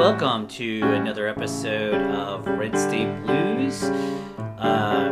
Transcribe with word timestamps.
Welcome 0.00 0.48
to 0.48 0.80
another 0.94 1.28
episode 1.28 1.92
of 2.10 2.46
Red 2.46 2.74
State 2.74 3.22
Blues. 3.26 3.82
Uh, 4.58 5.10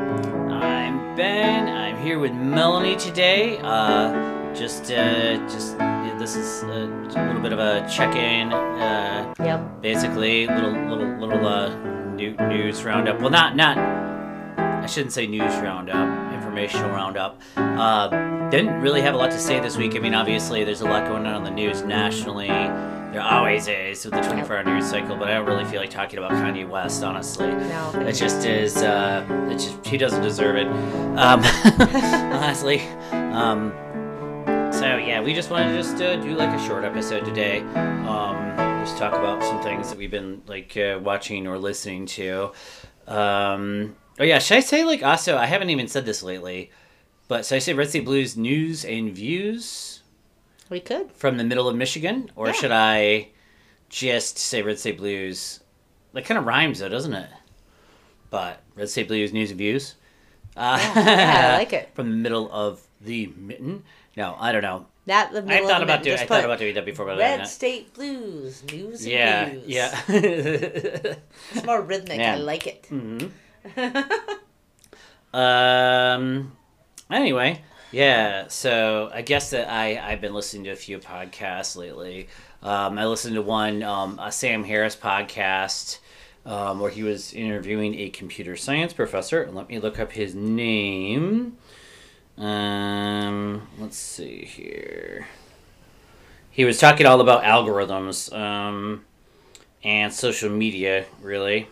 I'm 0.51 1.15
Ben. 1.15 1.69
I'm 1.69 2.03
here 2.03 2.19
with 2.19 2.33
Melanie 2.33 2.97
today. 2.97 3.59
Uh, 3.59 4.55
just, 4.55 4.85
uh, 4.91 5.37
just 5.47 5.77
this 6.19 6.37
is 6.37 6.63
a, 6.63 6.87
a 7.17 7.21
little 7.27 7.43
bit 7.43 7.53
of 7.53 7.59
a 7.59 7.87
check-in. 7.87 8.51
Uh, 8.51 9.35
Yep. 9.39 9.83
basically, 9.83 10.47
little, 10.47 10.73
little, 10.73 11.19
little 11.19 11.47
uh, 11.47 11.69
new, 12.15 12.35
news 12.49 12.83
roundup. 12.83 13.21
Well, 13.21 13.29
not, 13.29 13.57
not. 13.57 13.77
I 13.77 14.87
shouldn't 14.87 15.13
say 15.13 15.27
news 15.27 15.55
roundup. 15.57 16.33
Informational 16.33 16.89
roundup. 16.89 17.39
Uh, 17.59 18.09
didn't 18.49 18.81
really 18.81 19.03
have 19.03 19.13
a 19.13 19.19
lot 19.19 19.33
to 19.33 19.39
say 19.39 19.61
this 19.61 19.77
week. 19.77 19.97
I 19.97 19.99
mean, 19.99 20.15
obviously, 20.15 20.65
there's 20.65 20.81
a 20.81 20.87
lot 20.89 21.07
going 21.07 21.27
on 21.27 21.35
in 21.37 21.45
the 21.45 21.51
news 21.51 21.83
nationally. 21.83 22.49
There 23.19 23.27
always 23.27 23.67
is 23.67 24.05
with 24.05 24.15
the 24.15 24.21
24-hour 24.21 24.63
news 24.63 24.89
cycle, 24.89 25.17
but 25.17 25.27
I 25.27 25.35
don't 25.35 25.47
really 25.47 25.65
feel 25.65 25.81
like 25.81 25.91
talking 25.91 26.21
about 26.21 26.31
Kanye 26.31 26.69
West, 26.69 27.03
honestly. 27.03 27.49
No. 27.49 27.91
It 28.07 28.13
just 28.13 28.47
is. 28.47 28.77
Uh, 28.77 29.27
it 29.51 29.55
just 29.55 29.85
he 29.85 29.99
doesn't 29.99 30.23
deserve 30.23 30.55
it. 30.55 30.69
Um, 31.19 31.43
honestly. 32.33 32.81
Um, 33.11 33.73
so 34.73 34.99
yeah, 34.99 35.21
we 35.21 35.35
just 35.35 35.51
wanted 35.51 35.73
to 35.73 35.83
just 35.83 36.01
uh, 36.01 36.15
do 36.15 36.37
like 36.37 36.51
a 36.51 36.65
short 36.65 36.85
episode 36.85 37.25
today. 37.25 37.59
Um, 38.07 38.55
just 38.85 38.97
talk 38.99 39.15
about 39.15 39.43
some 39.43 39.61
things 39.65 39.89
that 39.89 39.99
we've 39.99 40.13
been 40.13 40.43
like 40.47 40.77
uh, 40.77 41.01
watching 41.03 41.49
or 41.49 41.59
listening 41.59 42.07
to. 42.07 42.53
Um, 43.09 43.97
oh 44.21 44.25
yeah, 44.25 44.39
should 44.39 44.59
I 44.59 44.61
say 44.61 44.85
like 44.85 45.03
also? 45.03 45.37
I 45.37 45.47
haven't 45.47 45.71
even 45.71 45.89
said 45.89 46.07
this 46.07 46.23
lately, 46.23 46.71
but 47.27 47.45
should 47.45 47.57
I 47.57 47.59
say 47.59 47.75
Red 47.75 47.89
State 47.89 48.05
Blues 48.05 48.37
news 48.37 48.85
and 48.85 49.13
views 49.13 49.98
We 50.71 50.81
could. 50.81 51.13
from 51.13 51.37
the 51.39 51.45
middle 51.45 51.69
of 51.69 51.77
Michigan, 51.77 52.31
or 52.37 52.47
Yeah. 52.49 52.53
should 52.53 52.73
I 52.73 53.29
just 53.89 54.39
say 54.39 54.63
Red 54.63 54.79
State 54.79 54.99
Blues? 54.99 55.61
That 56.13 56.25
kind 56.25 56.39
of 56.39 56.45
rhymes 56.47 56.79
though, 56.81 56.89
doesn't 56.89 57.15
it? 57.15 57.29
But 58.31 58.61
Red 58.75 58.89
State 58.91 59.09
Blues 59.09 59.33
news 59.33 59.51
and 59.51 59.59
views. 59.59 59.95
Uh, 60.57 60.79
Yeah, 60.97 61.53
I 61.55 61.57
like 61.59 61.73
it. 61.73 61.91
From 61.95 62.11
the 62.11 62.17
middle 62.17 62.51
of 62.53 62.83
the 63.01 63.29
mitten. 63.37 63.85
No, 64.17 64.37
I 64.39 64.53
don't 64.53 64.63
know. 64.63 64.87
Not 65.07 65.33
the 65.33 65.43
I 65.49 65.65
thought 65.67 65.83
about 65.83 66.03
doing. 66.03 66.19
I 66.19 66.27
thought 66.27 66.45
about 66.45 66.59
doing 66.59 66.75
that 66.75 66.85
before, 66.85 67.07
but 67.07 67.17
Red. 67.17 67.47
State 67.47 67.95
Blues 67.95 68.63
news 68.65 69.05
and 69.05 69.13
Yeah, 69.13 69.49
views. 69.49 69.65
yeah. 69.67 70.01
It's 71.53 71.65
more 71.65 71.81
rhythmic. 71.81 72.19
Yeah. 72.19 72.35
I 72.35 72.37
like 72.39 72.67
it. 72.67 72.83
Mm-hmm. 72.91 74.13
Um. 75.35 76.53
Anyway, 77.11 77.63
yeah. 77.91 78.49
So 78.49 79.11
I 79.13 79.23
guess 79.23 79.51
that 79.51 79.71
I 79.71 79.99
I've 79.99 80.21
been 80.21 80.35
listening 80.35 80.65
to 80.65 80.71
a 80.71 80.77
few 80.77 80.99
podcasts 80.99 81.77
lately. 81.77 82.29
Um, 82.63 82.99
I 82.99 83.07
listened 83.07 83.35
to 83.37 83.43
one, 83.43 83.83
um, 83.83 84.19
a 84.21 84.33
Sam 84.33 84.65
Harris 84.65 84.97
podcast, 84.97 85.99
um, 86.45 86.81
where 86.81 86.91
he 86.91 87.03
was 87.03 87.33
interviewing 87.33 87.95
a 87.95 88.09
computer 88.11 88.57
science 88.57 88.93
professor. 88.93 89.43
And 89.43 89.55
let 89.55 89.69
me 89.69 89.79
look 89.79 89.99
up 89.99 90.13
his 90.13 90.35
name. 90.35 91.57
Um, 92.37 93.69
let's 93.79 93.97
see 93.97 94.45
here. 94.45 95.29
He 96.51 96.65
was 96.65 96.79
talking 96.79 97.07
all 97.07 97.21
about 97.21 97.45
algorithms 97.45 98.37
um, 98.37 99.05
and 99.85 100.13
social 100.13 100.51
media, 100.51 101.07
really. 101.23 101.69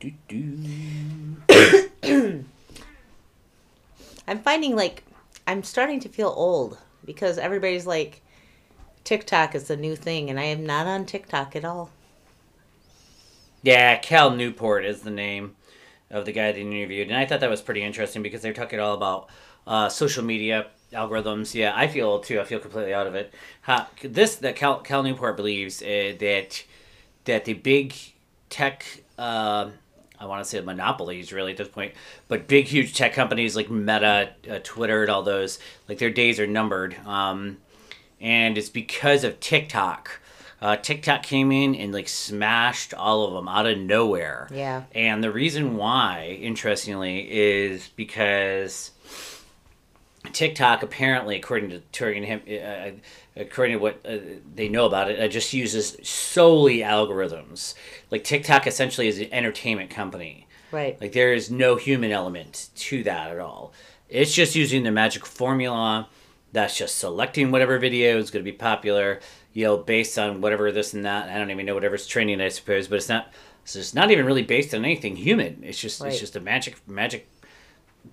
Do, 0.00 0.12
do, 0.28 1.36
do. 1.48 2.44
I'm 4.26 4.40
finding 4.40 4.76
like 4.76 5.04
I'm 5.46 5.62
starting 5.62 6.00
to 6.00 6.08
feel 6.08 6.32
old 6.36 6.78
because 7.04 7.38
everybody's 7.38 7.86
like 7.86 8.22
TikTok 9.04 9.54
is 9.54 9.64
the 9.64 9.76
new 9.76 9.96
thing, 9.96 10.30
and 10.30 10.38
I 10.38 10.44
am 10.44 10.64
not 10.64 10.86
on 10.86 11.04
TikTok 11.06 11.56
at 11.56 11.64
all. 11.64 11.90
Yeah, 13.62 13.96
Cal 13.96 14.30
Newport 14.30 14.84
is 14.84 15.02
the 15.02 15.10
name 15.10 15.56
of 16.10 16.24
the 16.24 16.32
guy 16.32 16.52
they 16.52 16.60
interviewed, 16.60 17.08
and 17.08 17.16
I 17.16 17.26
thought 17.26 17.40
that 17.40 17.50
was 17.50 17.62
pretty 17.62 17.82
interesting 17.82 18.22
because 18.22 18.42
they're 18.42 18.52
talking 18.52 18.80
all 18.80 18.94
about 18.94 19.28
uh, 19.66 19.88
social 19.88 20.24
media 20.24 20.66
algorithms. 20.92 21.54
Yeah, 21.54 21.72
I 21.74 21.88
feel 21.88 22.20
too. 22.20 22.40
I 22.40 22.44
feel 22.44 22.58
completely 22.60 22.94
out 22.94 23.06
of 23.06 23.14
it. 23.14 23.32
This 24.02 24.36
that 24.36 24.56
Cal, 24.56 24.80
Cal 24.80 25.02
Newport 25.02 25.36
believes 25.36 25.82
uh, 25.82 26.14
that 26.20 26.64
that 27.24 27.44
the 27.44 27.54
big 27.54 27.94
tech. 28.50 28.84
Uh, 29.18 29.70
I 30.22 30.26
want 30.26 30.44
to 30.44 30.48
say 30.48 30.60
monopolies, 30.60 31.32
really, 31.32 31.50
at 31.50 31.58
this 31.58 31.68
point, 31.68 31.94
but 32.28 32.46
big, 32.46 32.66
huge 32.66 32.94
tech 32.94 33.12
companies 33.12 33.56
like 33.56 33.68
Meta, 33.68 34.30
uh, 34.48 34.60
Twitter, 34.62 35.02
and 35.02 35.10
all 35.10 35.24
those, 35.24 35.58
like 35.88 35.98
their 35.98 36.10
days 36.10 36.38
are 36.38 36.46
numbered. 36.46 36.96
Um, 37.04 37.58
and 38.20 38.56
it's 38.56 38.68
because 38.68 39.24
of 39.24 39.40
TikTok. 39.40 40.20
Uh, 40.60 40.76
TikTok 40.76 41.24
came 41.24 41.50
in 41.50 41.74
and 41.74 41.92
like 41.92 42.08
smashed 42.08 42.94
all 42.94 43.26
of 43.26 43.34
them 43.34 43.48
out 43.48 43.66
of 43.66 43.78
nowhere. 43.78 44.46
Yeah. 44.52 44.84
And 44.94 45.24
the 45.24 45.32
reason 45.32 45.76
why, 45.76 46.38
interestingly, 46.40 47.26
is 47.28 47.90
because 47.96 48.92
TikTok 50.32 50.84
apparently, 50.84 51.34
according 51.34 51.70
to 51.70 51.80
to 51.80 52.12
him, 52.12 52.42
uh, 52.46 52.90
according 53.36 53.76
to 53.76 53.82
what 53.82 54.00
uh, 54.06 54.18
they 54.54 54.68
know 54.68 54.86
about 54.86 55.10
it, 55.10 55.20
uh, 55.20 55.28
just 55.28 55.52
uses 55.52 55.96
solely 56.02 56.78
algorithms. 56.78 57.74
Like 58.10 58.24
TikTok 58.24 58.66
essentially 58.66 59.08
is 59.08 59.18
an 59.18 59.32
entertainment 59.32 59.90
company. 59.90 60.46
Right. 60.70 61.00
Like 61.00 61.12
there 61.12 61.32
is 61.32 61.50
no 61.50 61.76
human 61.76 62.10
element 62.12 62.70
to 62.76 63.02
that 63.04 63.30
at 63.30 63.38
all. 63.38 63.72
It's 64.08 64.34
just 64.34 64.54
using 64.54 64.82
the 64.82 64.90
magic 64.90 65.24
formula. 65.26 66.08
That's 66.52 66.76
just 66.76 66.98
selecting 66.98 67.50
whatever 67.50 67.78
video 67.78 68.18
is 68.18 68.30
going 68.30 68.44
to 68.44 68.50
be 68.50 68.56
popular, 68.56 69.20
you 69.54 69.64
know, 69.64 69.78
based 69.78 70.18
on 70.18 70.40
whatever 70.42 70.70
this 70.70 70.92
and 70.92 71.04
that. 71.06 71.30
I 71.30 71.38
don't 71.38 71.50
even 71.50 71.64
know 71.64 71.74
whatever's 71.74 72.06
trending, 72.06 72.40
I 72.40 72.48
suppose, 72.48 72.88
but 72.88 72.96
it's 72.96 73.08
not. 73.08 73.32
So 73.64 73.78
it's 73.78 73.94
not 73.94 74.10
even 74.10 74.26
really 74.26 74.42
based 74.42 74.74
on 74.74 74.84
anything 74.84 75.16
human. 75.16 75.62
It's 75.62 75.78
just 75.78 76.00
Right. 76.00 76.10
it's 76.10 76.20
just 76.20 76.36
a 76.36 76.40
magic 76.40 76.76
magic 76.86 77.28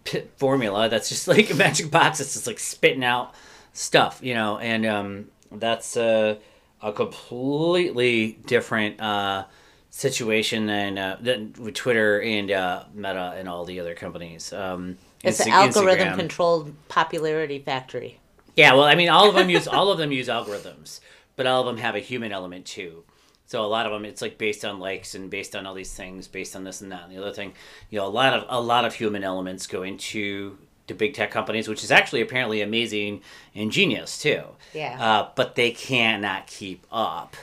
pit 0.03 0.31
formula 0.37 0.87
that's 0.87 1.09
just 1.09 1.27
like 1.27 1.49
a 1.49 1.55
magic 1.65 1.89
box 1.91 2.19
that's 2.19 2.33
just 2.33 2.47
like 2.47 2.59
spitting 2.59 3.03
out 3.03 3.33
stuff, 3.73 4.19
you 4.21 4.33
know, 4.33 4.57
and 4.57 4.85
um, 4.85 5.25
that's 5.51 5.97
uh, 5.97 6.35
a 6.81 6.93
completely 6.93 8.39
different 8.45 9.01
uh, 9.01 9.45
situation 9.89 10.65
than 10.65 10.97
uh, 10.97 11.17
than 11.21 11.53
with 11.59 11.73
Twitter 11.73 12.21
and 12.21 12.51
uh, 12.51 12.83
Meta 12.93 13.33
and 13.37 13.49
all 13.49 13.65
the 13.65 13.79
other 13.79 13.95
companies. 13.95 14.53
Um, 14.53 14.97
It's 15.23 15.39
an 15.39 15.51
algorithm 15.51 16.17
controlled 16.17 16.73
popularity 16.87 17.59
factory. 17.59 18.19
Yeah, 18.55 18.73
well, 18.73 18.83
I 18.85 18.95
mean, 18.95 19.09
all 19.09 19.29
of 19.29 19.35
them 19.35 19.49
use 19.49 19.67
all 19.67 19.91
of 19.91 19.97
them 19.97 20.11
use 20.11 20.27
algorithms, 20.27 20.99
but 21.35 21.45
all 21.45 21.61
of 21.61 21.67
them 21.67 21.77
have 21.77 21.95
a 21.95 21.99
human 21.99 22.31
element 22.31 22.65
too. 22.65 23.03
So 23.45 23.65
a 23.65 23.67
lot 23.67 23.87
of 23.87 23.91
them, 23.91 24.05
it's 24.05 24.21
like 24.21 24.37
based 24.37 24.63
on 24.63 24.79
likes 24.79 25.15
and 25.15 25.29
based 25.31 25.55
on 25.55 25.65
all 25.65 25.73
these 25.73 25.93
things, 25.93 26.27
based 26.27 26.55
on 26.55 26.63
this 26.63 26.81
and 26.81 26.91
that 26.91 27.05
and 27.05 27.11
the 27.11 27.19
other 27.19 27.33
thing. 27.33 27.53
You 27.89 27.99
know, 27.99 28.05
a 28.05 28.07
lot 28.07 28.33
of 28.33 28.45
a 28.47 28.61
lot 28.61 28.85
of 28.85 28.93
human 28.93 29.23
elements 29.23 29.65
go 29.65 29.81
into 29.81 30.57
the 30.89 30.93
big 30.93 31.13
tech 31.13 31.31
companies, 31.31 31.67
which 31.69 31.83
is 31.83 31.91
actually 31.91 32.19
apparently 32.21 32.61
amazing 32.61 33.21
and 33.55 33.71
genius 33.71 34.17
too. 34.21 34.43
Yeah. 34.73 34.97
Uh, 34.99 35.29
but 35.35 35.55
they 35.55 35.71
cannot 35.71 36.47
keep 36.47 36.85
up 36.91 37.35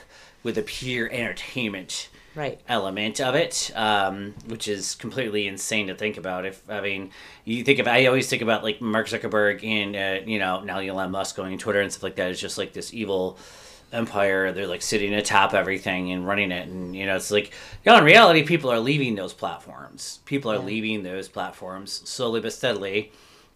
with 0.43 0.55
the 0.55 0.61
pure 0.61 1.09
entertainment 1.11 2.09
Right. 2.35 2.59
element 2.69 3.19
of 3.19 3.33
it, 3.33 3.71
um, 3.75 4.35
which 4.45 4.67
is 4.67 4.93
completely 4.93 5.47
insane 5.47 5.87
to 5.87 5.95
think 5.95 6.17
about. 6.17 6.45
If 6.45 6.61
I 6.69 6.81
mean, 6.81 7.09
you 7.45 7.63
think 7.63 7.79
of, 7.79 7.87
I 7.87 8.05
always 8.05 8.29
think 8.29 8.43
about 8.43 8.63
like 8.63 8.79
Mark 8.79 9.07
Zuckerberg 9.07 9.63
and 9.63 9.95
uh, 9.95 10.23
you 10.29 10.37
know 10.37 10.61
now 10.61 10.77
Elon 10.77 11.09
Musk 11.09 11.35
going 11.35 11.57
Twitter 11.57 11.81
and 11.81 11.91
stuff 11.91 12.03
like 12.03 12.15
that. 12.17 12.29
It's 12.29 12.39
just 12.39 12.59
like 12.59 12.73
this 12.73 12.93
evil 12.93 13.39
empire. 13.91 14.51
They're 14.51 14.67
like 14.67 14.83
sitting 14.83 15.13
atop 15.15 15.55
everything 15.55 16.11
and 16.11 16.27
running 16.27 16.51
it, 16.51 16.67
and 16.67 16.95
you 16.95 17.07
know 17.07 17.15
it's 17.15 17.31
like, 17.31 17.47
you 17.83 17.91
know, 17.91 17.97
in 17.97 18.03
reality, 18.03 18.43
people 18.43 18.69
are 18.71 18.79
leaving 18.79 19.15
those 19.15 19.33
platforms. 19.33 20.19
People 20.25 20.51
are 20.51 20.55
Yeah. 20.57 20.61
leaving 20.65 21.01
those 21.01 21.27
platforms 21.27 22.01
slowly 22.07 22.39
but 22.39 22.53
steadily, 22.53 23.11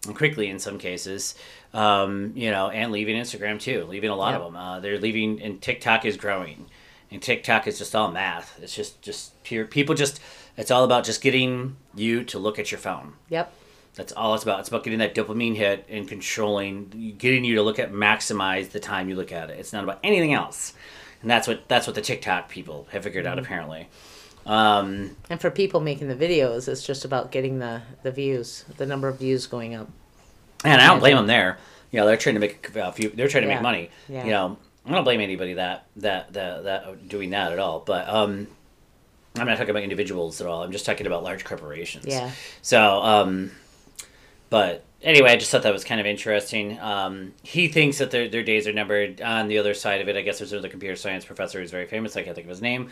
and 0.06 0.16
quickly 0.16 0.48
in 0.48 0.58
some 0.58 0.78
cases. 0.78 1.34
Um, 1.74 2.32
you 2.34 2.50
know, 2.50 2.68
and 2.68 2.92
leaving 2.92 3.16
Instagram 3.16 3.58
too, 3.60 3.84
leaving 3.84 4.10
a 4.10 4.16
lot 4.16 4.32
Yep. 4.32 4.40
of 4.40 4.46
them. 4.52 4.56
Uh, 4.56 4.80
they're 4.80 4.98
leaving, 4.98 5.40
and 5.42 5.60
TikTok 5.60 6.04
is 6.04 6.16
growing 6.16 6.66
and 7.10 7.20
TikTok 7.22 7.66
is 7.66 7.78
just 7.78 7.94
all 7.94 8.10
math. 8.10 8.58
It's 8.62 8.74
just 8.74 9.00
just 9.02 9.42
pure 9.44 9.66
people 9.66 9.94
just 9.94 10.20
it's 10.56 10.70
all 10.70 10.84
about 10.84 11.04
just 11.04 11.22
getting 11.22 11.76
you 11.94 12.24
to 12.24 12.38
look 12.38 12.58
at 12.58 12.70
your 12.70 12.78
phone. 12.78 13.14
Yep. 13.30 13.52
That's 13.94 14.12
all 14.12 14.34
it's 14.34 14.42
about. 14.42 14.60
It's 14.60 14.68
about 14.70 14.84
getting 14.84 14.98
that 15.00 15.14
dopamine 15.14 15.54
hit 15.56 15.86
and 15.90 16.08
controlling 16.08 17.14
getting 17.18 17.44
you 17.44 17.54
to 17.56 17.62
look 17.62 17.78
at 17.78 17.92
maximize 17.92 18.70
the 18.70 18.80
time 18.80 19.08
you 19.08 19.16
look 19.16 19.32
at 19.32 19.50
it. 19.50 19.58
It's 19.58 19.72
not 19.72 19.84
about 19.84 19.98
anything 20.02 20.32
else. 20.32 20.72
And 21.20 21.30
that's 21.30 21.46
what 21.46 21.68
that's 21.68 21.86
what 21.86 21.94
the 21.94 22.00
TikTok 22.02 22.48
people 22.48 22.88
have 22.92 23.04
figured 23.04 23.26
out 23.26 23.38
apparently. 23.38 23.88
Um, 24.46 25.16
And 25.30 25.40
for 25.40 25.50
people 25.50 25.80
making 25.80 26.08
the 26.08 26.14
videos, 26.16 26.66
it's 26.68 26.84
just 26.84 27.04
about 27.04 27.30
getting 27.30 27.58
the 27.58 27.82
the 28.02 28.10
views, 28.10 28.64
the 28.76 28.86
number 28.86 29.08
of 29.08 29.18
views 29.18 29.46
going 29.46 29.74
up. 29.74 29.88
and 30.64 30.80
I 30.80 30.86
don't 30.86 31.00
blame 31.00 31.16
them 31.16 31.26
there. 31.26 31.58
You 31.90 32.00
know, 32.00 32.06
they're 32.06 32.16
trying 32.16 32.34
to 32.36 32.40
make 32.40 32.74
a 32.76 32.92
few. 32.92 33.10
They're 33.10 33.28
trying 33.28 33.42
to 33.44 33.48
Yeah. 33.48 33.54
make 33.56 33.62
money. 33.62 33.90
Yeah. 34.08 34.24
You 34.24 34.30
know, 34.30 34.56
I 34.86 34.92
don't 34.92 35.04
blame 35.04 35.20
anybody 35.20 35.54
that 35.54 35.86
that 35.96 36.32
that 36.32 36.64
that 36.64 37.08
doing 37.08 37.30
that 37.30 37.52
at 37.52 37.58
all. 37.58 37.80
But 37.80 38.08
um, 38.08 38.48
I'm 39.36 39.46
not 39.46 39.56
talking 39.58 39.70
about 39.70 39.82
individuals 39.82 40.40
at 40.40 40.46
all. 40.46 40.62
I'm 40.62 40.72
just 40.72 40.86
talking 40.86 41.06
about 41.06 41.22
large 41.22 41.44
corporations. 41.44 42.06
Yeah. 42.06 42.30
So, 42.62 42.80
um, 43.02 43.52
but 44.50 44.84
anyway, 45.02 45.30
I 45.30 45.36
just 45.36 45.50
thought 45.50 45.62
that 45.62 45.72
was 45.72 45.84
kind 45.84 46.00
of 46.00 46.06
interesting. 46.06 46.78
Um, 46.80 47.32
he 47.42 47.68
thinks 47.68 47.98
that 47.98 48.10
their, 48.10 48.28
their 48.28 48.42
days 48.42 48.66
are 48.66 48.72
numbered. 48.72 49.20
On 49.22 49.48
the 49.48 49.58
other 49.58 49.72
side 49.74 50.00
of 50.00 50.08
it, 50.08 50.16
I 50.16 50.22
guess 50.22 50.38
there's 50.38 50.52
another 50.52 50.68
computer 50.68 50.96
science 50.96 51.24
professor 51.24 51.60
who's 51.60 51.70
very 51.70 51.86
famous. 51.86 52.16
I 52.16 52.22
can't 52.22 52.34
think 52.34 52.46
of 52.46 52.50
his 52.50 52.60
name. 52.62 52.90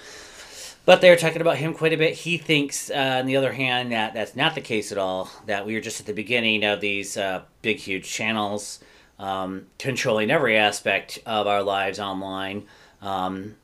But 0.86 1.00
they're 1.00 1.16
talking 1.16 1.40
about 1.40 1.58
him 1.58 1.74
quite 1.74 1.92
a 1.92 1.96
bit. 1.96 2.14
He 2.14 2.36
thinks, 2.38 2.90
uh, 2.90 3.18
on 3.20 3.26
the 3.26 3.36
other 3.36 3.52
hand, 3.52 3.92
that 3.92 4.14
that's 4.14 4.34
not 4.34 4.54
the 4.54 4.60
case 4.60 4.90
at 4.90 4.98
all. 4.98 5.30
That 5.46 5.66
we 5.66 5.76
are 5.76 5.80
just 5.80 6.00
at 6.00 6.06
the 6.06 6.12
beginning 6.12 6.64
of 6.64 6.80
these 6.80 7.16
uh, 7.16 7.42
big, 7.62 7.76
huge 7.78 8.10
channels 8.10 8.80
um, 9.18 9.66
controlling 9.78 10.30
every 10.30 10.56
aspect 10.56 11.18
of 11.26 11.46
our 11.46 11.62
lives 11.62 12.00
online. 12.00 12.64
Um, 13.02 13.56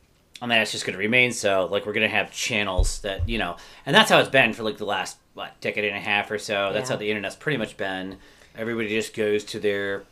and 0.43 0.51
that's 0.51 0.73
just 0.73 0.85
going 0.85 0.93
to 0.93 0.99
remain 0.99 1.33
so. 1.33 1.67
Like, 1.71 1.87
we're 1.87 1.95
going 1.95 2.09
to 2.09 2.15
have 2.15 2.31
channels 2.31 3.01
that, 3.01 3.27
you 3.29 3.39
know, 3.39 3.57
and 3.87 3.97
that's 3.97 4.11
how 4.11 4.19
it's 4.21 4.29
been 4.29 4.53
for 4.53 4.63
like 4.63 4.77
the 4.77 4.85
last, 4.85 5.17
what, 5.33 5.59
decade 5.63 5.85
and 5.87 5.97
a 5.97 6.01
half 6.01 6.31
or 6.31 6.39
so. 6.39 6.73
That's 6.75 6.91
Yeah. 6.91 6.97
how 6.97 7.01
the 7.01 7.11
internet's 7.11 7.37
pretty 7.37 7.57
much 7.57 7.77
been. 7.79 8.19
Everybody 8.57 8.89
just 8.91 9.15
goes 9.17 9.45
to 9.45 9.59
their 9.59 10.05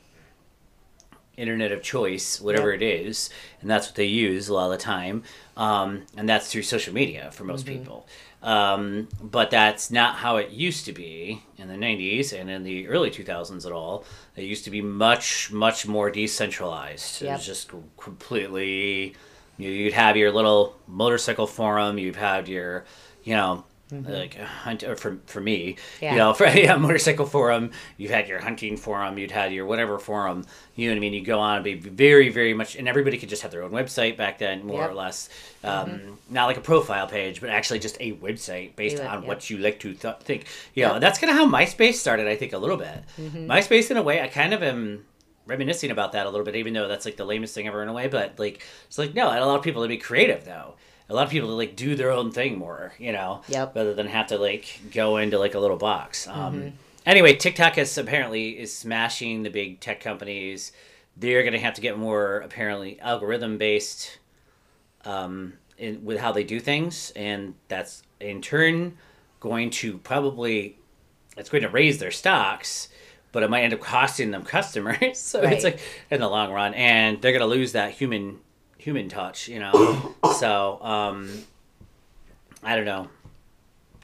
internet 1.36 1.72
of 1.72 1.82
choice, 1.82 2.40
whatever 2.40 2.72
Yep. 2.72 2.82
it 2.82 2.84
is, 3.06 3.30
and 3.60 3.70
that's 3.70 3.86
what 3.88 3.94
they 3.96 4.04
use 4.06 4.48
a 4.48 4.54
lot 4.54 4.66
of 4.66 4.72
the 4.72 4.78
time. 4.84 5.22
Um, 5.56 6.02
and 6.16 6.28
that's 6.28 6.50
through 6.50 6.62
social 6.62 6.92
media 6.94 7.30
for 7.32 7.44
most 7.44 7.66
people. 7.66 8.06
Um, 8.42 9.08
but 9.22 9.50
that's 9.50 9.90
not 9.90 10.16
how 10.16 10.36
it 10.36 10.50
used 10.50 10.84
to 10.84 10.92
be 10.92 11.42
in 11.56 11.68
the 11.68 11.76
90s 11.76 12.32
and 12.38 12.50
in 12.50 12.62
the 12.62 12.88
early 12.88 13.10
2000s 13.10 13.64
at 13.64 13.72
all. 13.72 14.04
It 14.36 14.42
used 14.44 14.64
to 14.64 14.70
be 14.70 14.82
much, 14.82 15.50
much 15.50 15.86
more 15.86 16.10
decentralized. 16.10 17.22
It 17.22 17.30
was 17.30 17.46
just 17.46 17.70
completely. 17.96 19.14
you- 19.58 19.70
You'd 19.70 19.92
have 19.94 20.16
your 20.16 20.32
little 20.32 20.74
motorcycle 20.88 21.46
forum. 21.46 21.96
You'd 21.98 22.16
have 22.16 22.48
your, 22.48 22.84
you 23.22 23.34
know, 23.34 23.64
Mm-hmm. 23.92 24.10
like 24.12 24.38
a 24.38 24.46
hunt 24.46 24.82
or 24.82 24.96
for 24.96 25.18
for 25.26 25.42
me, 25.42 25.76
Yeah. 26.00 26.12
you 26.12 26.18
know, 26.18 26.32
for 26.38 26.46
yeah, 26.46 26.74
motorcycle 26.76 27.26
forum. 27.26 27.70
You 27.98 28.08
had 28.08 28.28
your 28.28 28.40
hunting 28.40 28.78
forum. 28.78 29.18
You'd 29.18 29.30
had 29.30 29.52
your 29.52 29.66
whatever 29.66 29.98
forum. 29.98 30.46
You 30.74 30.88
know 30.88 30.94
what 30.94 30.96
I 30.96 31.00
mean? 31.00 31.12
You 31.12 31.22
go 31.22 31.38
on 31.38 31.56
and 31.56 31.64
be 31.64 31.74
very 31.74 32.30
very 32.30 32.54
much, 32.54 32.76
and 32.76 32.88
everybody 32.88 33.18
could 33.18 33.28
just 33.28 33.42
have 33.42 33.50
their 33.50 33.62
own 33.62 33.72
website 33.72 34.16
back 34.16 34.38
then, 34.38 34.64
more 34.66 34.80
Yep. 34.80 34.90
or 34.90 34.94
less. 34.94 35.28
Mm-hmm. 35.62 35.94
Um, 35.94 36.18
Not 36.30 36.46
like 36.46 36.56
a 36.56 36.62
profile 36.62 37.06
page, 37.06 37.40
but 37.42 37.50
actually 37.50 37.78
just 37.78 37.98
a 38.00 38.12
website 38.14 38.74
based 38.74 38.96
Yeah, 38.98 39.12
on 39.14 39.20
yep. 39.20 39.28
what 39.28 39.50
you 39.50 39.58
like 39.58 39.78
to 39.80 39.92
th- 39.92 40.16
think. 40.20 40.46
You 40.74 40.86
know, 40.86 40.92
Yep. 40.92 41.00
that's 41.02 41.18
kind 41.18 41.30
of 41.30 41.36
how 41.36 41.46
MySpace 41.46 41.94
started. 41.94 42.26
I 42.26 42.36
think 42.36 42.54
a 42.54 42.58
little 42.58 42.78
bit. 42.78 43.02
Mm-hmm. 43.20 43.50
MySpace, 43.50 43.90
in 43.90 43.96
a 43.98 44.02
way, 44.02 44.20
I 44.22 44.28
kind 44.28 44.54
of 44.54 44.62
am 44.62 45.04
reminiscing 45.46 45.90
about 45.90 46.12
that 46.12 46.24
a 46.26 46.30
little 46.30 46.44
bit, 46.46 46.56
even 46.56 46.72
though 46.72 46.88
that's 46.88 47.04
like 47.04 47.16
the 47.18 47.24
lamest 47.26 47.54
thing 47.54 47.66
ever 47.66 47.82
in 47.82 47.88
a 47.88 47.92
way. 47.92 48.08
But 48.08 48.38
like, 48.38 48.62
it's 48.86 48.96
like 48.96 49.14
no, 49.14 49.30
it 49.30 49.42
allowed 49.42 49.62
people 49.62 49.82
to 49.82 49.88
be 49.88 49.98
creative 49.98 50.46
though. 50.46 50.74
A 51.10 51.14
lot 51.14 51.24
of 51.24 51.30
people 51.30 51.48
to 51.48 51.54
like 51.54 51.76
do 51.76 51.94
their 51.96 52.10
own 52.10 52.30
thing 52.32 52.58
more, 52.58 52.92
you 52.98 53.12
know, 53.12 53.42
Yep. 53.48 53.76
rather 53.76 53.92
than 53.94 54.06
have 54.06 54.28
to 54.28 54.38
like 54.38 54.80
go 54.92 55.18
into 55.18 55.38
like 55.38 55.54
a 55.54 55.58
little 55.60 55.76
box. 55.76 56.26
Um, 56.28 56.72
Anyway, 57.06 57.34
TikTok 57.34 57.76
is 57.76 57.98
apparently 57.98 58.58
is 58.58 58.74
smashing 58.74 59.42
the 59.42 59.50
big 59.50 59.78
tech 59.80 60.00
companies. 60.00 60.72
They're 61.18 61.42
going 61.42 61.52
to 61.52 61.58
have 61.58 61.74
to 61.74 61.82
get 61.82 61.98
more 61.98 62.38
apparently 62.38 62.98
algorithm 63.00 63.58
based 63.58 64.18
um, 65.04 65.52
in, 65.76 66.02
with 66.04 66.18
how 66.18 66.32
they 66.32 66.44
do 66.44 66.58
things, 66.60 67.12
and 67.14 67.54
that's 67.68 68.02
in 68.20 68.40
turn 68.40 68.96
going 69.40 69.68
to 69.68 69.98
probably 69.98 70.78
it's 71.36 71.50
going 71.50 71.62
to 71.62 71.68
raise 71.68 71.98
their 71.98 72.10
stocks, 72.10 72.88
but 73.32 73.42
it 73.42 73.50
might 73.50 73.64
end 73.64 73.74
up 73.74 73.80
costing 73.80 74.30
them 74.30 74.42
customers. 74.58 75.18
so 75.20 75.42
it's 75.42 75.64
like 75.64 75.80
in 76.10 76.20
the 76.20 76.28
long 76.28 76.52
run, 76.52 76.72
and 76.72 77.20
they're 77.20 77.32
going 77.32 77.40
to 77.40 77.46
lose 77.46 77.72
that 77.72 77.90
human 77.92 78.38
human 78.84 79.08
touch, 79.08 79.48
you 79.48 79.58
know. 79.58 80.14
so 80.38 80.78
um, 80.82 81.30
I 82.62 82.76
don't 82.76 82.84
know. 82.84 83.08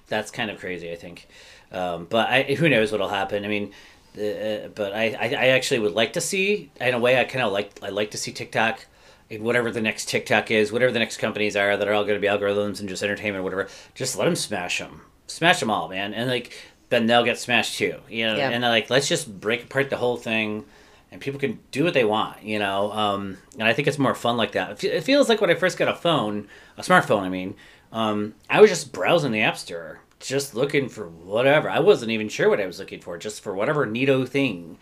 That's 0.09 0.31
kind 0.31 0.51
of 0.51 0.59
crazy, 0.59 0.91
I 0.91 0.97
think. 0.97 1.29
Um, 1.71 2.07
but 2.09 2.29
I, 2.29 2.43
who 2.43 2.69
knows 2.69 2.91
what'll 2.91 3.09
happen? 3.09 3.45
I 3.45 3.49
mean, 3.49 3.73
uh, 4.17 4.69
but 4.75 4.93
I, 4.93 5.17
I, 5.21 5.35
I 5.39 5.47
actually 5.49 5.81
would 5.81 5.93
like 5.93 6.15
to 6.15 6.21
see. 6.21 6.71
In 6.81 6.95
a 6.95 6.99
way, 6.99 7.21
I 7.21 7.25
kind 7.25 7.45
of 7.45 7.53
like 7.53 7.79
I 7.83 7.91
like 7.91 8.11
to 8.13 8.19
see 8.19 8.33
TikTok. 8.33 8.87
in 9.29 9.45
Whatever 9.45 9.71
the 9.71 9.83
next 9.83 10.09
TikTok 10.09 10.51
is, 10.51 10.73
whatever 10.73 10.93
the 10.93 10.99
next 10.99 11.19
companies 11.19 11.57
are 11.57 11.77
that 11.77 11.87
are 11.87 11.93
all 11.93 12.05
going 12.05 12.21
to 12.21 12.21
be 12.21 12.27
algorithms 12.27 12.81
and 12.81 12.89
just 12.89 13.03
entertainment, 13.03 13.45
whatever, 13.45 13.69
just 13.95 14.17
let 14.17 14.25
them 14.25 14.35
smash 14.35 14.79
them, 14.79 15.03
smash 15.27 15.61
them 15.61 15.71
all, 15.71 15.89
man, 15.89 16.15
and 16.15 16.29
like 16.29 16.53
then 16.89 17.07
they'll 17.07 17.25
get 17.25 17.39
smashed 17.39 17.79
too, 17.79 18.01
you 18.09 18.27
know. 18.27 18.37
Yeah. 18.37 18.51
And 18.51 18.63
like, 18.63 18.91
let's 18.91 19.09
just 19.09 19.41
break 19.41 19.65
apart 19.65 19.91
the 19.91 19.97
whole 19.97 20.17
thing, 20.17 20.65
and 21.13 21.21
people 21.21 21.41
can 21.41 21.59
do 21.71 21.85
what 21.85 21.95
they 21.95 22.05
want, 22.05 22.43
you 22.43 22.59
know. 22.59 22.93
Um, 22.93 23.39
and 23.55 23.65
I 23.65 23.73
think 23.73 23.89
it's 23.89 23.99
more 23.99 24.15
fun 24.15 24.37
like 24.37 24.53
that. 24.53 24.83
It 24.85 25.03
feels 25.05 25.29
like 25.29 25.41
when 25.41 25.51
I 25.51 25.55
first 25.55 25.79
got 25.79 25.89
a 25.89 25.95
phone, 25.97 26.49
a 26.77 26.83
smartphone, 26.83 27.23
I 27.23 27.29
mean, 27.29 27.55
um, 27.93 28.35
I 28.49 28.61
was 28.61 28.71
just 28.71 28.93
browsing 28.93 29.33
the 29.33 29.41
app 29.43 29.57
store, 29.59 30.01
just 30.21 30.55
looking 30.55 30.89
for 30.89 31.09
whatever. 31.09 31.69
I 31.69 31.81
wasn't 31.81 32.13
even 32.13 32.29
sure 32.29 32.49
what 32.49 32.61
I 32.61 32.67
was 32.67 32.79
looking 32.79 33.01
for, 33.01 33.19
just 33.19 33.43
for 33.43 33.55
whatever 33.55 33.87
neato 33.87 34.27
thing 34.29 34.79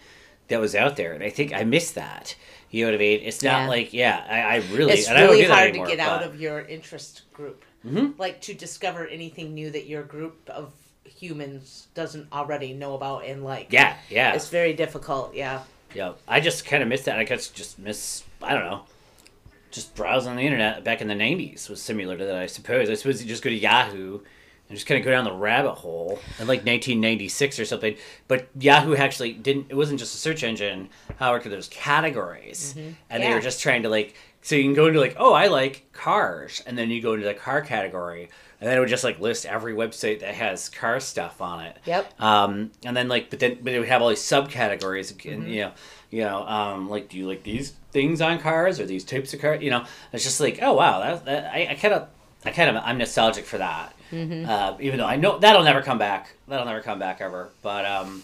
that 0.49 0.61
was 0.61 0.75
out 0.75 0.97
there. 0.97 1.13
And 1.13 1.23
I 1.23 1.31
think 1.31 1.53
I 1.55 1.65
missed 1.65 1.95
that. 1.95 2.35
You 2.71 2.85
know 2.85 2.91
what 2.93 2.97
I 2.97 2.99
mean? 2.99 3.21
It's 3.23 3.43
not 3.43 3.63
Yeah. 3.63 3.69
like, 3.69 3.93
yeah, 3.95 4.27
I, 4.29 4.41
I 4.41 4.57
really, 4.75 4.93
It's 4.93 5.09
and 5.09 5.17
I 5.17 5.23
don't 5.23 5.31
really 5.31 5.45
hard 5.45 5.69
anymore, 5.71 5.87
to 5.87 5.97
get 5.97 6.07
out 6.07 6.23
of 6.23 6.39
your 6.41 6.61
interest 6.61 7.23
group. 7.33 7.65
Mhm. 7.87 8.19
Like 8.19 8.41
to 8.43 8.55
discover 8.55 9.07
anything 9.07 9.55
new 9.55 9.71
that 9.71 9.87
your 9.87 10.03
group 10.03 10.51
of 10.51 10.73
humans 11.05 11.87
doesn't 11.95 12.31
already 12.33 12.73
know 12.75 12.95
about 12.95 13.25
and 13.25 13.43
like. 13.45 13.69
Yeah, 13.71 13.97
yeah. 14.11 14.35
It's 14.35 14.49
very 14.49 14.75
difficult, 14.75 15.35
yeah. 15.35 15.63
Yeah, 15.95 16.13
I 16.27 16.41
just 16.41 16.65
kind 16.65 16.83
of 16.83 16.89
missed 16.89 17.07
that. 17.07 17.19
I 17.19 17.25
guess 17.25 17.49
just 17.49 17.79
miss. 17.79 18.25
I 18.43 18.55
don't 18.55 18.65
know. 18.65 18.83
Just 19.71 19.95
browsing 19.95 20.37
the 20.37 20.43
internet 20.43 20.85
back 20.85 21.01
in 21.01 21.09
the 21.09 21.15
'90s 21.15 21.69
was 21.69 21.81
similar 21.83 22.17
to 22.17 22.25
that, 22.25 22.37
I 22.37 22.47
suppose. 22.47 22.91
I 22.91 22.95
suppose 22.95 23.23
you 23.23 23.29
just 23.29 23.43
go 23.43 23.51
to 23.51 23.57
Yahoo 23.57 24.21
and 24.69 24.77
just 24.77 24.87
kind 24.87 24.99
of 24.99 25.05
go 25.05 25.11
down 25.11 25.25
the 25.25 25.33
rabbit 25.33 25.75
hole 25.75 26.19
in 26.39 26.47
like 26.47 26.61
1996 26.61 27.59
or 27.59 27.65
something. 27.65 27.97
But 28.29 28.49
Yahoo 28.59 28.95
actually 28.95 29.33
didn't. 29.33 29.67
It 29.71 29.75
wasn't 29.75 29.99
just 29.99 30.15
a 30.15 30.19
search 30.19 30.43
engine. 30.43 30.91
Howard, 31.19 31.45
there's 31.45 31.69
categories, 31.69 32.75
mm-hmm. 32.77 32.91
and 33.11 33.23
they 33.23 33.33
were 33.33 33.41
just 33.41 33.61
trying 33.61 33.83
to 33.83 33.89
like. 33.89 34.15
So 34.43 34.55
you 34.55 34.63
can 34.63 34.75
go 34.75 34.87
into 34.87 35.01
like, 35.01 35.17
oh, 35.19 35.33
I 35.33 35.49
like 35.49 35.93
cars, 35.93 36.63
and 36.67 36.79
then 36.79 36.91
you 36.91 37.03
go 37.03 37.15
into 37.15 37.27
the 37.27 37.35
car 37.35 37.61
category, 37.61 38.31
and 38.61 38.69
then 38.69 38.77
it 38.77 38.81
would 38.81 38.89
just 38.89 39.05
like 39.05 39.21
list 39.21 39.47
every 39.47 39.75
website 39.75 40.21
that 40.21 40.35
has 40.35 40.69
car 40.69 41.01
stuff 41.01 41.41
on 41.41 41.65
it. 41.65 41.77
Yep. 41.85 42.21
Um, 42.21 42.73
and 42.85 42.97
then 42.97 43.09
like, 43.09 43.31
but 43.31 43.39
then 43.41 43.59
but 43.63 43.73
it 43.73 43.79
would 43.79 43.89
have 43.89 44.03
all 44.03 44.09
these 44.09 44.21
subcategories, 44.21 45.11
and 45.33 45.49
you 45.49 45.61
know, 45.63 45.73
you 46.11 46.23
know, 46.23 46.47
um, 46.47 46.89
like, 46.89 47.09
do 47.09 47.19
you 47.19 47.27
like 47.29 47.43
these 47.43 47.73
things 47.93 48.21
on 48.21 48.39
cars 48.39 48.81
or 48.81 48.87
these 48.87 49.05
types 49.05 49.33
of 49.35 49.41
cars? 49.41 49.63
You 49.63 49.71
know, 49.71 49.85
it's 50.13 50.25
just 50.25 50.41
like, 50.41 50.59
oh 50.63 50.73
wow, 50.73 51.01
that, 51.01 51.25
that 51.27 51.55
I, 51.55 51.69
I 51.71 51.75
kind 51.75 51.95
of, 51.95 52.09
I 52.45 52.51
kind 52.51 52.77
of, 52.77 52.83
I'm 52.85 52.99
nostalgic 52.99 53.45
for 53.45 53.59
that. 53.59 53.95
Uh, 54.11 54.75
even 54.81 54.99
though 54.99 55.07
I 55.07 55.17
know 55.17 55.39
that'll 55.39 55.65
never 55.65 55.83
come 55.83 55.99
back, 55.99 56.35
that'll 56.49 56.65
never 56.65 56.81
come 56.81 56.99
back 56.99 57.21
ever. 57.21 57.51
But 57.63 57.85
um, 57.85 58.23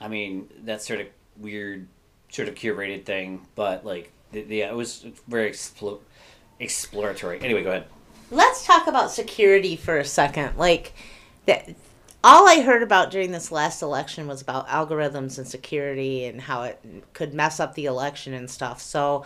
I 0.00 0.08
mean, 0.08 0.50
that 0.64 0.82
sort 0.82 1.00
of 1.00 1.06
weird, 1.38 1.88
sort 2.30 2.48
of 2.48 2.54
curated 2.54 3.06
thing. 3.06 3.46
But 3.54 3.86
like, 3.86 4.12
the, 4.32 4.42
the, 4.42 4.60
it 4.60 4.74
was 4.74 5.06
very 5.26 5.50
explo- 5.50 6.00
exploratory. 6.60 7.40
Anyway, 7.40 7.62
go 7.62 7.70
ahead. 7.70 7.86
Let's 8.30 8.64
talk 8.64 8.86
about 8.86 9.10
security 9.10 9.76
for 9.76 9.98
a 9.98 10.04
second. 10.04 10.56
Like 10.56 10.92
that 11.46 11.68
all 12.22 12.48
I 12.48 12.60
heard 12.60 12.82
about 12.82 13.10
during 13.10 13.30
this 13.30 13.52
last 13.52 13.80
election 13.80 14.26
was 14.26 14.42
about 14.42 14.68
algorithms 14.68 15.38
and 15.38 15.46
security 15.46 16.24
and 16.24 16.40
how 16.40 16.64
it 16.64 16.80
could 17.12 17.32
mess 17.32 17.60
up 17.60 17.74
the 17.74 17.86
election 17.86 18.34
and 18.34 18.50
stuff. 18.50 18.80
So 18.80 19.24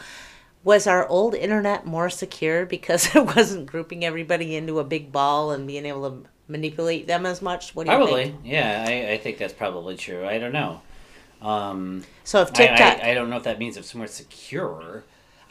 was 0.62 0.87
our 0.87 1.09
old 1.09 1.35
internet 1.35 1.87
more 1.87 2.11
secure 2.11 2.66
because 2.76 3.14
it 3.14 3.37
wasn't 3.37 3.66
grouping 3.66 4.04
everybody 4.04 4.56
into 4.56 4.78
a 4.78 4.85
big 4.85 5.11
ball 5.11 5.52
and 5.52 5.66
being 5.66 5.87
able 5.87 6.11
to 6.11 6.28
manipulate 6.49 7.06
them 7.06 7.25
as 7.26 7.40
much? 7.40 7.75
What 7.75 7.87
do 7.87 7.92
you 7.92 7.97
Probably, 7.97 8.25
think? 8.25 8.35
Probably, 8.35 8.50
yeah. 8.52 8.85
I, 8.87 9.12
I 9.12 9.18
think 9.18 9.38
that's 9.38 9.54
probably 9.54 9.97
true. 9.97 10.26
I 10.26 10.38
don't 10.38 10.52
know. 10.52 10.82
Um, 11.40 12.04
So 12.25 12.42
if 12.42 12.50
I, 12.50 12.52
TikTok 12.52 13.02
I, 13.02 13.11
I 13.11 13.14
don't 13.14 13.30
know 13.30 13.37
if 13.37 13.44
that 13.44 13.59
means 13.59 13.76
it's 13.76 13.94
more 13.94 14.06
secure. 14.06 15.02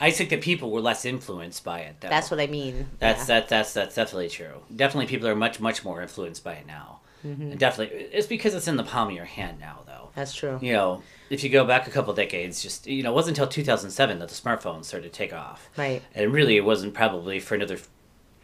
I 0.02 0.10
think 0.10 0.32
that 0.32 0.42
people 0.42 0.72
were 0.72 0.82
less 0.82 1.06
influenced 1.06 1.64
by 1.64 1.82
it. 1.82 1.98
Though. 2.02 2.10
that's 2.10 2.32
what 2.32 2.40
I 2.40 2.48
mean. 2.48 2.90
That's 2.98 3.30
yeah. 3.30 3.40
that 3.40 3.50
that's 3.50 3.74
that's 3.74 3.96
definitely 3.96 4.30
true. 4.30 4.62
Definitely, 4.76 5.06
people 5.06 5.28
are 5.28 5.36
much 5.36 5.60
much 5.60 5.86
more 5.86 6.02
influenced 6.02 6.44
by 6.44 6.54
it 6.54 6.66
now. 6.66 7.02
Mm-hmm. 7.26 7.56
Definitely, 7.56 7.98
it's 8.12 8.26
because 8.26 8.56
it's 8.56 8.68
in 8.68 8.78
the 8.78 8.84
palm 8.84 9.10
of 9.10 9.16
your 9.16 9.26
hand 9.26 9.60
now, 9.60 9.82
though. 9.86 10.10
That's 10.16 10.34
true. 10.34 10.58
You 10.60 10.74
know, 10.74 11.04
if 11.30 11.44
you 11.44 11.52
go 11.52 11.66
back 11.66 11.88
a 11.88 11.92
couple 11.92 12.14
decades, 12.14 12.64
just 12.64 12.88
you 12.88 13.04
know, 13.04 13.12
it 13.12 13.16
wasn't 13.16 13.38
until 13.38 13.48
2007 13.48 14.20
that 14.20 14.28
the 14.28 14.34
smartphones 14.34 14.86
started 14.86 15.12
to 15.12 15.18
take 15.18 15.34
off. 15.34 15.70
Right. 15.78 16.02
And 16.16 16.34
really, 16.34 16.58
it 16.58 16.66
wasn't 16.66 16.96
probably 16.96 17.40
for 17.40 17.54
another, 17.54 17.78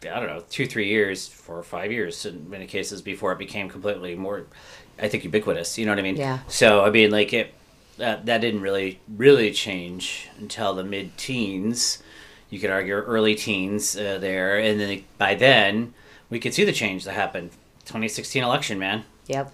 I 0.02 0.20
don't 0.20 0.28
know, 0.28 0.44
two, 0.48 0.66
three 0.66 0.88
years, 0.88 1.26
four 1.26 1.58
or 1.58 1.64
five 1.64 1.90
years 1.90 2.24
in 2.24 2.48
many 2.48 2.66
cases 2.66 3.02
before 3.02 3.32
it 3.32 3.38
became 3.38 3.68
completely 3.68 4.14
more, 4.14 4.46
I 4.98 5.08
think, 5.08 5.24
ubiquitous. 5.24 5.76
You 5.76 5.86
know 5.86 5.92
what 5.92 5.98
I 5.98 6.02
mean? 6.02 6.16
Yeah. 6.16 6.38
So 6.46 6.84
I 6.84 6.90
mean, 6.90 7.10
like 7.10 7.32
it, 7.32 7.52
that 7.98 8.26
that 8.26 8.40
didn't 8.40 8.62
really 8.62 9.00
really 9.08 9.52
change 9.52 10.28
until 10.38 10.74
the 10.74 10.84
mid 10.84 11.16
teens. 11.16 12.02
You 12.50 12.58
could 12.58 12.70
argue 12.70 12.94
early 12.94 13.34
teens 13.34 13.94
uh, 13.96 14.18
there, 14.18 14.58
and 14.58 14.80
then 14.80 15.04
by 15.18 15.34
then 15.34 15.92
we 16.30 16.40
could 16.40 16.54
see 16.54 16.64
the 16.64 16.72
change 16.72 17.04
that 17.04 17.12
happened. 17.12 17.50
2016 17.84 18.42
election, 18.42 18.78
man 18.78 19.04
Yep. 19.28 19.50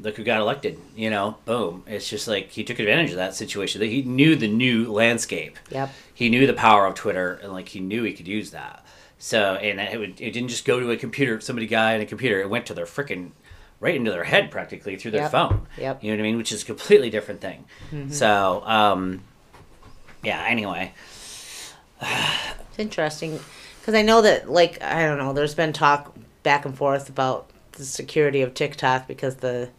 look 0.00 0.16
who 0.16 0.24
got 0.24 0.40
elected. 0.40 0.78
You 0.94 1.10
know, 1.10 1.36
boom. 1.46 1.82
It's 1.86 2.08
just 2.08 2.28
like 2.28 2.50
he 2.50 2.64
took 2.64 2.78
advantage 2.78 3.10
of 3.10 3.16
that 3.16 3.34
situation. 3.34 3.80
He 3.82 4.02
knew 4.02 4.36
the 4.36 4.48
new 4.48 4.90
landscape. 4.92 5.58
Yep. 5.70 5.90
He 6.12 6.28
knew 6.28 6.46
the 6.46 6.52
power 6.54 6.86
of 6.86 6.94
Twitter, 6.94 7.38
and 7.42 7.52
like 7.52 7.68
he 7.68 7.80
knew 7.80 8.02
he 8.02 8.12
could 8.12 8.28
use 8.28 8.50
that. 8.50 8.84
So, 9.18 9.54
and 9.56 9.78
it, 9.80 9.98
would, 9.98 10.18
it 10.20 10.30
didn't 10.32 10.48
just 10.48 10.64
go 10.64 10.80
to 10.80 10.90
a 10.90 10.96
computer, 10.96 11.40
somebody 11.40 11.66
guy 11.66 11.94
in 11.94 12.00
a 12.00 12.06
computer. 12.06 12.40
It 12.40 12.48
went 12.48 12.64
to 12.66 12.74
their 12.74 12.86
freaking 12.86 13.32
right 13.80 13.94
into 13.94 14.10
their 14.10 14.24
head 14.24 14.50
practically 14.50 14.96
through 14.96 15.10
their 15.12 15.22
Yep. 15.22 15.30
phone. 15.32 15.66
Yep. 15.78 16.04
You 16.04 16.10
know 16.10 16.16
what 16.16 16.20
I 16.20 16.22
mean? 16.28 16.36
Which 16.36 16.52
is 16.52 16.62
a 16.62 16.66
completely 16.66 17.10
different 17.10 17.40
thing. 17.40 17.64
So, 18.10 18.62
um, 18.66 19.22
yeah. 20.22 20.44
Anyway, 20.46 20.92
It's 22.02 22.78
interesting 22.78 23.40
because 23.80 23.94
I 23.94 24.02
know 24.02 24.22
that, 24.22 24.50
like, 24.50 24.82
I 24.82 25.02
don't 25.04 25.18
know. 25.18 25.32
There's 25.32 25.54
been 25.54 25.72
talk 25.72 26.14
back 26.42 26.64
and 26.64 26.76
forth 26.76 27.08
about 27.08 27.50
the 27.72 27.84
security 27.84 28.42
of 28.42 28.54
TikTok 28.54 29.06
because 29.08 29.36
the 29.36 29.70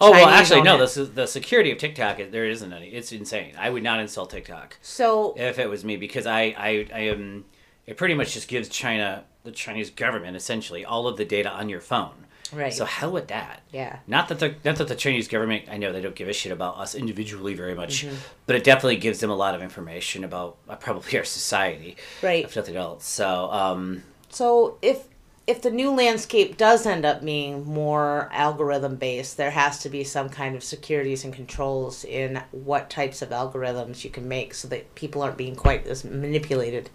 oh 0.00 0.10
well, 0.12 0.28
actually, 0.28 0.62
no. 0.62 0.78
This 0.78 0.96
is 0.96 1.12
the 1.12 1.26
security 1.26 1.70
of 1.70 1.78
TikTok. 1.78 2.18
There 2.30 2.44
isn't 2.44 2.72
any. 2.72 2.88
It's 2.88 3.12
insane. 3.12 3.54
I 3.58 3.70
would 3.70 3.82
not 3.82 4.00
install 4.00 4.26
TikTok 4.26 4.76
so 4.82 5.34
if 5.36 5.58
it 5.58 5.68
was 5.68 5.84
me 5.84 5.96
because 5.96 6.26
I, 6.26 6.54
I, 6.56 6.86
I 6.94 7.00
am. 7.00 7.44
It 7.86 7.96
pretty 7.96 8.14
much 8.14 8.34
just 8.34 8.46
gives 8.46 8.68
China, 8.68 9.24
the 9.42 9.50
Chinese 9.50 9.90
government, 9.90 10.36
essentially 10.36 10.84
all 10.84 11.08
of 11.08 11.16
the 11.16 11.24
data 11.24 11.50
on 11.50 11.68
your 11.68 11.80
phone. 11.80 12.26
Right, 12.52 12.72
So 12.72 12.84
hell 12.84 13.10
with 13.12 13.28
that. 13.28 13.62
yeah, 13.72 13.98
Not 14.06 14.28
that 14.28 14.38
the 14.38 14.54
not 14.64 14.76
that 14.76 14.88
the 14.88 14.94
Chinese 14.96 15.28
government 15.28 15.64
I 15.70 15.76
know 15.76 15.92
they 15.92 16.00
don't 16.00 16.14
give 16.14 16.28
a 16.28 16.32
shit 16.32 16.52
about 16.52 16.78
us 16.78 16.94
individually 16.94 17.54
very 17.54 17.74
much, 17.74 18.04
Mm-hmm. 18.04 18.14
but 18.46 18.56
it 18.56 18.64
definitely 18.64 18.96
gives 18.96 19.20
them 19.20 19.30
a 19.30 19.36
lot 19.36 19.54
of 19.54 19.62
information 19.62 20.24
about 20.24 20.56
uh, 20.68 20.76
probably 20.76 21.16
our 21.18 21.24
society, 21.24 21.96
right. 22.22 22.44
if 22.44 22.56
nothing 22.56 22.76
else. 22.76 23.06
So 23.06 23.50
um, 23.52 24.02
So 24.30 24.78
if 24.82 25.04
if 25.46 25.62
the 25.62 25.70
new 25.70 25.90
landscape 25.90 26.56
does 26.56 26.86
end 26.86 27.04
up 27.04 27.24
being 27.24 27.64
more 27.64 28.28
algorithm 28.32 28.94
based, 28.96 29.36
there 29.36 29.50
has 29.50 29.80
to 29.80 29.88
be 29.88 30.04
some 30.04 30.28
kind 30.28 30.54
of 30.54 30.62
securities 30.62 31.24
and 31.24 31.34
controls 31.34 32.04
in 32.04 32.40
what 32.52 32.88
types 32.88 33.20
of 33.20 33.30
algorithms 33.30 34.04
you 34.04 34.10
can 34.10 34.28
make 34.28 34.54
so 34.54 34.68
that 34.68 34.94
people 34.94 35.22
aren't 35.22 35.36
being 35.36 35.56
quite 35.56 35.86
as 35.88 36.04
manipulated. 36.04 36.88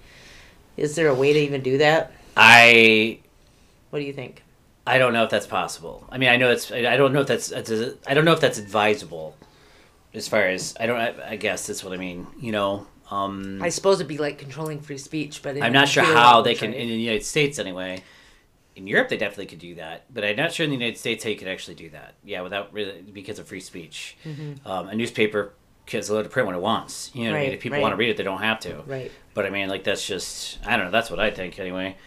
Is 0.77 0.95
there 0.95 1.09
a 1.09 1.13
way 1.15 1.33
to 1.33 1.39
even 1.39 1.61
do 1.63 1.77
that? 1.79 2.13
I 2.37 3.19
What 3.89 3.99
do 3.99 4.05
you 4.05 4.13
think? 4.13 4.43
I 4.87 4.97
don't 4.97 5.13
know 5.13 5.23
if 5.23 5.29
that's 5.29 5.47
possible. 5.47 6.07
I 6.09 6.17
mean, 6.17 6.29
I 6.29 6.37
know 6.37 6.51
it's 6.51 6.71
I 6.71 6.97
don't 6.97 7.13
know 7.13 7.21
if 7.21 7.27
that's 7.27 7.51
I 7.51 8.13
don't 8.13 8.25
know 8.25 8.33
if 8.33 8.39
that's 8.39 8.59
advisable. 8.59 9.35
As 10.13 10.27
far 10.27 10.43
as 10.43 10.75
I 10.79 10.85
don't, 10.85 10.97
I, 10.97 11.31
I 11.31 11.35
guess 11.35 11.67
that's 11.67 11.83
what 11.83 11.91
I 11.91 11.97
mean. 11.97 12.27
You 12.39 12.51
know, 12.51 12.87
um, 13.11 13.61
I 13.61 13.69
suppose 13.69 13.99
it'd 13.99 14.07
be 14.07 14.17
like 14.17 14.37
controlling 14.37 14.79
free 14.79 14.97
speech, 14.97 15.41
but 15.41 15.61
I'm 15.61 15.73
not 15.73 15.87
sure 15.87 16.03
how 16.03 16.41
they 16.41 16.55
can 16.55 16.73
in 16.73 16.87
the 16.87 16.95
United 16.95 17.25
States 17.25 17.59
anyway. 17.59 18.03
In 18.75 18.87
Europe, 18.87 19.07
they 19.07 19.17
definitely 19.17 19.45
could 19.45 19.59
do 19.59 19.75
that, 19.75 20.13
but 20.13 20.25
I'm 20.25 20.35
not 20.35 20.51
sure 20.51 20.65
in 20.65 20.69
the 20.69 20.75
United 20.75 20.97
States 20.97 21.23
how 21.23 21.29
you 21.29 21.37
could 21.37 21.47
actually 21.47 21.75
do 21.75 21.89
that. 21.91 22.15
Yeah, 22.25 22.41
without 22.41 22.73
really 22.73 23.01
because 23.01 23.39
of 23.39 23.47
free 23.47 23.61
speech. 23.61 24.17
Mm-hmm. 24.25 24.67
Um, 24.67 24.89
a 24.89 24.95
newspaper 24.95 25.53
is 25.93 26.09
allowed 26.09 26.23
to 26.23 26.29
print 26.29 26.45
what 26.45 26.55
it 26.55 26.61
wants. 26.61 27.11
You 27.13 27.25
know, 27.25 27.31
what 27.31 27.37
I 27.37 27.43
mean? 27.43 27.53
If 27.53 27.61
people 27.61 27.77
right. 27.77 27.81
want 27.81 27.93
to 27.93 27.97
read 27.97 28.09
it, 28.09 28.17
they 28.17 28.23
don't 28.23 28.41
have 28.41 28.59
to. 28.61 28.83
Right. 28.85 29.11
But 29.33 29.45
I 29.45 29.49
mean, 29.49 29.69
like 29.69 29.83
that's 29.83 30.05
just 30.05 30.59
I 30.65 30.75
don't 30.75 30.85
know. 30.85 30.91
That's 30.91 31.09
what 31.09 31.19
I 31.19 31.31
think 31.31 31.59
anyway. 31.59 31.97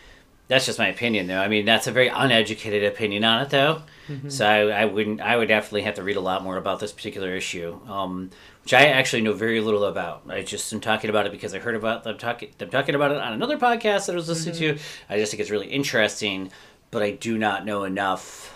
That's 0.49 0.65
just 0.65 0.79
my 0.79 0.89
opinion, 0.89 1.27
though. 1.27 1.41
I 1.41 1.49
mean, 1.49 1.67
that's 1.67 1.87
a 1.87 1.93
very 1.93 2.09
uneducated 2.09 2.83
opinion 2.85 3.23
on 3.23 3.43
it, 3.43 3.51
though. 3.51 3.83
Mm-hmm. 4.09 4.31
So 4.31 4.47
I, 4.47 4.83
I 4.83 4.85
wouldn't. 4.87 5.21
I 5.21 5.37
would 5.37 5.49
definitely 5.49 5.83
have 5.83 5.95
to 5.97 6.03
read 6.03 6.17
a 6.17 6.21
lot 6.21 6.43
more 6.43 6.57
about 6.57 6.81
this 6.81 6.91
particular 6.91 7.37
issue, 7.37 7.79
um, 7.87 8.31
which 8.63 8.73
I 8.73 8.87
actually 8.87 9.21
know 9.21 9.35
very 9.35 9.61
little 9.61 9.85
about. 9.85 10.23
I 10.29 10.43
just 10.43 10.73
am 10.73 10.81
talking 10.81 11.11
about 11.11 11.27
it 11.27 11.33
because 11.33 11.55
I 11.55 11.59
heard 11.59 11.75
about 11.75 12.05
them 12.05 12.17
talking 12.17 12.51
them 12.57 12.71
talking 12.71 12.95
about 12.95 13.13
it 13.13 13.19
on 13.19 13.35
another 13.35 13.59
podcast 13.59 14.07
that 14.07 14.13
I 14.13 14.15
was 14.15 14.29
listening 14.29 14.55
to. 14.57 14.79
I 15.11 15.19
just 15.19 15.31
think 15.31 15.43
it's 15.43 15.51
really 15.51 15.69
interesting, 15.69 16.51
but 16.91 17.03
I 17.03 17.11
do 17.11 17.37
not 17.37 17.67
know 17.67 17.85
enough 17.85 18.55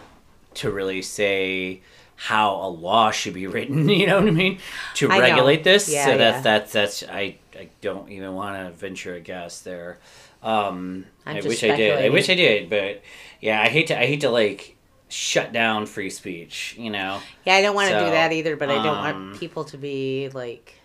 to 0.55 0.71
really 0.71 1.03
say 1.03 1.83
how 2.17 2.55
a 2.55 2.69
law 2.69 3.11
should 3.11 3.35
be 3.35 3.47
written. 3.49 3.89
You 3.91 4.07
know 4.07 4.21
what 4.21 4.29
I 4.29 4.33
mean? 4.33 4.59
To 4.95 5.09
regulate 5.09 5.65
this. 5.65 5.91
Yeah, 5.91 6.07
so 6.07 6.17
that's 6.17 6.37
yeah. 6.37 6.41
that's 6.41 6.73
that's 6.73 7.03
I 7.03 7.37
I 7.55 7.69
don't 7.83 8.11
even 8.11 8.33
want 8.33 8.57
to 8.57 8.73
venture 8.73 9.15
a 9.15 9.21
guess 9.21 9.61
there. 9.61 9.99
Um, 10.43 11.07
I 11.25 11.41
wish 11.41 11.63
I 11.63 11.77
did. 11.77 11.99
I 12.05 12.09
wish 12.09 12.29
I 12.29 12.35
did, 12.35 12.69
but 12.69 13.03
yeah, 13.41 13.61
I 13.61 13.69
hate 13.69 13.89
to. 13.89 13.99
I 13.99 14.07
hate 14.07 14.23
to 14.23 14.31
like 14.31 14.77
shut 15.09 15.53
down 15.53 15.87
free 15.87 16.11
speech. 16.11 16.77
You 16.79 16.91
know. 16.91 17.21
Yeah, 17.45 17.55
I 17.55 17.63
don't 17.63 17.75
want 17.75 17.91
to 17.91 17.99
So, 17.99 18.05
do 18.07 18.11
that 18.11 18.33
either, 18.33 18.57
but 18.57 18.71
I 18.71 18.75
don't 18.75 18.87
um, 18.99 19.31
want 19.31 19.41
people 19.41 19.65
to 19.65 19.79
be 19.79 20.31
like. 20.33 20.79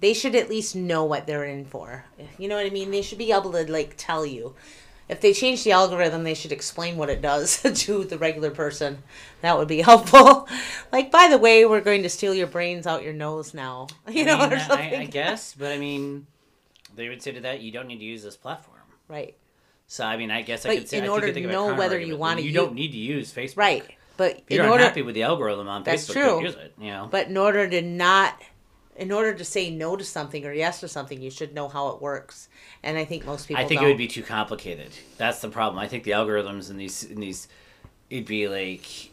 They 0.00 0.14
should 0.14 0.34
at 0.34 0.48
least 0.48 0.74
know 0.74 1.04
what 1.04 1.28
they're 1.28 1.44
in 1.44 1.64
for. 1.64 2.04
You 2.36 2.48
know 2.48 2.56
what 2.56 2.66
I 2.66 2.70
mean? 2.70 2.90
They 2.90 3.02
should 3.02 3.18
be 3.18 3.30
able 3.30 3.52
to 3.52 3.70
like 3.70 3.94
tell 3.96 4.26
you. 4.26 4.54
If 5.08 5.20
they 5.20 5.32
change 5.32 5.62
the 5.62 5.72
algorithm, 5.72 6.24
they 6.24 6.34
should 6.34 6.52
explain 6.52 6.96
what 6.96 7.10
it 7.10 7.20
does 7.20 7.60
to 7.84 8.04
the 8.04 8.18
regular 8.18 8.50
person. 8.50 9.02
That 9.42 9.58
would 9.58 9.68
be 9.68 9.82
helpful. 9.82 10.48
Like, 10.92 11.10
by 11.10 11.28
the 11.28 11.38
way, 11.38 11.64
we're 11.64 11.80
going 11.80 12.02
to 12.02 12.10
steal 12.10 12.34
your 12.34 12.46
brains 12.46 12.86
out 12.86 13.02
your 13.02 13.14
nose 13.14 13.54
now. 13.54 13.86
You 14.10 14.26
know, 14.26 14.36
I, 14.36 14.48
mean, 14.48 14.58
or 14.58 14.60
something. 14.60 14.94
I, 14.94 15.00
I 15.00 15.04
guess, 15.06 15.54
but 15.54 15.72
I 15.72 15.78
mean, 15.78 16.26
they 16.94 17.08
would 17.08 17.22
say 17.22 17.32
to 17.32 17.40
that, 17.40 17.60
you 17.60 17.72
don't 17.72 17.86
need 17.86 17.98
to 17.98 18.04
use 18.04 18.22
this 18.22 18.36
platform. 18.36 18.78
Right. 19.08 19.36
So 19.86 20.04
I 20.04 20.16
mean, 20.16 20.30
I 20.30 20.42
guess 20.42 20.64
I 20.64 20.76
could 20.76 20.88
say 20.88 20.98
in 20.98 21.04
I 21.04 21.08
order 21.08 21.26
to 21.26 21.32
think 21.34 21.44
of 21.44 21.50
a 21.50 21.52
know 21.52 21.74
whether 21.74 21.98
you 22.00 22.16
wanna 22.16 22.40
you 22.40 22.48
u- 22.48 22.54
don't 22.54 22.74
need 22.74 22.92
to 22.92 22.98
use 22.98 23.32
Facebook. 23.32 23.56
Right. 23.56 23.84
But 24.16 24.38
If 24.48 24.56
you're 24.56 24.64
in 24.64 24.70
order, 24.70 24.84
unhappy 24.84 25.02
with 25.02 25.14
the 25.14 25.22
algorithm 25.22 25.68
on 25.68 25.82
That's 25.82 26.08
Facebook, 26.08 26.12
true. 26.12 26.22
don't 26.22 26.42
use 26.44 26.54
it. 26.54 26.74
You 26.78 26.90
know. 26.90 27.08
But 27.10 27.28
in 27.28 27.36
order 27.36 27.68
to 27.68 27.82
not, 27.82 28.40
in 28.96 29.10
order 29.10 29.34
to 29.34 29.44
say 29.44 29.70
no 29.70 29.96
to 29.96 30.04
something 30.04 30.44
or 30.44 30.52
yes 30.52 30.80
to 30.80 30.88
something, 30.88 31.20
you 31.20 31.30
should 31.30 31.54
know 31.54 31.68
how 31.68 31.88
it 31.88 32.00
works. 32.02 32.48
And 32.82 32.96
I 32.98 33.04
think 33.04 33.24
most 33.26 33.48
people. 33.48 33.62
I 33.62 33.66
think 33.66 33.80
don't. 33.80 33.88
it 33.88 33.92
would 33.92 33.98
be 33.98 34.08
too 34.08 34.22
complicated. 34.22 34.90
That's 35.16 35.40
the 35.40 35.48
problem. 35.48 35.78
I 35.78 35.88
think 35.88 36.04
the 36.04 36.12
algorithms 36.12 36.70
in 36.70 36.76
these 36.76 37.04
in 37.04 37.20
these, 37.20 37.48
it'd 38.10 38.26
be 38.26 38.48
like 38.48 39.10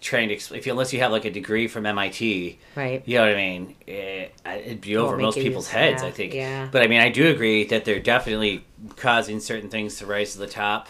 trying 0.00 0.28
to 0.28 0.34
if 0.34 0.66
you 0.66 0.72
unless 0.72 0.92
you 0.92 1.00
have 1.00 1.12
like 1.12 1.24
a 1.24 1.30
degree 1.30 1.68
from 1.68 1.86
MIT. 1.86 2.58
right. 2.74 3.02
You 3.06 3.18
know 3.18 3.26
what 3.26 3.32
I 3.32 3.36
mean? 3.36 3.76
Eh, 3.86 3.92
it, 3.92 4.32
it'd 4.44 4.80
be 4.80 4.96
over 4.96 5.16
most 5.16 5.36
people's 5.36 5.68
heads, 5.68 6.02
I 6.02 6.10
think. 6.10 6.34
yeah. 6.34 6.68
But 6.70 6.82
I 6.82 6.86
mean, 6.86 7.00
I 7.00 7.08
do 7.08 7.28
agree 7.28 7.64
that 7.64 7.84
they're 7.84 8.00
definitely 8.00 8.64
causing 8.96 9.40
certain 9.40 9.70
things 9.70 9.96
to 9.98 10.06
rise 10.06 10.32
to 10.32 10.38
the 10.38 10.46
top. 10.46 10.88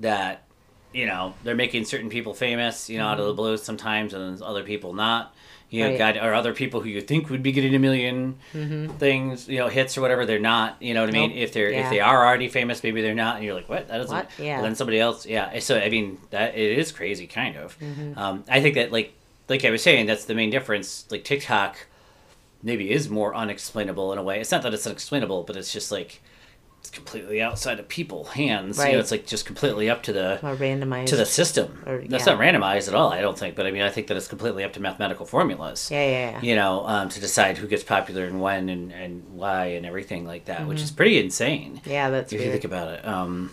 That, 0.00 0.44
you 0.92 1.06
know, 1.06 1.34
they're 1.44 1.54
making 1.54 1.84
certain 1.84 2.10
people 2.10 2.34
famous, 2.34 2.90
you 2.90 2.98
know, 2.98 3.06
out 3.06 3.20
of 3.20 3.26
the 3.26 3.34
blue 3.34 3.56
sometimes, 3.56 4.14
and 4.14 4.42
other 4.42 4.64
people 4.64 4.92
not. 4.94 5.34
You 5.72 5.84
know, 5.84 5.90
Mm-hmm. 5.90 6.02
Right. 6.02 6.14
God, 6.16 6.24
or 6.26 6.34
other 6.34 6.52
people 6.52 6.80
who 6.82 6.90
you 6.90 7.00
think 7.00 7.30
would 7.30 7.42
be 7.42 7.50
getting 7.50 7.74
a 7.74 7.78
1000000 7.78 8.98
things, 8.98 9.48
you 9.48 9.58
know, 9.58 9.68
hits 9.68 9.96
or 9.96 10.02
whatever, 10.02 10.26
they're 10.26 10.38
not. 10.38 10.76
You 10.80 10.92
know 10.94 11.00
what 11.00 11.08
I 11.08 11.12
mean? 11.12 11.30
Mm-hmm. 11.30 11.38
Nope. 11.38 11.44
If 11.48 11.52
they're 11.54 11.70
Yeah. 11.70 11.84
if 11.84 11.90
they 11.90 12.00
are 12.00 12.26
already 12.26 12.48
famous, 12.48 12.82
maybe 12.82 13.00
they're 13.00 13.14
not, 13.14 13.36
and 13.36 13.44
you're 13.44 13.54
like, 13.54 13.68
what? 13.70 13.88
That 13.88 13.96
doesn't. 13.98 14.14
What? 14.14 14.30
Yeah. 14.38 14.56
Well, 14.56 14.64
then 14.64 14.74
somebody 14.74 15.00
else, 15.00 15.24
yeah. 15.26 15.58
So 15.60 15.78
I 15.78 15.88
mean, 15.88 16.18
that 16.30 16.54
it 16.56 16.78
is 16.78 16.92
crazy, 16.92 17.26
kind 17.26 17.56
of. 17.56 17.78
Mm-hmm. 17.78 18.18
Um, 18.18 18.44
I 18.48 18.60
think 18.60 18.74
that 18.74 18.92
like 18.92 19.14
like 19.48 19.64
I 19.64 19.70
was 19.70 19.82
saying, 19.82 20.06
that's 20.06 20.26
the 20.26 20.34
main 20.34 20.50
difference. 20.50 21.06
Like 21.10 21.24
TikTok, 21.24 21.86
maybe 22.62 22.90
is 22.90 23.08
more 23.08 23.34
unexplainable 23.34 24.12
in 24.12 24.18
a 24.18 24.22
way. 24.22 24.40
It's 24.40 24.50
not 24.52 24.62
that 24.62 24.74
it's 24.74 24.86
unexplainable, 24.86 25.42
but 25.44 25.56
it's 25.56 25.72
just 25.72 25.90
like 25.90 26.20
it's 26.82 26.90
completely 26.90 27.40
outside 27.40 27.78
of 27.78 27.86
people 27.86 28.24
hands. 28.24 28.76
You 28.76 28.90
know, 28.92 28.98
it's 28.98 29.12
like 29.12 29.24
just 29.24 29.46
completely 29.46 29.88
up 29.88 30.02
to 30.02 30.12
the 30.12 30.34
Or 30.44 30.56
randomized. 30.56 31.06
to 31.06 31.16
the 31.16 31.24
system. 31.24 31.80
Or- 31.86 32.02
That's 32.08 32.26
not 32.26 32.40
randomized 32.40 32.88
at 32.88 32.94
all. 32.96 33.12
I 33.12 33.20
don't 33.20 33.38
think, 33.38 33.54
but 33.54 33.66
I 33.68 33.70
mean, 33.70 33.82
I 33.82 33.88
think 33.88 34.08
that 34.08 34.16
it's 34.16 34.26
completely 34.26 34.64
up 34.64 34.72
to 34.72 34.80
mathematical 34.80 35.24
formulas. 35.24 35.88
Yeah, 35.92 36.04
yeah, 36.04 36.30
yeah. 36.32 36.40
You 36.42 36.56
know, 36.56 36.84
um, 36.84 37.08
to 37.10 37.20
decide 37.20 37.56
who 37.58 37.68
gets 37.68 37.84
popular 37.84 38.24
and 38.24 38.40
when 38.40 38.68
and, 38.68 38.92
and 38.92 39.22
why 39.34 39.66
and 39.66 39.86
everything 39.86 40.26
like 40.26 40.46
that, 40.46 40.66
which 40.66 40.80
is 40.80 40.90
Mm-hmm. 40.90 40.96
pretty 40.96 41.18
insane 41.20 41.80
Yeah, 41.84 42.10
that's 42.10 42.32
if 42.32 42.40
you 42.40 42.50
think 42.50 42.64
about 42.64 42.88
it. 42.88 43.06
Um, 43.06 43.50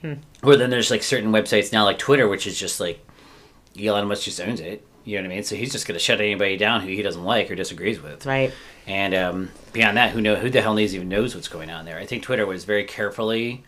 Hmm. 0.00 0.14
Or 0.42 0.56
then 0.56 0.70
there's 0.70 0.90
like 0.90 1.02
certain 1.02 1.30
websites 1.30 1.72
now, 1.72 1.84
like 1.84 1.98
Twitter, 1.98 2.26
which 2.28 2.46
is 2.46 2.58
just 2.58 2.80
like 2.80 3.04
Elon 3.80 4.08
Musk 4.08 4.22
just 4.24 4.40
owns 4.40 4.60
it. 4.60 4.84
You 5.04 5.16
know 5.18 5.22
what 5.24 5.32
I 5.32 5.34
mean? 5.36 5.42
So 5.44 5.56
he's 5.56 5.72
just 5.72 5.86
gonna 5.86 5.98
shut 5.98 6.20
anybody 6.20 6.56
down 6.56 6.80
who 6.82 6.88
he 6.88 7.02
doesn't 7.02 7.24
like 7.24 7.50
or 7.50 7.54
disagrees 7.54 8.00
with. 8.00 8.24
Right. 8.26 8.52
And 8.86 9.14
um, 9.14 9.50
beyond 9.72 9.96
that, 9.96 10.10
who 10.10 10.20
know 10.20 10.36
who 10.36 10.50
the 10.50 10.60
hell 10.62 10.74
needs 10.74 10.94
even 10.94 11.08
knows 11.08 11.34
what's 11.34 11.48
going 11.48 11.70
on 11.70 11.84
there? 11.84 11.98
I 11.98 12.06
think 12.06 12.22
Twitter 12.22 12.46
was 12.46 12.64
very 12.64 12.84
carefully 12.84 13.64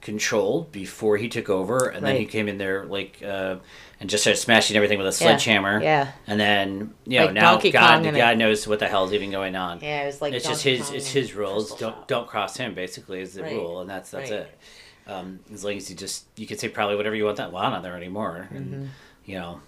controlled 0.00 0.72
before 0.72 1.16
he 1.16 1.28
took 1.28 1.48
over, 1.48 1.86
and 1.88 2.04
then 2.04 2.16
he 2.16 2.26
came 2.26 2.48
in 2.48 2.58
there 2.58 2.84
like 2.84 3.22
uh, 3.24 3.56
and 4.00 4.10
just 4.10 4.24
started 4.24 4.38
smashing 4.40 4.76
everything 4.76 4.98
with 4.98 5.06
a 5.06 5.12
sledgehammer. 5.12 5.80
Yeah. 5.80 6.10
And 6.26 6.40
then 6.40 6.94
you 7.06 7.20
know 7.20 7.26
Like 7.26 7.34
now 7.34 7.50
Donkey 7.52 7.70
God 7.70 8.02
Kong 8.02 8.14
God 8.14 8.36
knows 8.38 8.66
what 8.66 8.80
the 8.80 8.88
hell's 8.88 9.12
even 9.12 9.30
going 9.30 9.54
on 9.54 9.80
Yeah, 9.80 10.02
it 10.02 10.06
was 10.06 10.20
like 10.20 10.34
it's 10.34 10.46
just 10.46 10.64
his 10.64 10.86
Kong 10.88 10.96
it's 10.96 11.10
his 11.12 11.34
rules 11.34 11.70
don't 11.76 11.92
Shop. 11.94 12.08
don't 12.08 12.26
cross 12.26 12.56
him 12.56 12.74
basically 12.74 13.20
is 13.20 13.34
the 13.34 13.42
Right. 13.44 13.52
rule 13.54 13.80
and 13.80 13.88
that's 13.88 14.10
that's 14.10 14.30
Right. 14.30 14.40
it 14.40 14.58
um, 15.06 15.38
as 15.52 15.64
long 15.64 15.76
as 15.76 15.88
you 15.90 15.94
just 15.96 16.24
you 16.36 16.46
can 16.48 16.58
say 16.58 16.68
probably 16.68 16.96
whatever 16.96 17.14
you 17.14 17.24
want 17.24 17.36
that 17.36 17.52
well 17.52 17.70
not 17.70 17.82
there 17.84 17.96
anymore 17.96 18.48
and 18.50 18.66
Mm-hmm. 18.66 18.84
you 19.26 19.38
know 19.38 19.60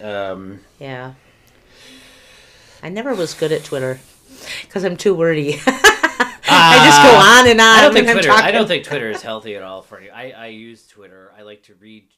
um, 0.00 0.60
Yeah. 0.78 1.14
I 2.82 2.88
never 2.90 3.14
was 3.14 3.34
good 3.34 3.50
at 3.52 3.64
Twitter 3.64 4.00
because 4.62 4.84
I'm 4.84 4.96
too 4.96 5.14
wordy. 5.14 5.54
I 6.50 6.84
just 6.86 7.02
go 7.02 7.16
on 7.16 7.48
and 7.48 7.60
on. 7.60 7.66
I 7.78 7.82
don't 7.82 7.92
think 7.92 8.10
Twitter 8.10 8.30
I 8.30 8.50
don't 8.52 8.66
think 8.68 8.84
Twitter 8.88 9.10
is 9.10 9.22
healthy 9.22 9.54
at 9.56 9.62
all 9.62 9.82
for 9.82 10.00
you 10.00 10.10
I, 10.10 10.30
I 10.30 10.46
use 10.46 10.86
Twitter 10.86 11.32
I 11.38 11.42
like 11.42 11.62
to 11.64 11.74
read 11.74 12.08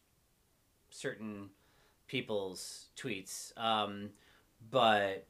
certain 0.91 1.51
people's 2.07 2.87
tweets 2.97 3.57
um, 3.59 4.11
but 4.71 5.27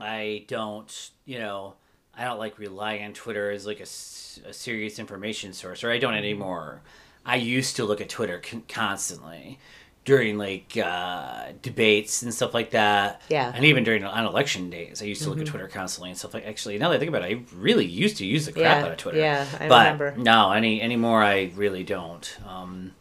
I 0.00 0.44
don't 0.48 1.10
you 1.24 1.38
know 1.38 1.74
I 2.14 2.24
don't 2.24 2.38
like 2.38 2.58
rely 2.58 2.98
on 2.98 3.12
Twitter 3.12 3.50
as 3.50 3.66
like 3.66 3.80
a 3.80 3.86
serious 3.86 4.98
information 4.98 5.52
source, 5.52 5.84
or 5.84 5.90
I 5.90 5.98
don't 5.98 6.12
Mm-hmm. 6.12 6.18
anymore. 6.18 6.80
I 7.26 7.36
used 7.36 7.76
to 7.76 7.84
look 7.84 8.00
at 8.00 8.08
Twitter 8.08 8.38
con- 8.40 8.62
constantly 8.68 9.58
during 10.06 10.38
like 10.38 10.74
uh, 10.82 11.48
debates 11.60 12.22
and 12.22 12.32
stuff 12.32 12.54
like 12.54 12.70
that. 12.70 13.20
Yeah. 13.28 13.48
Mm-hmm. 13.48 13.56
and 13.56 13.64
even 13.66 13.84
during 13.84 14.04
on 14.04 14.24
election 14.24 14.70
days, 14.70 15.02
I 15.02 15.04
used 15.04 15.22
to 15.24 15.28
look 15.28 15.40
at 15.40 15.46
Twitter 15.46 15.68
constantly 15.68 16.08
and 16.08 16.18
stuff 16.18 16.32
like. 16.32 16.46
Actually, 16.46 16.78
now 16.78 16.88
that 16.88 16.94
I 16.96 16.98
think 16.98 17.10
about 17.10 17.28
it, 17.30 17.36
I 17.36 17.42
really 17.54 17.84
used 17.84 18.16
to 18.18 18.24
use 18.24 18.46
the 18.46 18.52
crap 18.52 18.62
Yeah, 18.78 18.84
out 18.86 18.92
of 18.92 18.96
Twitter. 18.96 19.18
yeah, 19.18 19.44
I 19.60 19.68
but 19.68 19.84
remember. 20.00 20.14
no, 20.16 20.52
any 20.52 20.80
anymore, 20.80 21.22
I 21.22 21.50
really 21.54 21.84
don't. 21.84 22.34
Um, 22.48 22.92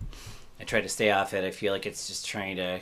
I 0.60 0.66
try 0.66 0.82
to 0.82 0.90
stay 0.90 1.12
off 1.12 1.34
it. 1.34 1.46
I 1.46 1.52
feel 1.52 1.72
like 1.72 1.86
it's 1.86 2.08
just 2.08 2.26
trying 2.26 2.58
to. 2.58 2.82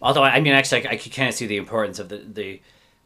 Although 0.00 0.22
I 0.22 0.40
mean, 0.40 0.54
actually, 0.54 0.86
I, 0.86 0.92
I 0.92 0.96
could 0.96 1.12
kind 1.12 1.28
of 1.28 1.34
see 1.34 1.46
the 1.46 1.58
importance 1.58 1.98
of 1.98 2.08
the, 2.08 2.18
the 2.18 2.60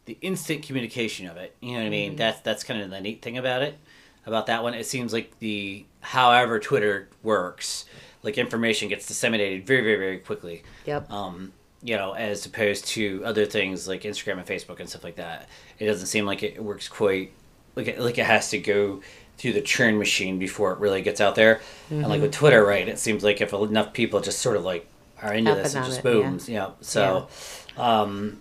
the 0.04 0.18
instant 0.20 0.62
communication 0.62 1.26
of 1.26 1.38
it. 1.38 1.56
You 1.60 1.72
know 1.72 1.78
what 1.78 1.86
I 1.86 1.90
mean? 1.90 2.16
That's 2.16 2.40
that's 2.40 2.62
kind 2.62 2.80
of 2.82 2.90
the 2.90 3.00
neat 3.00 3.22
thing 3.22 3.38
about 3.38 3.62
it. 3.62 3.78
About 4.26 4.46
that 4.46 4.62
one, 4.62 4.74
it 4.74 4.86
seems 4.86 5.12
like 5.12 5.38
the 5.38 5.84
however 6.00 6.58
Twitter 6.60 7.08
works, 7.22 7.84
like 8.24 8.38
information 8.38 8.88
gets 8.88 9.06
disseminated 9.06 9.66
very 9.66 9.82
very 9.82 9.96
very 9.96 10.18
quickly. 10.18 10.62
Yep. 10.86 11.10
Um, 11.10 11.52
you 11.82 11.96
know, 11.96 12.14
as 12.14 12.46
opposed 12.46 12.86
to 12.86 13.22
other 13.24 13.44
things 13.44 13.86
like 13.86 14.02
Instagram 14.02 14.38
and 14.38 14.46
Facebook 14.46 14.80
and 14.80 14.88
stuff 14.88 15.04
like 15.04 15.16
that. 15.16 15.48
It 15.78 15.86
doesn't 15.86 16.06
seem 16.06 16.24
like 16.24 16.42
it 16.42 16.62
works 16.62 16.88
quite 16.88 17.32
like 17.76 17.88
it, 17.88 18.00
like 18.00 18.18
it 18.18 18.24
has 18.24 18.50
to 18.50 18.58
go 18.58 19.02
through 19.36 19.52
the 19.52 19.60
churn 19.60 19.98
machine 19.98 20.38
before 20.38 20.72
it 20.72 20.78
really 20.78 21.02
gets 21.02 21.20
out 21.20 21.34
there. 21.34 21.60
And 21.90 22.08
like 22.08 22.22
with 22.22 22.32
Twitter, 22.32 22.64
right, 22.64 22.88
it 22.88 22.98
seems 22.98 23.22
like 23.22 23.40
if 23.40 23.52
enough 23.52 23.92
people 23.92 24.20
just 24.20 24.40
sort 24.40 24.56
of 24.56 24.64
like 24.64 24.86
are 25.20 25.34
into 25.34 25.54
this, 25.54 25.74
Happen 25.74 25.90
it 25.90 25.94
just 25.94 26.04
it, 26.04 26.08
yeah. 26.08 26.12
booms. 26.12 26.48
Yeah. 26.48 26.70
So, 26.80 27.28
um, 27.76 28.40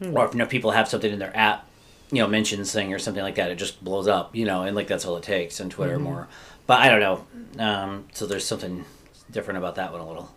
or 0.00 0.26
if 0.26 0.34
enough 0.34 0.48
people 0.48 0.72
have 0.72 0.88
something 0.88 1.12
in 1.12 1.18
their 1.18 1.36
app, 1.36 1.68
you 2.12 2.22
know, 2.22 2.28
mentions 2.28 2.72
thing 2.72 2.92
or 2.92 2.98
something 2.98 3.22
like 3.22 3.34
that, 3.36 3.50
it 3.50 3.56
just 3.56 3.82
blows 3.84 4.06
up. 4.08 4.34
You 4.36 4.44
know, 4.46 4.62
and 4.62 4.74
like 4.76 4.86
that's 4.86 5.04
all 5.04 5.16
it 5.16 5.22
takes 5.22 5.60
on 5.60 5.70
Twitter 5.70 5.98
more. 5.98 6.28
But 6.66 6.80
I 6.80 6.88
don't 6.88 7.00
know. 7.00 7.64
Um, 7.64 8.04
so 8.12 8.26
there's 8.26 8.44
something 8.44 8.84
different 9.30 9.58
about 9.58 9.76
that 9.76 9.92
one 9.92 10.00
a 10.00 10.06
little. 10.08 10.30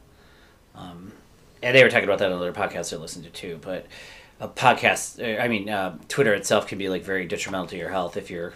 Um, 0.76 1.12
and 1.62 1.76
they 1.76 1.84
were 1.84 1.90
talking 1.90 2.06
about 2.06 2.20
that 2.20 2.32
on 2.32 2.38
other 2.38 2.54
podcasts 2.54 2.94
I 2.94 2.98
listened 2.98 3.26
to 3.26 3.32
too. 3.32 3.60
But 3.62 3.86
a 4.40 4.48
podcast, 4.48 5.20
uh, 5.22 5.42
I 5.42 5.48
mean, 5.48 5.70
uh, 5.70 5.98
Twitter 6.08 6.34
itself 6.34 6.68
can 6.68 6.78
be 6.78 6.88
like 6.90 7.04
very 7.04 7.26
detrimental 7.26 7.68
to 7.68 7.78
your 7.78 7.90
health 7.90 8.16
if 8.16 8.30
you're 8.32 8.54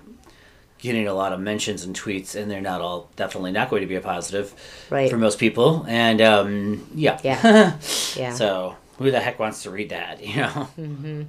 getting 0.79 1.08
a 1.08 1.13
lot 1.13 1.34
of 1.34 1.39
mentions 1.39 1.84
and 1.84 1.96
tweets, 1.96 2.36
and 2.36 2.50
they're 2.51 2.62
not 2.62 2.82
all 2.82 3.10
definitely 3.15 3.51
not 3.51 3.70
going 3.70 3.82
to 3.82 3.88
be 3.88 3.96
a 3.96 4.01
positive 4.01 4.53
Right. 4.89 5.10
for 5.10 5.17
most 5.17 5.39
people. 5.39 5.86
And 5.88 6.22
um, 6.22 6.88
yeah, 6.93 7.20
Yeah. 7.24 7.77
Yeah. 8.15 8.34
so 8.34 8.75
who 8.98 9.10
the 9.12 9.20
heck 9.20 9.39
wants 9.39 9.63
to 9.63 9.72
read 9.72 9.89
that? 9.89 10.22
You 10.25 10.36
know. 10.38 11.25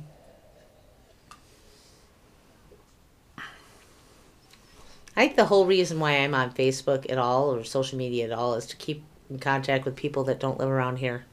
I 5.16 5.24
think 5.26 5.36
the 5.36 5.44
whole 5.46 5.66
reason 5.66 6.00
why 6.00 6.12
I'm 6.18 6.34
on 6.34 6.52
Facebook 6.52 7.10
at 7.10 7.18
all 7.18 7.54
or 7.54 7.64
social 7.64 7.98
media 7.98 8.24
at 8.26 8.32
all 8.32 8.54
is 8.54 8.66
to 8.66 8.76
keep 8.76 9.04
in 9.30 9.38
contact 9.38 9.84
with 9.84 9.96
people 9.96 10.24
that 10.24 10.40
don't 10.40 10.58
live 10.58 10.68
around 10.68 10.96
here 10.98 11.24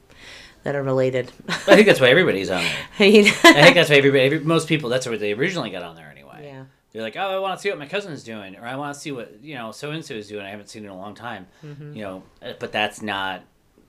that 0.62 0.74
are 0.76 0.82
related. 0.82 1.32
I 1.48 1.52
think 1.56 1.86
that's 1.86 2.00
why 2.00 2.08
everybody's 2.08 2.50
on 2.50 2.62
there. 2.62 2.76
I 3.00 3.10
mean, 3.10 3.26
I 3.26 3.30
think 3.62 3.74
that's 3.74 3.90
why 3.90 3.96
everybody, 3.96 4.22
every, 4.24 4.38
most 4.40 4.68
people, 4.68 4.88
that's 4.88 5.06
what 5.06 5.18
they 5.20 5.32
originally 5.32 5.70
got 5.70 5.82
on 5.82 5.96
there 5.96 6.08
anyway. 6.10 6.44
yeah. 6.44 6.64
They're 6.92 7.02
like, 7.02 7.16
oh, 7.16 7.20
I 7.36 7.38
want 7.38 7.58
to 7.58 7.62
see 7.62 7.70
what 7.70 7.78
my 7.78 7.86
cousin's 7.86 8.22
doing, 8.22 8.54
or 8.56 8.66
I 8.66 8.76
want 8.76 8.94
to 8.94 9.00
see 9.00 9.12
what 9.12 9.42
you 9.42 9.54
know 9.54 9.72
so 9.72 9.92
and 9.92 10.04
so 10.04 10.12
is 10.14 10.28
doing. 10.28 10.44
I 10.44 10.50
haven't 10.50 10.68
seen 10.68 10.84
in 10.84 10.90
a 10.90 10.96
long 10.96 11.14
time, 11.14 11.46
Mm-hmm. 11.64 11.94
you 11.96 12.02
know. 12.02 12.22
uh, 12.42 12.52
But 12.58 12.70
that's 12.70 13.00
not 13.00 13.42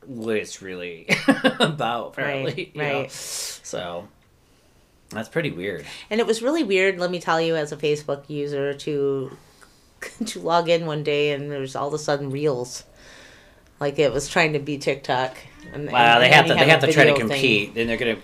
what 0.05 0.37
it's 0.37 0.61
really 0.61 1.07
about, 1.59 2.07
apparently. 2.13 2.53
Right, 2.53 2.71
you 2.75 2.81
know? 2.81 2.99
right. 3.01 3.11
So 3.11 4.07
that's 5.09 5.27
pretty 5.29 5.51
weird. 5.51 5.85
And 6.09 6.19
it 6.21 6.25
was 6.27 6.41
really 6.41 6.63
weird, 6.63 6.97
let 6.97 7.11
me 7.11 7.19
tell 7.19 7.41
you, 7.41 7.55
as 7.57 7.71
a 7.73 7.77
Facebook 7.77 8.29
user, 8.29 8.73
to 8.73 9.37
to 10.25 10.39
log 10.39 10.69
in 10.69 10.85
one 10.85 11.03
day 11.03 11.31
and 11.31 11.51
there's 11.51 11.75
all 11.75 11.87
of 11.87 11.93
a 11.93 11.99
sudden 11.99 12.29
reels, 12.29 12.83
like 13.79 13.99
it 13.99 14.11
was 14.13 14.27
trying 14.27 14.53
to 14.53 14.59
be 14.59 14.77
TikTok. 14.77 15.37
And, 15.73 15.89
Wow, 15.91 16.15
and 16.15 16.23
they 16.23 16.29
have 16.29 16.45
to 16.47 16.53
they 16.55 16.67
have 16.67 16.81
to 16.81 16.91
try 16.91 17.05
to 17.05 17.13
compete. 17.17 17.73
Then 17.73 17.87
they're 17.87 17.97
gonna. 17.97 18.17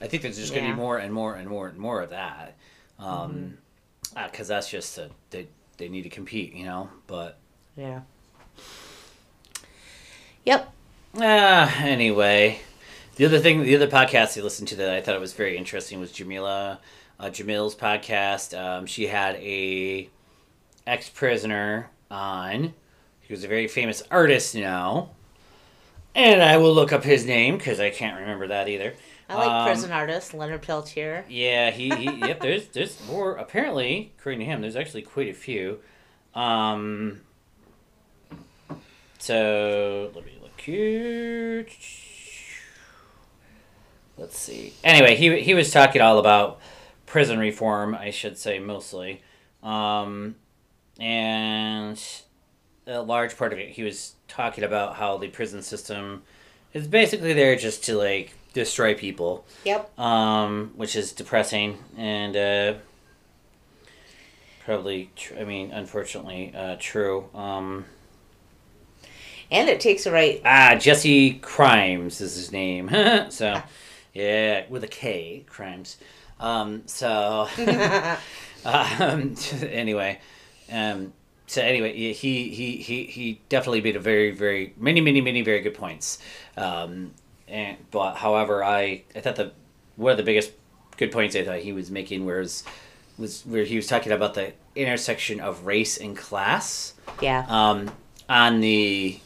I 0.00 0.06
think 0.06 0.22
there's 0.22 0.36
just 0.38 0.54
gonna 0.54 0.66
Yeah. 0.66 0.72
be 0.72 0.76
more 0.76 0.98
and 0.98 1.12
more 1.12 1.34
and 1.34 1.48
more 1.48 1.66
and 1.68 1.78
more 1.78 2.02
of 2.02 2.10
that, 2.10 2.54
because 2.96 3.30
Mm-hmm. 3.30 4.42
that's 4.48 4.70
just 4.70 4.98
a, 4.98 5.10
they 5.30 5.48
they 5.78 5.88
need 5.88 6.02
to 6.02 6.10
compete, 6.10 6.52
you 6.54 6.64
know. 6.66 6.90
But 7.06 7.38
Yeah. 7.76 8.00
Yep. 10.44 10.72
Ah, 11.16 11.82
anyway, 11.82 12.60
the 13.16 13.24
other 13.24 13.38
thing, 13.38 13.62
the 13.62 13.74
other 13.74 13.88
podcast 13.88 14.38
I 14.38 14.42
listened 14.42 14.68
to 14.68 14.76
that 14.76 14.90
I 14.90 15.00
thought 15.00 15.14
it 15.14 15.20
was 15.20 15.32
very 15.32 15.56
interesting 15.56 16.00
was 16.00 16.12
Jameela, 16.12 16.78
uh, 17.18 17.30
Jamil's 17.30 17.74
podcast. 17.74 18.56
Um, 18.58 18.86
she 18.86 19.06
had 19.06 19.36
a 19.36 20.08
ex 20.88 21.08
prisoner 21.08 21.90
on. 22.10 22.74
He 23.20 23.32
was 23.32 23.44
a 23.44 23.48
very 23.48 23.68
famous 23.68 24.02
artist 24.10 24.54
now, 24.54 25.10
and 26.14 26.42
I 26.42 26.56
will 26.56 26.74
look 26.74 26.92
up 26.92 27.04
his 27.04 27.26
name 27.26 27.58
because 27.58 27.78
I 27.78 27.90
can't 27.90 28.18
remember 28.20 28.48
that 28.48 28.68
either. 28.68 28.94
I 29.28 29.34
like 29.34 29.50
Um, 29.50 29.66
prison 29.66 29.92
artist 29.92 30.32
Leonard 30.32 30.62
Peltier. 30.62 31.24
Yeah, 31.28 31.70
he, 31.70 31.90
he 31.90 32.04
yep. 32.26 32.40
There's 32.40 32.68
there's 32.68 32.98
more. 33.06 33.36
Apparently, 33.36 34.12
according 34.18 34.40
to 34.40 34.46
him, 34.46 34.62
there's 34.62 34.76
actually 34.76 35.02
quite 35.02 35.28
a 35.28 35.34
few. 35.34 35.80
Um. 36.34 37.20
So 39.18 40.10
let 40.14 40.24
me 40.24 40.32
look 40.40 40.58
here. 40.60 41.66
Let's 44.16 44.38
see. 44.38 44.72
Anyway, 44.82 45.16
he 45.16 45.40
he 45.40 45.52
was 45.54 45.70
talking 45.70 46.00
all 46.00 46.18
about 46.18 46.58
prison 47.06 47.38
reform. 47.38 47.94
I 47.94 48.10
should 48.10 48.38
say 48.38 48.58
mostly, 48.58 49.22
um, 49.62 50.36
and 50.98 52.00
a 52.86 53.00
large 53.02 53.36
part 53.36 53.52
of 53.52 53.58
it, 53.58 53.70
he 53.70 53.82
was 53.82 54.14
talking 54.28 54.64
about 54.64 54.96
how 54.96 55.16
the 55.18 55.28
prison 55.28 55.62
system 55.62 56.22
is 56.74 56.86
basically 56.86 57.32
there 57.32 57.56
just 57.56 57.84
to 57.84 57.96
like 57.96 58.32
destroy 58.54 58.94
people 58.94 59.44
Yep. 59.64 59.98
um, 59.98 60.72
which 60.76 60.96
is 60.96 61.12
depressing 61.12 61.78
and 61.96 62.36
uh, 62.36 62.74
probably, 64.64 65.10
tr- 65.16 65.34
I 65.38 65.44
mean, 65.44 65.70
unfortunately, 65.70 66.52
uh, 66.56 66.76
true. 66.78 67.28
Um, 67.34 67.84
And 69.50 69.68
it 69.68 69.80
takes 69.80 70.04
a 70.06 70.12
right. 70.12 70.42
ah, 70.44 70.74
Jesse 70.78 71.38
Krimes 71.40 72.20
is 72.20 72.36
his 72.36 72.52
name. 72.52 72.90
so, 73.30 73.62
yeah, 74.12 74.64
with 74.68 74.84
a 74.84 74.88
K, 74.88 75.44
Krimes. 75.50 75.96
Um, 76.40 76.82
so, 76.86 77.48
um, 78.64 79.34
anyway, 79.62 80.20
um, 80.72 81.12
so 81.46 81.62
anyway, 81.62 81.94
he, 82.12 82.48
he 82.50 82.76
he 82.76 83.04
he 83.04 83.40
definitely 83.48 83.80
made 83.80 83.96
a 83.96 84.00
very 84.00 84.30
very 84.32 84.74
many 84.76 85.00
many 85.00 85.20
many 85.20 85.42
very 85.42 85.60
good 85.60 85.74
points. 85.74 86.18
Um, 86.56 87.12
and 87.46 87.78
but 87.90 88.16
however, 88.16 88.62
I 88.62 89.02
I 89.16 89.20
thought 89.20 89.36
the 89.36 89.52
one 89.96 90.12
of 90.12 90.18
the 90.18 90.24
biggest 90.24 90.52
good 90.96 91.10
points 91.10 91.34
I 91.36 91.44
thought 91.44 91.58
he 91.60 91.72
was 91.72 91.90
making 91.90 92.26
was 92.26 92.64
was 93.16 93.42
where 93.46 93.64
he 93.64 93.76
was 93.76 93.86
talking 93.86 94.12
about 94.12 94.34
the 94.34 94.52
intersection 94.76 95.40
of 95.40 95.66
race 95.66 95.96
and 95.96 96.16
class 96.16 96.94
Yeah. 97.20 97.44
um, 97.48 97.90
on 98.28 98.60
the 98.60 99.18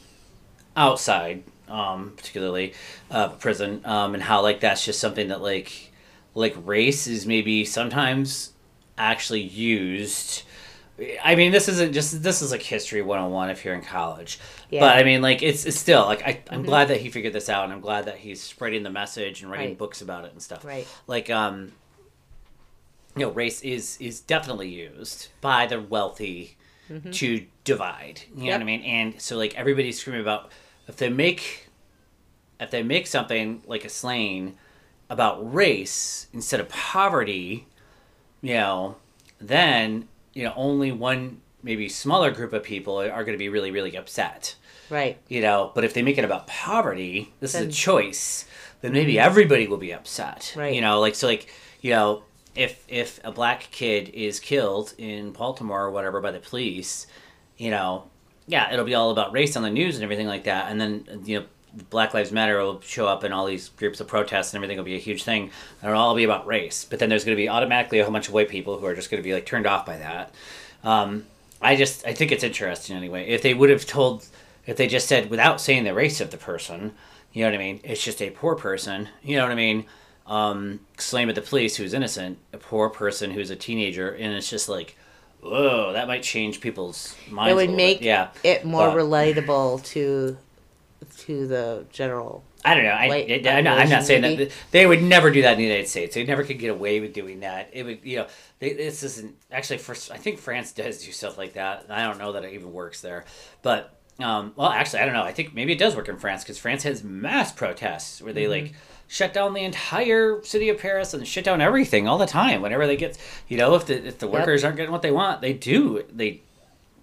outside, 0.77 1.43
um, 1.69 2.13
particularly 2.17 2.73
uh, 3.11 3.31
prison, 3.31 3.83
um, 3.85 4.15
and 4.15 4.23
how 4.23 4.43
like 4.43 4.61
that's 4.61 4.85
just 4.85 5.01
something 5.01 5.29
that 5.29 5.43
like 5.43 5.93
like 6.35 6.55
race 6.65 7.07
is 7.07 7.27
maybe 7.27 7.65
sometimes 7.65 8.53
actually 8.97 9.43
used. 9.43 10.43
I 11.25 11.35
mean, 11.37 11.53
this 11.53 11.69
isn't 11.69 11.93
just 11.93 12.23
this 12.23 12.43
is 12.43 12.51
like 12.53 12.63
history 12.63 13.03
one 13.03 13.19
on 13.19 13.31
one 13.31 13.51
if 13.51 13.65
you're 13.65 13.75
in 13.75 13.83
college. 13.83 14.39
Yeah. 14.71 14.81
But 14.81 14.97
I 14.99 15.03
mean, 15.05 15.23
like 15.23 15.43
it's, 15.43 15.65
it's 15.65 15.79
still 15.79 16.05
like 16.05 16.23
I, 16.23 16.43
I'm 16.51 16.63
glad 16.63 16.89
that 16.89 17.01
he 17.01 17.09
figured 17.11 17.33
this 17.33 17.49
out, 17.49 17.65
and 17.65 17.73
I'm 17.73 17.81
glad 17.81 18.05
that 18.05 18.19
he's 18.19 18.43
spreading 18.43 18.83
the 18.83 18.91
message 18.91 19.43
and 19.43 19.51
writing 19.51 19.69
Right. 19.71 19.79
books 19.79 20.03
about 20.03 20.25
it 20.27 20.33
and 20.33 20.43
stuff. 20.43 20.65
Right. 20.65 20.87
Like 21.07 21.31
um, 21.31 21.73
you 23.17 23.23
know, 23.27 23.31
race 23.33 23.63
is 23.63 23.97
is 24.01 24.21
definitely 24.21 24.69
used 24.69 25.29
by 25.41 25.67
the 25.67 25.81
wealthy 25.81 26.57
to 27.13 27.47
divide. 27.65 28.21
You 28.37 28.47
know 28.47 28.53
what 28.53 28.61
I 28.61 28.65
mean? 28.65 28.83
And 28.83 29.21
so 29.21 29.39
like 29.39 29.55
everybody's 29.57 29.99
screaming 29.99 30.21
about 30.21 30.51
if 30.89 30.97
they 30.99 31.09
make 31.09 31.69
if 32.61 32.71
they 32.71 32.83
make 32.83 33.07
something 33.07 33.63
like 33.67 33.85
a 33.85 33.89
slang 33.89 34.57
about 35.09 35.55
race 35.55 36.27
instead 36.35 36.61
of 36.61 36.69
poverty, 36.69 37.67
you 38.43 38.55
know, 38.55 38.97
then 39.41 40.07
you 40.35 40.45
know 40.45 40.53
only 40.57 40.93
one 40.93 41.41
maybe 41.63 41.89
smaller 41.89 42.31
group 42.31 42.53
of 42.53 42.63
people 42.63 42.99
are 42.99 43.25
going 43.25 43.33
to 43.33 43.39
be 43.39 43.49
really 43.49 43.71
really 43.71 43.97
upset 43.97 44.55
Right. 44.91 45.19
you 45.29 45.41
know 45.41 45.71
but 45.75 45.85
if 45.85 45.95
they 45.95 46.03
make 46.03 46.19
it 46.19 46.25
about 46.25 46.47
poverty 46.47 47.33
this 47.41 47.53
Then- 47.53 47.69
is 47.69 47.75
a 47.75 47.79
choice 47.79 48.45
then 48.81 48.93
maybe 48.93 49.15
mm-hmm. 49.15 49.27
everybody 49.27 49.67
will 49.69 49.79
be 49.79 49.93
upset 49.93 50.53
Right. 50.57 50.75
you 50.75 50.81
know 50.81 51.01
like 51.01 51.15
so 51.15 51.27
like 51.27 51.53
you 51.81 51.91
know 51.91 52.23
if 52.55 52.85
if 52.89 53.21
a 53.25 53.33
black 53.33 53.69
kid 53.71 54.11
is 54.11 54.39
killed 54.41 54.93
in 54.99 55.33
baltimore 55.33 55.85
or 55.85 55.91
whatever 55.91 56.21
by 56.21 56.31
the 56.33 56.41
police 56.41 57.07
you 57.57 57.71
know 57.71 58.05
yeah 58.47 58.73
it'll 58.73 58.85
be 58.85 58.95
all 58.95 59.11
about 59.11 59.33
race 59.33 59.57
on 59.57 59.63
the 59.63 59.71
news 59.71 59.95
and 59.95 60.05
everything 60.05 60.27
like 60.27 60.45
that 60.45 60.71
and 60.71 60.81
then 60.81 61.05
you 61.25 61.41
know 61.41 61.47
black 61.91 62.13
lives 62.15 62.33
matter 62.33 62.59
will 62.59 62.81
show 62.83 63.07
up 63.07 63.25
in 63.25 63.33
all 63.33 63.47
these 63.47 63.71
groups 63.71 64.01
of 64.01 64.07
protests 64.07 64.53
and 64.53 64.57
everything 64.59 64.77
will 64.77 64.85
be 64.85 64.95
a 64.97 64.99
huge 64.99 65.23
thing 65.25 65.51
and 65.81 65.91
it'll 65.91 66.03
all 66.03 66.15
be 66.15 66.25
about 66.25 66.47
race 66.47 66.85
but 66.85 66.99
then 66.99 67.09
there's 67.09 67.25
going 67.25 67.37
to 67.37 67.43
be 67.43 67.49
automatically 67.49 67.99
a 67.99 68.05
whole 68.05 68.13
bunch 68.13 68.29
of 68.29 68.35
white 68.35 68.49
people 68.49 68.79
who 68.79 68.85
are 68.87 68.95
just 68.95 69.11
going 69.11 69.23
to 69.23 69.27
be 69.27 69.33
like 69.33 69.47
turned 69.47 69.67
off 69.67 69.87
by 69.87 69.97
that 69.97 70.35
um, 70.85 71.25
I 71.61 71.77
just 71.77 72.07
I 72.07 72.13
think 72.13 72.33
it's 72.33 72.43
interesting 72.45 72.97
anyway. 72.97 73.29
If 73.29 73.43
they 73.43 73.55
would 73.55 73.71
have 73.71 73.87
told, 73.87 74.27
if 74.67 74.77
they 74.77 74.89
just 74.89 75.07
said 75.09 75.31
without 75.31 75.61
saying 75.61 75.85
the 75.85 75.95
race 75.95 76.21
of 76.21 76.31
the 76.31 76.37
person, 76.37 76.93
you 77.33 77.45
know 77.45 77.51
what 77.51 77.55
I 77.55 77.59
mean? 77.59 77.81
It's 77.85 78.03
just 78.03 78.21
a 78.21 78.31
poor 78.31 78.57
person. 78.57 79.09
You 79.23 79.37
know 79.37 79.45
what 79.45 79.53
I 79.53 79.57
mean? 79.57 79.87
Um, 80.27 80.81
slam 80.99 81.29
at 81.29 81.35
the 81.35 81.41
police 81.41 81.77
who's 81.77 81.95
innocent, 81.95 82.39
a 82.53 82.59
poor 82.59 82.89
person 82.89 83.31
who's 83.31 83.51
a 83.51 83.57
teenager, 83.57 84.11
and 84.13 84.33
it's 84.35 84.51
just 84.51 84.69
like, 84.69 84.97
whoa, 85.41 85.93
that 85.93 86.07
might 86.09 86.23
change 86.23 86.61
people's 86.61 87.17
minds. 87.31 87.53
it 87.53 87.55
would 87.55 87.77
make 87.77 88.01
yeah. 88.01 88.29
it 88.43 88.65
more 88.65 88.89
But- 88.89 88.99
relatable 88.99 89.85
to 89.85 90.37
to 91.19 91.47
the 91.47 91.85
general. 91.93 92.45
I 92.65 92.75
don't 92.75 92.85
know. 92.85 92.91
I, 92.91 93.07
I, 93.07 93.41
am 93.45 93.65
not, 93.65 93.79
I'm 93.79 93.89
not 93.89 94.05
saying 94.05 94.23
maybe? 94.23 94.45
that 94.45 94.53
they 94.71 94.87
would 94.87 95.03
never 95.03 95.31
do 95.31 95.43
that 95.43 95.53
in 95.53 95.59
the 95.59 95.65
United 95.65 95.89
States. 95.89 96.15
They 96.15 96.25
never 96.25 96.45
could 96.45 96.59
get 96.61 96.71
away 96.71 97.01
with 97.01 97.13
doing 97.13 97.41
that. 97.41 97.71
It 97.73 97.85
would, 97.85 97.99
you 98.05 98.19
know, 98.19 98.27
they, 98.61 98.73
this 98.75 99.03
isn't 99.03 99.35
actually. 99.51 99.79
For 99.79 99.93
I 100.13 100.17
think 100.19 100.39
France 100.39 100.73
does 100.73 101.05
do 101.05 101.11
stuff 101.13 101.37
like 101.39 101.55
that. 101.55 101.87
I 101.91 102.03
don't 102.05 102.19
know 102.19 102.33
that 102.33 102.45
it 102.45 102.53
even 102.53 102.73
works 102.73 103.01
there, 103.01 103.25
but 103.63 103.99
um, 104.21 104.53
well, 104.55 104.69
actually, 104.69 105.01
I 105.01 105.05
don't 105.07 105.15
know. 105.15 105.25
I 105.25 105.33
think 105.33 105.55
maybe 105.55 105.73
it 105.73 105.79
does 105.79 105.97
work 105.97 106.09
in 106.09 106.19
France 106.19 106.45
because 106.45 106.59
France 106.59 106.85
has 106.85 107.03
mass 107.03 107.51
protests 107.51 108.23
where 108.23 108.33
they 108.33 108.45
Mm-hmm. 108.45 108.67
like 108.67 108.75
shut 109.09 109.35
down 109.35 109.53
the 109.53 109.63
entire 109.65 110.43
city 110.43 110.69
of 110.71 110.79
Paris 110.79 111.13
and 111.13 111.27
shut 111.27 111.45
down 111.45 111.61
everything 111.61 112.07
all 112.09 112.17
the 112.17 112.27
time. 112.27 112.63
Whenever 112.63 112.87
they 112.87 112.97
get, 112.97 113.19
you 113.49 113.57
know, 113.59 113.75
if 113.75 113.87
the 113.87 114.07
if 114.07 114.19
the 114.21 114.29
workers 114.29 114.63
aren't 114.65 114.77
getting 114.77 114.93
what 114.93 115.03
they 115.03 115.11
want, 115.11 115.41
they 115.41 115.53
do 115.53 116.05
they 116.13 116.43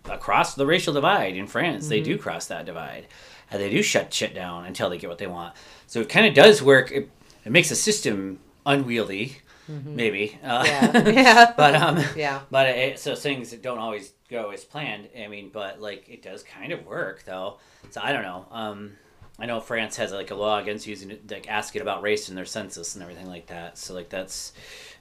across 0.10 0.56
the 0.56 0.66
racial 0.66 0.94
divide 0.94 1.36
in 1.36 1.46
France. 1.48 1.90
They 1.90 2.00
do 2.02 2.14
Mm-hmm. 2.14 2.24
cross 2.24 2.48
that 2.48 2.66
divide, 2.66 3.08
and 3.52 3.62
they 3.62 3.70
do 3.70 3.82
shut 3.82 4.14
shit 4.14 4.34
down 4.34 4.66
until 4.66 4.90
they 4.90 4.98
get 4.98 5.10
what 5.10 5.18
they 5.20 5.28
want. 5.28 5.56
So 5.88 6.02
it 6.02 6.10
kind 6.10 6.26
of 6.26 6.34
does 6.34 6.62
work. 6.62 6.92
It, 6.92 7.10
it 7.46 7.52
makes 7.52 7.70
the 7.70 7.76
system 7.76 8.40
unwieldy, 8.66 9.38
maybe. 9.68 10.38
Uh, 10.44 10.64
Mm-hmm. 10.66 11.08
Yeah. 11.08 11.24
Yeah. 11.24 11.54
but 11.56 11.76
um, 11.76 12.04
Yeah. 12.16 12.42
But 12.52 12.68
it, 12.70 13.00
so 13.00 13.16
things 13.16 13.52
that 13.52 13.62
don't 13.62 13.78
always 13.80 14.14
go 14.30 14.52
as 14.52 14.64
planned. 14.64 15.10
I 15.20 15.28
mean, 15.28 15.50
but 15.52 15.82
like 15.82 16.08
it 16.10 16.22
does 16.22 16.44
kind 16.44 16.72
of 16.72 16.86
work 16.86 17.24
though. 17.26 17.58
So 17.92 18.02
I 18.04 18.12
don't 18.12 18.24
know. 18.24 18.46
Um, 18.52 18.92
I 19.40 19.46
know 19.46 19.60
France 19.62 19.96
has 19.98 20.12
like 20.12 20.32
a 20.32 20.36
law 20.36 20.60
against 20.60 20.86
using 20.86 21.12
it, 21.12 21.32
like 21.32 21.50
asking 21.50 21.82
about 21.82 22.02
race 22.02 22.30
in 22.30 22.36
their 22.36 22.46
census 22.46 22.96
and 22.96 23.02
everything 23.04 23.28
like 23.28 23.48
that. 23.48 23.78
So 23.78 23.94
like 23.94 24.10
that's, 24.10 24.52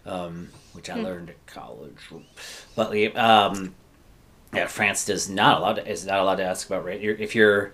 um, 0.07 0.49
which 0.75 0.89
I 0.89 0.95
learned 0.95 1.31
at 1.31 1.47
college. 1.47 1.99
But 2.77 3.17
um, 3.17 3.75
yeah, 4.55 4.67
France 4.69 5.05
does 5.05 5.29
not 5.29 5.59
allowed 5.59 5.75
to, 5.75 5.91
is 5.91 6.07
not 6.07 6.21
allowed 6.21 6.37
to 6.37 6.45
ask 6.45 6.69
about 6.69 6.85
race. 6.85 7.03
You're, 7.03 7.17
if 7.17 7.35
you're 7.35 7.73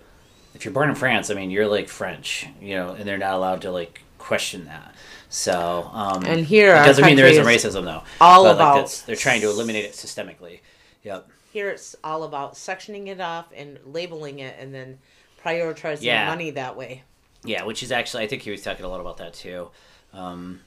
if 0.54 0.64
you're 0.64 0.72
born 0.74 0.88
in 0.88 0.94
France, 0.94 1.30
I 1.30 1.34
mean, 1.34 1.50
you're 1.50 1.66
like 1.66 1.88
French, 1.88 2.46
you 2.60 2.74
know, 2.76 2.90
and 2.90 3.06
they're 3.06 3.18
not 3.18 3.34
allowed 3.34 3.62
to 3.62 3.70
like 3.70 4.02
question 4.18 4.64
that. 4.66 4.94
So 5.28 5.90
um, 5.92 6.24
And 6.24 6.46
here 6.46 6.70
it 6.74 6.86
doesn't 6.86 7.04
mean 7.04 7.16
there 7.16 7.26
isn't 7.26 7.44
racism 7.44 7.84
though. 7.84 8.02
all 8.20 8.44
but, 8.44 8.48
like, 8.50 8.54
about- 8.56 8.74
that's- 8.76 9.02
they're 9.02 9.16
trying 9.16 9.40
to 9.40 9.48
eliminate 9.50 9.84
it 9.84 9.92
systemically. 9.92 10.60
Yep. 11.02 11.28
Here 11.52 11.68
it's 11.70 11.94
all 12.02 12.22
about 12.24 12.54
sectioning 12.54 13.08
it 13.08 13.20
off 13.20 13.46
and 13.54 13.78
labeling 13.84 14.38
it, 14.40 14.56
and 14.58 14.74
then 14.74 14.98
prioritizing 15.44 16.02
Yeah. 16.02 16.26
money 16.28 16.50
that 16.50 16.76
way. 16.76 17.02
Yeah, 17.44 17.64
which 17.64 17.82
is 17.82 17.92
actually 17.92 18.24
I 18.24 18.28
think 18.28 18.42
he 18.42 18.50
was 18.50 18.62
talking 18.62 18.84
a 18.84 18.88
lot 18.88 19.00
about 19.00 19.18
that 19.18 19.34
too. 19.34 19.70
Um, 20.12 20.60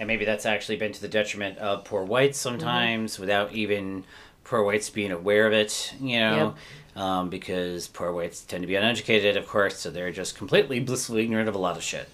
and 0.00 0.06
maybe 0.06 0.24
that's 0.24 0.46
actually 0.46 0.76
been 0.76 0.92
to 0.92 1.00
the 1.00 1.08
detriment 1.08 1.58
of 1.58 1.84
poor 1.84 2.02
whites 2.02 2.38
sometimes 2.38 3.18
without 3.18 3.52
even 3.52 4.02
poor 4.44 4.64
whites 4.64 4.88
being 4.88 5.12
aware 5.12 5.46
of 5.46 5.52
it, 5.52 5.94
you 6.00 6.18
know. 6.18 6.54
Um, 6.96 7.28
because 7.28 7.86
poor 7.86 8.12
whites 8.12 8.40
tend 8.42 8.62
to 8.62 8.66
be 8.66 8.74
uneducated, 8.74 9.36
of 9.36 9.46
course, 9.46 9.78
so 9.78 9.90
they're 9.90 10.10
just 10.10 10.36
completely 10.36 10.80
blissfully 10.88 11.22
ignorant 11.22 11.48
of 11.48 11.54
a 11.54 11.58
lot 11.58 11.76
of 11.76 11.82
shit. 11.84 12.08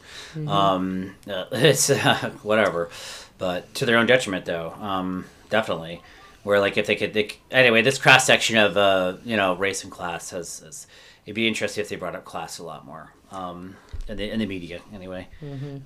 Um, 0.47 1.15
uh, 1.27 1.47
it's 1.53 1.89
uh, 1.89 2.33
whatever, 2.43 2.91
but 3.39 3.73
to 3.77 3.87
their 3.87 3.97
own 3.97 4.07
detriment, 4.07 4.45
though. 4.45 4.75
Um, 4.81 5.25
definitely. 5.49 6.03
Where 6.43 6.61
like 6.61 6.77
if 6.77 6.87
they 6.87 6.95
could, 6.95 7.15
they, 7.15 7.31
anyway, 7.51 7.83
this 7.83 7.99
cross 7.99 8.27
section 8.27 8.57
of 8.59 8.77
uh, 8.77 9.17
you 9.25 9.37
know 9.37 9.55
race 9.57 9.83
and 9.83 9.91
class 9.91 10.31
has, 10.31 10.59
has 10.61 10.87
it'd 11.25 11.35
be 11.35 11.49
interesting 11.49 11.83
if 11.83 11.89
they 11.89 11.97
brought 11.97 12.15
up 12.15 12.25
class 12.25 12.59
a 12.59 12.65
lot 12.65 12.85
more 12.85 13.13
um, 13.33 13.77
in 14.09 14.17
the 14.17 14.31
in 14.31 14.39
the 14.41 14.47
media 14.47 14.81
anyway. 14.93 15.27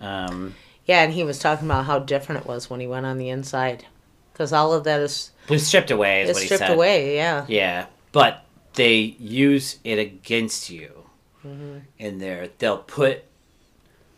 Um, 0.00 0.54
Yeah, 0.86 1.02
and 1.02 1.12
he 1.12 1.22
was 1.24 1.38
talking 1.38 1.66
about 1.66 1.84
how 1.86 1.98
different 2.00 2.42
it 2.42 2.46
was 2.48 2.68
when 2.68 2.80
he 2.80 2.86
went 2.86 3.06
on 3.06 3.18
the 3.18 3.28
inside, 3.28 3.84
because 4.32 4.52
all 4.52 4.72
of 4.72 4.84
that 4.84 5.00
is 5.00 5.30
was 5.48 5.66
stripped 5.66 5.90
away, 5.90 6.22
is 6.22 6.30
is 6.30 6.34
what 6.34 6.40
he 6.42 6.46
stripped 6.46 6.60
said. 6.66 6.70
away. 6.74 7.14
Yeah. 7.16 7.44
Yeah, 7.48 7.86
but 8.12 8.44
they 8.74 8.96
use 9.18 9.78
it 9.84 9.98
against 9.98 10.70
you 10.70 11.04
Mm-hmm. 11.46 11.78
in 11.98 12.18
there. 12.18 12.48
They'll 12.58 12.78
put 12.78 13.24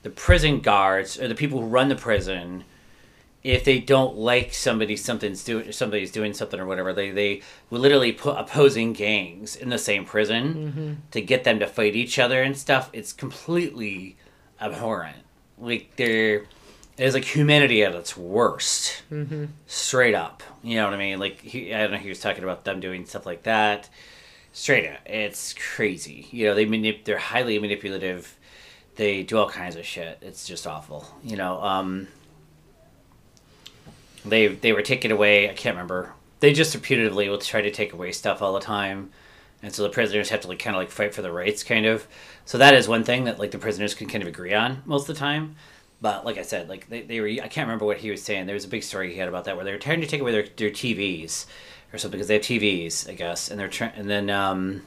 the 0.02 0.10
prison 0.10 0.58
guards 0.60 1.20
or 1.20 1.28
the 1.28 1.36
people 1.36 1.60
who 1.60 1.66
run 1.66 1.88
the 1.88 1.94
prison. 1.94 2.64
If 3.44 3.64
they 3.64 3.78
don't 3.78 4.16
like 4.16 4.52
somebody, 4.54 4.96
something's 4.96 5.44
doing, 5.44 5.70
somebody's 5.72 6.10
doing 6.10 6.32
something 6.34 6.58
or 6.58 6.66
whatever, 6.66 6.92
they 6.92 7.10
they 7.10 7.42
will 7.70 7.78
literally 7.80 8.10
put 8.12 8.36
opposing 8.38 8.92
gangs 8.92 9.54
in 9.56 9.68
the 9.68 9.78
same 9.78 10.04
prison 10.04 10.54
Mm-hmm. 10.54 10.92
to 11.12 11.20
get 11.20 11.44
them 11.44 11.58
to 11.60 11.66
fight 11.66 11.94
each 11.96 12.18
other 12.18 12.42
and 12.42 12.56
stuff. 12.56 12.88
It's 12.92 13.12
completely 13.12 14.16
abhorrent. 14.60 15.21
Like 15.62 15.96
they're 15.96 16.44
it's 16.98 17.14
like 17.14 17.24
humanity 17.24 17.82
at 17.84 17.94
its 17.94 18.16
worst 18.16 19.02
Mm-hmm. 19.10 19.46
straight 19.66 20.14
up. 20.14 20.42
You 20.62 20.76
know 20.76 20.84
what 20.84 20.94
I 20.94 20.98
mean? 20.98 21.18
Like 21.18 21.40
he, 21.40 21.72
I 21.74 21.82
don't 21.82 21.92
know. 21.92 21.96
He 21.98 22.08
was 22.08 22.20
talking 22.20 22.44
about 22.44 22.64
them 22.64 22.80
doing 22.80 23.06
stuff 23.06 23.24
like 23.26 23.44
that. 23.44 23.88
Straight 24.52 24.86
up, 24.90 24.98
it's 25.06 25.54
crazy. 25.54 26.28
You 26.30 26.46
know, 26.48 26.54
they 26.54 26.66
manip- 26.66 27.04
They're 27.04 27.16
highly 27.16 27.58
manipulative. 27.58 28.36
They 28.96 29.22
do 29.22 29.38
all 29.38 29.48
kinds 29.48 29.76
of 29.76 29.86
shit. 29.86 30.18
It's 30.20 30.46
just 30.46 30.66
awful. 30.66 31.06
You 31.24 31.36
know, 31.36 31.62
um, 31.62 32.08
they 34.24 34.48
they 34.48 34.72
were 34.72 34.82
taking 34.82 35.10
away. 35.10 35.48
I 35.50 35.54
can't 35.54 35.74
remember. 35.76 36.12
They 36.40 36.52
just 36.52 36.76
reputatively 36.76 37.28
will 37.28 37.38
try 37.38 37.62
to 37.62 37.70
take 37.70 37.92
away 37.92 38.12
stuff 38.12 38.42
all 38.42 38.52
the 38.52 38.60
time, 38.60 39.10
and 39.62 39.72
so 39.72 39.82
the 39.82 39.88
prisoners 39.88 40.28
have 40.30 40.40
to 40.42 40.48
like 40.48 40.58
kind 40.58 40.76
of 40.76 40.80
like 40.80 40.90
fight 40.90 41.14
for 41.14 41.22
the 41.22 41.32
rights, 41.32 41.62
kind 41.64 41.86
of. 41.86 42.06
So 42.44 42.58
that 42.58 42.74
is 42.74 42.88
one 42.88 43.04
thing 43.04 43.24
that 43.24 43.38
like 43.38 43.50
the 43.50 43.58
prisoners 43.58 43.94
can 43.94 44.08
kind 44.08 44.22
of 44.22 44.28
agree 44.28 44.54
on 44.54 44.82
most 44.84 45.08
of 45.08 45.14
the 45.14 45.20
time. 45.20 45.56
But 46.00 46.24
like 46.24 46.36
I 46.36 46.42
said, 46.42 46.68
like 46.68 46.88
they, 46.88 47.02
they 47.02 47.20
were, 47.20 47.28
I 47.28 47.48
can't 47.48 47.68
remember 47.68 47.84
what 47.84 47.98
he 47.98 48.10
was 48.10 48.22
saying. 48.22 48.46
There 48.46 48.54
was 48.54 48.64
a 48.64 48.68
big 48.68 48.82
story 48.82 49.12
he 49.12 49.18
had 49.18 49.28
about 49.28 49.44
that 49.44 49.54
where 49.54 49.64
they 49.64 49.72
were 49.72 49.78
trying 49.78 50.00
to 50.00 50.06
take 50.06 50.20
away 50.20 50.32
their, 50.32 50.46
their 50.56 50.70
TVs 50.70 51.46
or 51.92 51.98
something 51.98 52.18
because 52.18 52.28
they 52.28 52.34
have 52.34 52.42
TVs, 52.42 53.08
I 53.08 53.14
guess, 53.14 53.50
and 53.50 53.60
they're 53.60 53.68
trying, 53.68 53.92
and 53.94 54.10
then 54.10 54.28
um, 54.28 54.82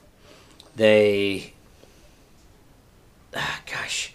they, 0.76 1.54
ah, 3.34 3.62
gosh, 3.72 4.14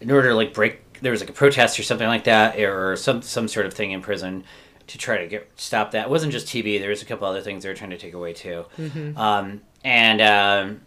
in 0.00 0.10
order 0.10 0.28
to 0.28 0.34
like 0.34 0.54
break, 0.54 1.00
there 1.00 1.12
was 1.12 1.20
like 1.20 1.30
a 1.30 1.34
protest 1.34 1.78
or 1.78 1.82
something 1.82 2.06
like 2.08 2.24
that, 2.24 2.58
or 2.58 2.96
some 2.96 3.22
some 3.22 3.48
sort 3.48 3.66
of 3.66 3.74
thing 3.74 3.90
in 3.90 4.00
prison 4.00 4.44
to 4.86 4.98
try 4.98 5.18
to 5.18 5.26
get 5.26 5.50
stop 5.56 5.90
that. 5.90 6.06
It 6.06 6.10
wasn't 6.10 6.32
just 6.32 6.46
TV. 6.46 6.78
There 6.80 6.90
was 6.90 7.02
a 7.02 7.04
couple 7.04 7.26
other 7.26 7.42
things 7.42 7.62
they 7.62 7.68
were 7.68 7.74
trying 7.74 7.90
to 7.90 7.98
take 7.98 8.14
away 8.14 8.32
too, 8.32 8.64
um, 9.16 9.60
and 9.84 10.20
um, 10.20 10.80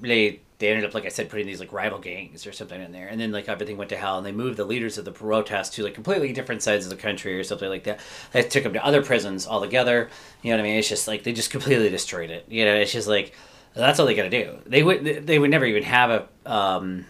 they 0.00 0.40
they 0.58 0.68
ended 0.68 0.84
up 0.84 0.94
like 0.94 1.04
I 1.04 1.08
said 1.08 1.28
putting 1.28 1.46
these 1.46 1.60
like 1.60 1.72
rival 1.72 1.98
gangs 1.98 2.46
or 2.46 2.52
something 2.52 2.80
in 2.80 2.92
there, 2.92 3.08
and 3.08 3.20
then 3.20 3.32
like 3.32 3.48
everything 3.48 3.76
went 3.76 3.90
to 3.90 3.96
hell, 3.96 4.18
and 4.18 4.26
they 4.26 4.32
moved 4.32 4.56
the 4.56 4.64
leaders 4.64 4.98
of 4.98 5.04
the 5.04 5.12
protest 5.12 5.74
to 5.74 5.82
like 5.82 5.94
completely 5.94 6.32
different 6.32 6.62
sides 6.62 6.86
of 6.86 6.90
the 6.90 6.96
country 6.96 7.38
or 7.38 7.44
something 7.44 7.68
like 7.68 7.84
that. 7.84 8.00
They 8.32 8.42
took 8.42 8.62
them 8.62 8.72
to 8.74 8.84
other 8.84 9.02
prisons 9.02 9.46
altogether. 9.46 10.10
You 10.42 10.50
know 10.50 10.56
what 10.58 10.64
I 10.64 10.68
mean? 10.68 10.78
It's 10.78 10.88
just 10.88 11.08
like 11.08 11.24
they 11.24 11.32
just 11.32 11.50
completely 11.50 11.90
destroyed 11.90 12.30
it. 12.30 12.46
You 12.48 12.64
know, 12.64 12.74
it's 12.74 12.92
just 12.92 13.08
like 13.08 13.34
that's 13.74 13.98
all 13.98 14.06
they 14.06 14.14
got 14.14 14.24
to 14.24 14.30
do. 14.30 14.58
They 14.66 14.82
would 14.82 15.26
they 15.26 15.38
would 15.38 15.50
never 15.50 15.64
even 15.64 15.82
have 15.82 16.10
a 16.10 16.28
um, 16.50 17.06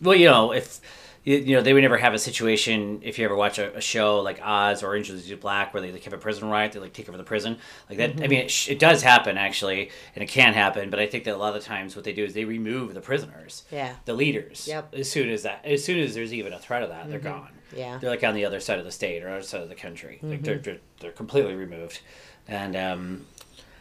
well, 0.00 0.16
you 0.16 0.26
know, 0.26 0.52
if 0.52 0.80
you, 1.24 1.56
know, 1.56 1.62
they 1.62 1.72
would 1.72 1.80
never 1.82 1.96
have 1.96 2.12
a 2.14 2.18
situation. 2.18 3.00
If 3.02 3.18
you 3.18 3.24
ever 3.24 3.34
watch 3.34 3.58
a, 3.58 3.74
a 3.76 3.80
show 3.80 4.20
like 4.20 4.40
Oz 4.42 4.82
or 4.82 4.88
Orange 4.88 5.08
is 5.10 5.26
the 5.26 5.34
Black, 5.36 5.72
where 5.72 5.80
they 5.80 5.90
like 5.90 6.04
have 6.04 6.12
a 6.12 6.18
prison 6.18 6.48
riot, 6.50 6.72
they 6.72 6.80
like 6.80 6.92
take 6.92 7.08
over 7.08 7.16
the 7.16 7.24
prison, 7.24 7.56
like 7.88 7.98
that. 7.98 8.22
I 8.22 8.26
mean, 8.28 8.40
it, 8.44 8.50
sh- 8.50 8.68
it 8.68 8.78
does 8.78 9.02
happen 9.02 9.38
actually, 9.38 9.90
and 10.14 10.22
it 10.22 10.28
can 10.28 10.52
happen. 10.52 10.90
But 10.90 11.00
I 11.00 11.06
think 11.06 11.24
that 11.24 11.34
a 11.34 11.38
lot 11.38 11.56
of 11.56 11.64
times 11.64 11.96
what 11.96 12.04
they 12.04 12.12
do 12.12 12.24
is 12.24 12.34
they 12.34 12.44
remove 12.44 12.92
the 12.94 13.00
prisoners, 13.00 13.64
Yeah. 13.72 13.94
the 14.04 14.12
leaders. 14.14 14.66
Yep. 14.68 14.94
As 14.94 15.10
soon 15.10 15.30
as 15.30 15.42
that, 15.44 15.64
as 15.64 15.82
soon 15.82 15.98
as 15.98 16.14
there's 16.14 16.34
even 16.34 16.52
a 16.52 16.58
threat 16.58 16.82
of 16.82 16.90
that, 16.90 17.08
they're 17.08 17.18
gone. 17.18 17.48
Yeah. 17.74 17.98
They're 17.98 18.10
like 18.10 18.22
on 18.22 18.34
the 18.34 18.44
other 18.44 18.60
side 18.60 18.78
of 18.78 18.84
the 18.84 18.92
state 18.92 19.22
or 19.24 19.30
other 19.30 19.42
side 19.42 19.62
of 19.62 19.68
the 19.68 19.74
country. 19.74 20.18
Like 20.22 20.42
they're, 20.42 20.58
they're 20.58 20.78
they're 21.00 21.10
completely 21.12 21.54
removed, 21.54 22.00
and 22.46 22.76
um, 22.76 23.26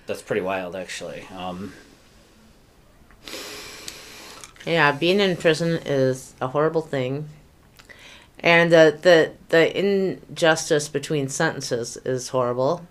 that's 0.07 0.21
pretty 0.21 0.41
wild 0.41 0.75
actually. 0.75 1.23
Um, 1.35 1.73
Yeah, 4.65 4.91
being 4.91 5.19
in 5.19 5.35
prison 5.37 5.79
is 5.85 6.33
a 6.41 6.47
horrible 6.47 6.81
thing. 6.81 7.29
And 8.39 8.71
the 8.71 8.97
the 9.01 9.31
the 9.49 9.77
injustice 9.77 10.89
between 10.89 11.29
sentences 11.29 11.97
is 12.05 12.29
horrible. 12.29 12.85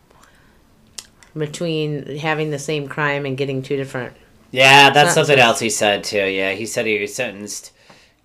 Between 1.37 2.19
having 2.19 2.51
the 2.51 2.59
same 2.59 2.89
crime 2.89 3.25
and 3.25 3.39
getting 3.39 3.63
two 3.63 3.77
different 3.77 4.15
Yeah, 4.51 4.91
that's 4.91 5.15
Sentences. 5.15 5.15
something 5.15 5.39
else 5.39 5.61
he 5.61 5.71
said 5.71 6.05
too. 6.05 6.27
Yeah, 6.27 6.53
he 6.53 6.67
said 6.67 6.85
he 6.87 6.99
was 7.01 7.15
sentenced. 7.15 7.73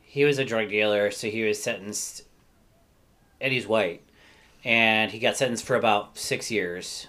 He 0.02 0.26
was 0.26 0.38
a 0.40 0.46
drug 0.46 0.70
dealer, 0.70 1.12
so 1.12 1.28
he 1.30 1.44
was 1.44 1.62
sentenced, 1.62 2.24
and 3.40 3.54
he's 3.54 3.68
white, 3.68 4.02
and 4.66 5.12
he 5.12 5.20
got 5.20 5.38
sentenced 5.38 5.66
for 5.66 5.76
about 5.76 6.18
six 6.18 6.52
years. 6.52 7.08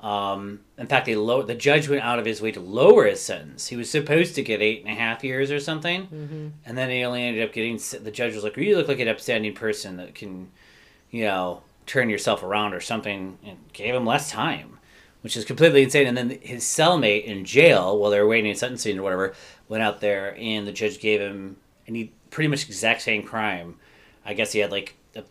Um, 0.00 0.60
in 0.76 0.86
fact, 0.86 1.06
they 1.06 1.16
low 1.16 1.42
the 1.42 1.54
judge 1.54 1.88
went 1.88 2.02
out 2.02 2.18
of 2.18 2.26
his 2.26 2.42
way 2.42 2.52
to 2.52 2.60
lower 2.60 3.06
his 3.06 3.20
sentence. 3.20 3.68
He 3.68 3.76
was 3.76 3.90
supposed 3.90 4.34
to 4.34 4.42
get 4.42 4.60
eight 4.60 4.82
and 4.84 4.92
a 4.92 4.94
half 4.94 5.24
years 5.24 5.50
or 5.50 5.58
something, 5.58 6.52
and 6.66 6.76
then 6.78 6.90
he 6.90 7.02
only 7.02 7.22
ended 7.22 7.42
up 7.42 7.52
getting. 7.52 7.80
The 8.02 8.10
judge 8.10 8.34
was 8.34 8.44
like, 8.44 8.56
"You 8.56 8.76
look 8.76 8.88
like 8.88 9.00
an 9.00 9.08
upstanding 9.08 9.54
person 9.54 9.96
that 9.96 10.14
can, 10.14 10.50
you 11.10 11.24
know, 11.24 11.62
turn 11.86 12.10
yourself 12.10 12.42
around 12.42 12.74
or 12.74 12.80
something," 12.80 13.38
and 13.44 13.56
gave 13.72 13.94
him 13.94 14.04
less 14.04 14.30
time 14.30 14.76
which 15.26 15.36
is 15.36 15.44
completely 15.44 15.82
insane. 15.82 16.06
And 16.06 16.16
then 16.16 16.38
his 16.40 16.62
cellmate 16.62 17.24
in 17.24 17.44
jail, 17.44 17.98
while 17.98 18.12
they 18.12 18.20
were 18.20 18.28
waiting 18.28 18.48
in 18.48 18.54
sentencing 18.54 18.96
or 18.96 19.02
whatever, 19.02 19.34
went 19.68 19.82
out 19.82 20.00
there 20.00 20.36
and 20.38 20.68
the 20.68 20.72
judge 20.72 21.00
gave 21.00 21.20
him, 21.20 21.56
and 21.84 21.96
he 21.96 22.12
pretty 22.30 22.46
much 22.46 22.68
exact 22.68 23.02
same 23.02 23.24
crime. 23.24 23.74
I 24.24 24.34
guess 24.34 24.52
he 24.52 24.60
had 24.60 24.70
like 24.70 24.94
a 25.16 25.24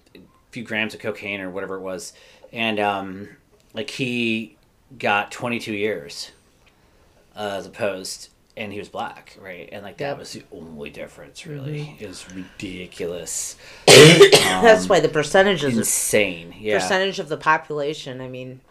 few 0.51 0.65
grams 0.65 0.93
of 0.93 0.99
cocaine 0.99 1.39
or 1.39 1.49
whatever 1.49 1.75
it 1.75 1.79
was, 1.79 2.11
and 2.51 2.77
um, 2.77 3.29
like 3.75 3.89
he 3.89 4.55
got 4.97 5.31
22 5.31 5.73
years 5.73 6.31
uh, 7.35 7.55
as 7.57 7.65
opposed 7.65 8.29
and 8.57 8.71
he 8.71 8.79
was 8.79 8.87
black 8.87 9.37
right? 9.39 9.69
And 9.71 9.83
like 9.83 9.97
that 9.97 10.17
was 10.17 10.31
the 10.31 10.43
only 10.51 10.89
difference 10.89 11.45
really. 11.45 11.81
Mm-hmm. 11.81 12.03
It 12.03 12.07
was 12.07 12.31
ridiculous. 12.33 13.57
That's 13.85 14.83
um, 14.83 14.87
why 14.87 15.01
the 15.01 15.09
percentages, 15.09 15.77
insane 15.77 16.55
yeah. 16.57 16.79
percentage 16.79 17.19
of 17.19 17.27
the 17.27 17.37
population. 17.37 18.21
I 18.21 18.29
mean, 18.29 18.61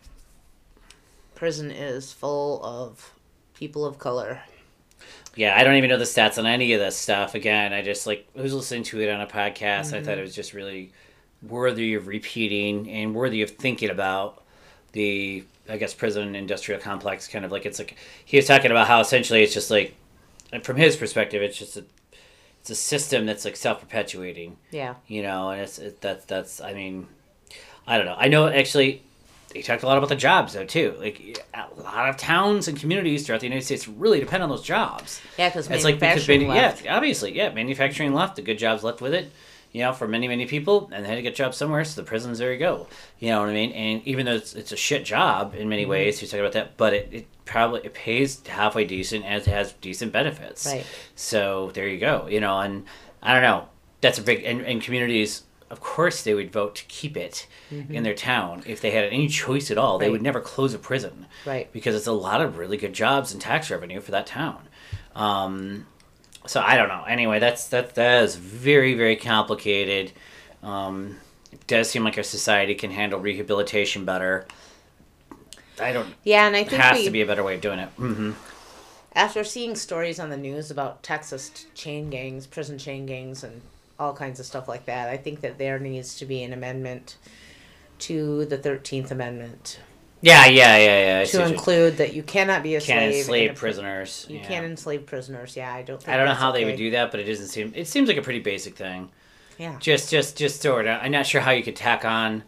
prison 1.34 1.70
is 1.70 2.12
full 2.12 2.64
of 2.64 3.12
people 3.54 3.84
of 3.84 3.98
color. 3.98 4.40
yeah 5.36 5.54
i 5.56 5.62
don't 5.62 5.76
even 5.76 5.88
know 5.88 5.96
the 5.96 6.04
stats 6.04 6.38
on 6.38 6.46
any 6.46 6.72
of 6.72 6.80
this 6.80 6.96
stuff. 6.96 7.34
Again 7.34 7.72
i 7.72 7.82
just 7.82 8.06
like 8.06 8.26
I 8.36 8.40
was 8.40 8.54
listening 8.54 8.84
to 8.84 9.00
it 9.00 9.10
on 9.10 9.20
a 9.20 9.26
podcast. 9.26 9.92
I 9.92 10.00
thought 10.00 10.12
mm-hmm. 10.12 10.20
it 10.20 10.22
was 10.22 10.34
just 10.34 10.54
really 10.54 10.92
worthy 11.42 11.94
of 11.94 12.06
repeating 12.06 12.88
and 12.90 13.14
worthy 13.14 13.42
of 13.42 13.50
thinking 13.50 13.90
about 13.90 14.43
the 14.94 15.44
i 15.68 15.76
guess 15.76 15.92
prison 15.92 16.35
industrial 16.35 16.80
complex 16.80 17.28
kind 17.28 17.44
of 17.44 17.52
like 17.52 17.66
it's 17.66 17.78
like 17.78 17.96
he 18.24 18.37
was 18.38 18.46
talking 18.46 18.70
about 18.70 18.87
how 18.87 19.00
essentially 19.00 19.42
it's 19.42 19.52
just 19.52 19.70
like 19.70 19.94
from 20.62 20.76
his 20.76 20.96
perspective 20.96 21.42
it's 21.42 21.59
just 21.59 21.76
a 21.76 21.85
it's 22.61 22.70
a 22.70 22.74
system 22.74 23.26
that's 23.26 23.44
like 23.44 23.57
self-perpetuating. 23.57 24.57
Yeah. 24.70 24.94
you 25.07 25.22
know 25.22 25.50
and 25.50 25.61
it's 25.61 25.78
it, 25.78 26.00
that's 26.00 26.24
that's 26.24 26.62
i 26.62 26.72
mean 26.72 27.07
i 27.87 27.98
don't 27.98 28.07
know. 28.07 28.16
I 28.18 28.28
know 28.28 28.48
actually 28.48 29.02
he 29.52 29.62
talked 29.62 29.83
a 29.83 29.87
lot 29.87 29.98
about 29.98 30.09
the 30.09 30.16
jobs 30.16 30.54
though 30.54 30.64
too. 30.64 30.94
Like 30.98 31.44
a 31.52 31.66
lot 31.83 32.09
of 32.09 32.16
towns 32.16 32.66
and 32.66 32.80
communities 32.80 33.26
throughout 33.26 33.42
the 33.42 33.46
united 33.48 33.66
states 33.66 33.87
really 33.87 34.18
depend 34.18 34.42
on 34.42 34.48
those 34.48 34.62
jobs. 34.62 35.20
Yeah, 35.38 35.50
because 35.50 35.68
it's 35.68 35.85
like 35.85 36.00
because 36.00 36.26
left. 36.26 36.85
yeah 36.85 36.96
obviously 36.96 37.37
yeah 37.37 37.52
manufacturing 37.52 38.14
left 38.14 38.37
the 38.37 38.42
good 38.42 38.59
jobs 38.59 38.83
left 38.83 39.02
with 39.02 39.12
it 39.12 39.30
you 39.74 39.82
know 39.82 39.92
for 39.92 40.08
many 40.08 40.26
many 40.28 40.46
people 40.46 40.88
and 40.94 41.04
they 41.04 41.08
had 41.08 41.16
to 41.16 41.22
get 41.22 41.34
jobs 41.34 41.56
somewhere 41.58 41.84
so 41.84 42.00
the 42.00 42.06
prisons 42.06 42.38
there 42.38 42.52
you 42.52 42.58
go 42.58 42.87
you 43.18 43.28
know 43.28 43.40
what 43.40 43.50
i 43.50 43.52
mean 43.52 43.72
and 43.72 44.00
even 44.06 44.24
though 44.24 44.34
it's, 44.37 44.54
it's 44.54 44.72
a 44.72 44.76
shit 44.76 45.04
job 45.04 45.54
in 45.54 45.68
many 45.68 45.82
Mm-hmm. 45.82 45.90
ways 45.90 46.18
he's 46.20 46.30
talking 46.30 46.40
about 46.40 46.52
that 46.52 46.76
but 46.78 46.94
it, 46.94 47.08
it 47.12 47.26
probably 47.44 47.80
it 47.84 47.92
pays 47.92 48.40
halfway 48.46 48.84
decent 48.87 49.24
and 49.26 49.34
it 49.34 49.46
has 49.46 49.72
decent 49.74 50.12
benefits 50.12 50.64
Right. 50.64 50.87
so 51.14 51.70
there 51.74 51.87
you 51.88 51.98
go 51.98 52.26
you 52.28 52.40
know 52.40 52.58
and 52.60 52.84
i 53.22 53.34
don't 53.34 53.42
know 53.42 53.68
that's 54.00 54.18
a 54.18 54.22
big 54.22 54.44
and, 54.44 54.60
and 54.62 54.80
communities 54.80 55.42
of 55.70 55.80
course 55.80 56.22
they 56.22 56.34
would 56.34 56.52
vote 56.52 56.76
to 56.76 56.84
keep 56.84 57.16
it 57.16 57.46
in 57.90 58.04
their 58.04 58.14
town 58.14 58.62
if 58.66 58.80
they 58.80 58.92
had 58.92 59.04
any 59.06 59.26
choice 59.28 59.70
at 59.72 59.78
all 59.78 59.98
they 59.98 60.04
Mm-hmm. 60.06 60.12
Would 60.12 60.22
never 60.22 60.40
close 60.40 60.72
a 60.72 60.78
prison 60.78 61.26
Right. 61.44 61.72
because 61.72 61.96
it's 61.96 62.06
a 62.06 62.12
lot 62.12 62.40
of 62.40 62.58
really 62.58 62.76
good 62.76 62.92
jobs 62.92 63.32
and 63.32 63.40
tax 63.42 63.70
revenue 63.70 64.00
for 64.00 64.12
that 64.12 64.26
town 64.26 64.68
um, 65.16 65.87
so 66.46 66.61
I 66.61 66.76
don't 66.76 66.88
know. 66.88 67.04
Anyway, 67.04 67.38
that's 67.38 67.68
that 67.68 67.94
that 67.94 68.22
is 68.24 68.37
very 68.37 68.94
very 68.94 69.16
complicated. 69.16 70.12
Um, 70.62 71.16
it 71.52 71.66
does 71.66 71.90
seem 71.90 72.04
like 72.04 72.16
our 72.16 72.24
society 72.24 72.74
can 72.74 72.90
handle 72.90 73.20
rehabilitation 73.20 74.04
better. 74.04 74.46
I 75.80 75.92
don't. 75.92 76.14
Yeah, 76.24 76.46
and 76.46 76.57
I 76.57 76.61
think. 76.61 76.70
There 76.70 76.80
has 76.80 76.98
we, 76.98 77.04
to 77.04 77.11
be 77.11 77.22
a 77.22 77.26
better 77.26 77.42
way 77.42 77.54
of 77.57 77.61
doing 77.61 77.78
it. 77.78 77.88
Mm-hmm. 77.98 78.33
after 79.14 79.44
seeing 79.44 79.74
stories 79.74 80.18
on 80.20 80.30
the 80.30 80.37
news 80.37 80.70
about 80.70 81.02
Texas 81.02 81.66
chain 81.74 82.11
gangs, 82.11 82.46
prison 82.46 82.78
chain 82.78 83.07
gangs, 83.07 83.44
and 83.44 83.62
all 83.98 84.14
kinds 84.14 84.40
of 84.40 84.46
stuff 84.46 84.68
like 84.68 84.87
that, 84.87 85.09
I 85.09 85.16
think 85.16 85.40
that 85.40 85.59
there 85.59 85.78
needs 85.78 86.16
to 86.16 86.26
be 86.26 86.42
an 86.42 86.52
amendment 86.52 87.16
to 88.00 88.44
the 88.46 88.59
Thirteenth 88.59 89.11
Amendment 89.11 89.78
Yeah, 90.20 90.46
yeah, 90.46 90.77
yeah, 90.79 91.18
yeah. 91.20 91.24
To 91.24 91.46
include 91.46 91.98
that 91.98 92.14
you 92.14 92.22
cannot 92.22 92.62
be 92.62 92.77
a 92.77 92.81
can't 92.81 93.00
slave. 93.00 93.12
in 93.12 93.18
enslave 93.20 93.50
a 93.50 93.55
prisoners. 93.55 94.27
You 94.29 94.38
yeah. 94.38 94.46
can't 94.46 94.64
enslave 94.64 95.05
prisoners. 95.07 95.57
Yeah, 95.57 95.72
I 95.72 95.83
don't. 95.83 96.03
Think 96.03 96.09
I 96.09 96.16
don't 96.16 96.27
know 96.27 96.35
how 96.35 96.50
they 96.50 96.64
would 96.64 96.77
do 96.77 96.92
that, 96.92 97.11
but 97.11 97.20
it 97.20 97.24
doesn't 97.24 97.48
seem. 97.48 97.72
It 97.74 97.87
seems 97.87 98.09
like 98.09 98.16
a 98.16 98.22
pretty 98.22 98.40
basic 98.40 98.77
thing. 98.77 99.11
Yeah. 99.59 99.77
Just, 99.79 100.11
just, 100.11 100.37
just 100.37 100.62
throw 100.62 100.79
it 100.79 100.87
out. 100.87 101.03
I'm 101.03 101.12
not 101.12 101.27
sure 101.27 101.40
how 101.40 101.53
you 101.53 101.62
could 101.62 101.77
tack 101.77 102.05
on 102.05 102.42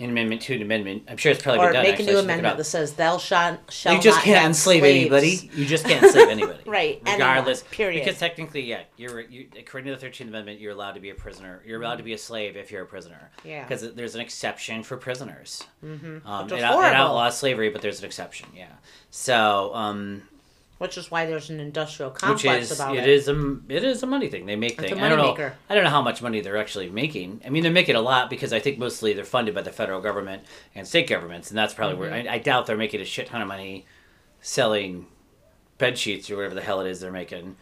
an 0.00 0.10
amendment 0.10 0.42
to 0.42 0.54
an 0.54 0.62
amendment. 0.62 1.04
I'm 1.08 1.16
sure 1.16 1.30
it's 1.30 1.42
probably 1.42 1.60
Or 1.60 1.66
been 1.68 1.74
done. 1.74 1.82
make 1.84 2.00
a 2.00 2.02
new 2.02 2.06
should 2.08 2.14
look 2.14 2.22
it 2.22 2.24
amendment 2.24 2.56
that 2.56 2.64
says 2.64 2.94
thou 2.94 3.18
shalt 3.18 3.60
shall 3.72 3.94
you 3.94 4.00
just 4.00 4.16
not 4.18 4.24
can't 4.24 4.46
enslave 4.46 4.80
slaves." 4.80 5.00
anybody. 5.00 5.50
You 5.54 5.66
just 5.66 5.84
can't 5.84 6.02
enslave 6.02 6.28
anybody. 6.28 6.58
Right, 6.66 7.00
anyone, 7.06 7.28
Regardless. 7.28 7.62
period. 7.70 8.04
Because 8.04 8.18
technically, 8.18 8.62
yeah, 8.62 8.82
you're 8.96 9.20
you, 9.20 9.46
according 9.56 9.86
to 9.86 9.94
the 9.94 10.00
Thirteenth 10.00 10.30
Amendment, 10.30 10.60
you're 10.60 10.72
allowed 10.72 10.92
to 10.92 11.00
be 11.00 11.10
a 11.10 11.14
prisoner. 11.14 11.62
You're 11.64 11.80
allowed 11.80 11.96
to 11.96 12.02
be 12.02 12.12
a 12.12 12.18
slave 12.18 12.56
if 12.56 12.72
you're 12.72 12.82
a 12.82 12.86
prisoner. 12.86 13.30
Yeah. 13.44 13.62
Because 13.62 13.94
there's 13.94 14.14
an 14.16 14.20
exception 14.20 14.82
for 14.82 14.96
prisoners. 14.96 15.62
Mm-hmm. 15.84 16.26
Um, 16.26 16.46
it, 16.46 16.54
it 16.54 16.62
outlaws 16.62 17.38
slavery, 17.38 17.68
but 17.70 17.80
there's 17.82 18.00
an 18.00 18.06
exception. 18.06 18.48
Yeah. 18.56 18.66
So, 19.10 19.72
um, 19.74 20.22
Which 20.84 20.98
is 20.98 21.10
why 21.10 21.24
there's 21.24 21.48
an 21.48 21.60
industrial 21.60 22.10
complex 22.10 22.70
is 22.70 22.78
about 22.78 22.94
it 22.94 23.04
it. 23.04 23.08
is 23.08 23.26
a 23.28 23.56
it 23.68 23.82
is 23.84 24.02
a 24.02 24.06
money 24.06 24.28
thing. 24.28 24.44
They 24.44 24.54
make 24.54 24.72
It's 24.72 24.82
things. 24.90 25.00
I 25.00 25.08
don't 25.08 25.16
know. 25.18 25.32
moneymaker. 25.34 25.52
I 25.70 25.74
don't 25.74 25.84
know 25.84 25.90
how 25.90 26.02
much 26.02 26.20
money 26.20 26.40
they're 26.42 26.58
actually 26.58 26.90
making. 26.90 27.40
I 27.46 27.48
mean, 27.48 27.62
they're 27.62 27.72
making 27.72 27.96
a 27.96 28.00
lot 28.02 28.28
because 28.28 28.52
I 28.52 28.60
think 28.60 28.78
mostly 28.78 29.14
they're 29.14 29.24
funded 29.24 29.54
by 29.54 29.62
the 29.62 29.72
federal 29.72 30.00
government 30.02 30.42
and 30.74 30.86
state 30.86 31.08
governments, 31.08 31.50
and 31.50 31.56
that's 31.58 31.72
probably 31.72 31.96
where 31.96 32.10
Mm-hmm. 32.10 32.28
I, 32.28 32.34
I 32.34 32.38
doubt 32.38 32.66
they're 32.66 32.76
making 32.76 33.00
a 33.00 33.04
shit 33.06 33.28
ton 33.28 33.40
of 33.40 33.48
money 33.48 33.86
selling 34.42 35.06
bed 35.78 35.98
sheets 35.98 36.30
or 36.30 36.36
whatever 36.36 36.54
the 36.54 36.60
hell 36.60 36.80
it 36.80 36.88
is 36.88 37.00
they're 37.00 37.10
making. 37.10 37.56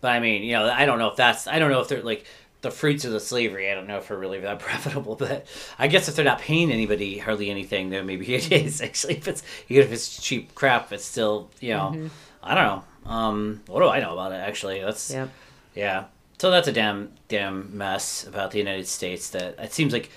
But 0.00 0.12
I 0.12 0.20
mean, 0.20 0.42
you 0.42 0.52
know, 0.52 0.68
I 0.68 0.84
don't 0.84 0.98
know 0.98 1.08
if 1.08 1.16
that's 1.16 1.46
I 1.46 1.58
don't 1.58 1.70
know 1.70 1.80
if 1.80 1.88
they're 1.88 2.02
like 2.02 2.26
the 2.60 2.70
fruits 2.70 3.04
of 3.04 3.12
the 3.12 3.20
slavery. 3.20 3.70
I 3.70 3.74
don't 3.74 3.86
know 3.86 3.98
if 3.98 4.08
they're 4.08 4.18
really 4.18 4.40
that 4.40 4.58
profitable, 4.68 5.16
but 5.16 5.46
I 5.78 5.86
guess 5.86 6.08
if 6.08 6.16
they're 6.16 6.24
not 6.24 6.40
paying 6.40 6.70
anybody 6.72 7.18
hardly 7.18 7.50
anything, 7.50 7.90
then 7.90 8.04
maybe 8.06 8.34
it 8.34 8.50
is 8.66 8.80
actually. 8.80 9.16
If 9.18 9.28
it's 9.28 9.42
even 9.68 9.84
if 9.84 9.92
it's 9.92 10.20
cheap 10.20 10.54
crap, 10.54 10.92
it's 10.92 11.04
still 11.04 11.50
you 11.60 11.70
know, 11.72 12.10
I 12.44 12.54
don't 12.54 12.64
know. 12.66 13.10
Um, 13.10 13.60
what 13.66 13.80
do 13.80 13.88
I 13.88 14.00
know 14.00 14.12
about 14.12 14.32
it? 14.32 14.36
Actually, 14.36 14.80
that's 14.80 15.10
Yep. 15.10 15.30
yeah. 15.74 16.04
So 16.38 16.50
that's 16.50 16.68
a 16.68 16.72
damn 16.72 17.10
damn 17.28 17.76
mess 17.76 18.26
about 18.26 18.50
the 18.50 18.58
United 18.58 18.86
States 18.86 19.30
that 19.30 19.56
it 19.58 19.72
seems 19.72 19.92
like 19.92 20.10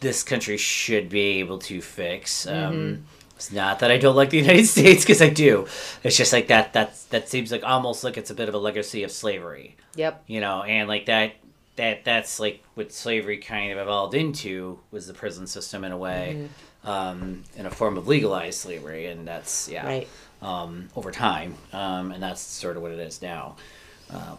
this 0.00 0.22
country 0.22 0.56
should 0.56 1.08
be 1.08 1.38
able 1.40 1.58
to 1.60 1.80
fix. 1.80 2.46
Um, 2.46 3.04
It's 3.36 3.52
not 3.52 3.78
that 3.80 3.90
I 3.92 3.98
don't 3.98 4.16
like 4.16 4.30
the 4.30 4.38
United 4.38 4.66
States 4.76 5.04
because 5.04 5.22
I 5.22 5.28
do. 5.28 5.66
It's 6.02 6.16
just 6.16 6.32
like 6.32 6.48
that. 6.48 6.72
That's 6.72 7.04
that 7.06 7.28
seems 7.28 7.52
like 7.52 7.62
almost 7.64 8.02
like 8.04 8.16
it's 8.16 8.30
a 8.30 8.34
bit 8.34 8.48
of 8.48 8.54
a 8.54 8.58
legacy 8.58 9.04
of 9.04 9.10
slavery, 9.12 9.76
Yep. 9.94 10.24
you 10.26 10.40
know, 10.40 10.62
and 10.62 10.88
like 10.88 11.06
that. 11.06 11.32
That 11.76 12.04
that's 12.04 12.40
like 12.40 12.64
what 12.74 12.92
slavery 12.92 13.36
kind 13.38 13.70
of 13.70 13.78
evolved 13.78 14.14
into 14.14 14.80
was 14.90 15.06
the 15.06 15.14
prison 15.14 15.46
system 15.46 15.84
in 15.84 15.92
a 15.92 15.96
way, 15.96 16.48
um, 16.82 17.44
in 17.56 17.66
a 17.66 17.70
form 17.70 17.96
of 17.96 18.08
legalized 18.08 18.58
slavery, 18.58 19.06
and 19.06 19.28
that's 19.28 19.68
yeah 19.68 19.86
Right. 19.86 20.08
Um, 20.42 20.88
over 20.96 21.10
time, 21.10 21.54
um, 21.72 22.12
and 22.12 22.22
that's 22.22 22.40
sort 22.40 22.76
of 22.76 22.82
what 22.82 22.92
it 22.92 22.98
is 23.00 23.22
now. 23.22 23.56
Uh, 24.10 24.36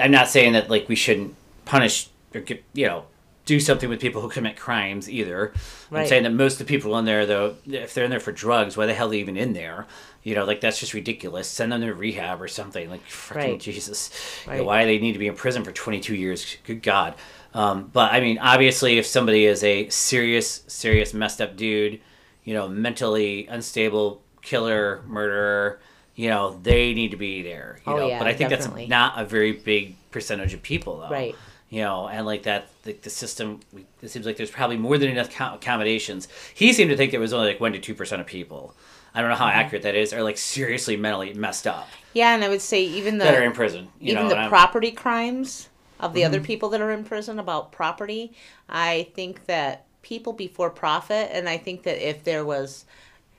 I'm 0.00 0.10
not 0.10 0.28
saying 0.28 0.52
that 0.52 0.70
like 0.70 0.88
we 0.88 0.96
shouldn't 0.96 1.34
punish 1.64 2.08
or 2.34 2.40
get, 2.40 2.62
you 2.72 2.86
know 2.86 3.04
do 3.44 3.60
something 3.60 3.90
with 3.90 4.00
people 4.00 4.22
who 4.22 4.28
commit 4.28 4.56
crimes 4.56 5.08
either. 5.08 5.52
I'm 5.92 6.06
saying 6.06 6.22
that 6.22 6.32
most 6.32 6.54
of 6.54 6.58
the 6.60 6.64
people 6.64 6.96
in 6.98 7.04
there, 7.04 7.26
though, 7.26 7.56
if 7.66 7.92
they're 7.92 8.04
in 8.04 8.10
there 8.10 8.20
for 8.20 8.32
drugs, 8.32 8.76
why 8.76 8.86
the 8.86 8.94
hell 8.94 9.08
are 9.08 9.10
they 9.10 9.18
even 9.18 9.36
in 9.36 9.52
there? 9.52 9.86
You 10.22 10.34
know, 10.34 10.44
like 10.44 10.60
that's 10.60 10.80
just 10.80 10.94
ridiculous. 10.94 11.46
Send 11.46 11.72
them 11.72 11.82
to 11.82 11.94
rehab 11.94 12.40
or 12.40 12.48
something. 12.48 12.88
Like 12.88 13.04
freaking 13.06 13.34
Right. 13.34 13.60
Jesus, 13.60 14.10
You 14.46 14.58
know, 14.58 14.64
why 14.64 14.82
do 14.82 14.86
they 14.86 14.98
need 14.98 15.12
to 15.12 15.18
be 15.18 15.26
in 15.26 15.34
prison 15.34 15.62
for 15.62 15.72
22 15.72 16.14
years? 16.14 16.56
Good 16.64 16.82
God. 16.82 17.14
Um, 17.52 17.90
but 17.92 18.12
I 18.12 18.20
mean, 18.20 18.38
obviously, 18.38 18.98
if 18.98 19.06
somebody 19.06 19.44
is 19.44 19.62
a 19.62 19.88
serious, 19.90 20.64
serious 20.66 21.12
messed 21.12 21.42
up 21.42 21.56
dude, 21.56 22.00
you 22.44 22.54
know, 22.54 22.66
mentally 22.66 23.46
unstable, 23.46 24.22
killer, 24.44 25.02
murderer, 25.06 25.80
you 26.14 26.28
know, 26.28 26.58
they 26.62 26.94
need 26.94 27.10
to 27.10 27.16
be 27.16 27.42
there. 27.42 27.80
You 27.86 27.92
Oh, 27.92 27.96
know, 27.96 28.06
yeah, 28.08 28.18
but 28.20 28.28
I 28.28 28.34
think 28.34 28.50
definitely. 28.50 28.82
that's 28.82 28.90
not 28.90 29.14
a 29.20 29.24
very 29.24 29.50
big 29.52 29.96
percentage 30.12 30.54
of 30.54 30.62
people, 30.62 31.00
though. 31.00 31.10
Right. 31.10 31.34
You 31.70 31.82
know, 31.82 32.06
and 32.06 32.24
like 32.24 32.44
that, 32.44 32.68
the, 32.84 32.92
the 32.92 33.10
system. 33.10 33.58
It 34.00 34.08
seems 34.10 34.24
like 34.26 34.36
there's 34.36 34.50
probably 34.50 34.76
more 34.76 34.96
than 34.96 35.08
enough 35.10 35.28
accommodations. 35.40 36.28
He 36.54 36.72
seemed 36.72 36.90
to 36.90 36.96
think 36.96 37.10
there 37.10 37.18
was 37.18 37.32
only 37.32 37.48
like 37.48 37.60
one 37.60 37.72
to 37.72 37.80
two 37.80 37.94
percent 37.94 38.20
of 38.20 38.28
people. 38.28 38.74
I 39.14 39.20
don't 39.20 39.30
know 39.30 39.34
Mm-hmm. 39.36 39.44
how 39.44 39.50
accurate 39.50 39.82
that 39.82 39.94
is. 39.96 40.12
Are 40.12 40.22
like 40.22 40.38
seriously 40.38 40.96
mentally 40.96 41.34
messed 41.34 41.66
up 41.66 41.88
Yeah, 42.12 42.34
and 42.34 42.44
I 42.44 42.48
would 42.48 42.60
say 42.62 42.82
even 42.84 43.18
the 43.18 43.24
that 43.24 43.34
are 43.34 43.42
in 43.42 43.52
prison. 43.52 43.88
You 43.98 44.12
even 44.12 44.22
know, 44.24 44.28
the 44.28 44.34
and 44.34 44.40
I'm- 44.42 44.50
property 44.50 44.92
crimes 44.92 45.68
of 45.98 46.12
the 46.14 46.20
Mm-hmm. 46.20 46.26
other 46.28 46.40
people 46.40 46.68
that 46.70 46.80
are 46.80 46.90
in 46.92 47.02
prison 47.04 47.38
about 47.38 47.70
property 47.72 48.32
i 48.68 49.08
think 49.14 49.46
that 49.46 49.84
people 50.02 50.32
before 50.32 50.68
profit 50.68 51.30
and 51.32 51.48
i 51.48 51.56
think 51.56 51.84
that 51.84 52.06
if 52.06 52.24
there 52.24 52.44
was 52.44 52.84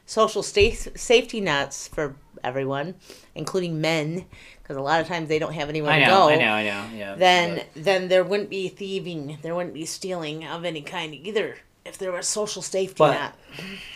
social 0.06 0.44
sta- 0.44 0.72
safety 0.96 1.42
nets 1.42 1.88
for 1.88 2.16
everyone 2.44 2.94
including 3.34 3.82
men 3.82 4.26
because 4.62 4.78
a 4.78 4.82
lot 4.82 5.02
of 5.02 5.08
times 5.08 5.28
they 5.30 5.40
don't 5.40 5.54
have 5.54 5.68
anywhere 5.70 5.92
I 5.92 6.00
to 6.00 6.06
know, 6.06 6.12
go 6.12 6.30
I 6.30 6.36
know, 6.36 6.52
I 6.52 6.64
know. 6.64 6.86
Yeah. 6.96 7.16
then 7.16 7.56
but- 7.56 7.84
then 7.84 8.08
there 8.08 8.24
wouldn't 8.24 8.50
be 8.50 8.68
thieving 8.70 9.38
there 9.42 9.56
wouldn't 9.56 9.74
be 9.74 9.86
stealing 9.86 10.46
of 10.46 10.64
any 10.66 10.82
kind 10.82 11.14
either 11.14 11.58
if 11.86 11.98
there 11.98 12.12
was 12.12 12.28
social 12.28 12.62
safety 12.62 12.96
But- 12.98 13.12
net 13.14 13.34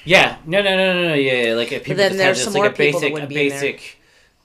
Yeah, 0.05 0.37
no, 0.45 0.61
no, 0.61 0.75
no, 0.77 0.93
no, 0.93 1.07
no. 1.09 1.13
Yeah, 1.15 1.33
yeah. 1.47 1.53
like 1.53 1.71
if 1.71 1.83
people 1.83 1.97
then 1.97 2.11
just 2.11 2.17
there's 2.17 2.43
some 2.43 2.53
like 2.53 2.59
more 2.61 2.67
a 2.67 2.73
people 2.73 2.99
basic, 3.01 3.09
a 3.09 3.13
wouldn't 3.13 3.29
be 3.29 3.35
there. 3.49 3.59
basic, 3.61 3.97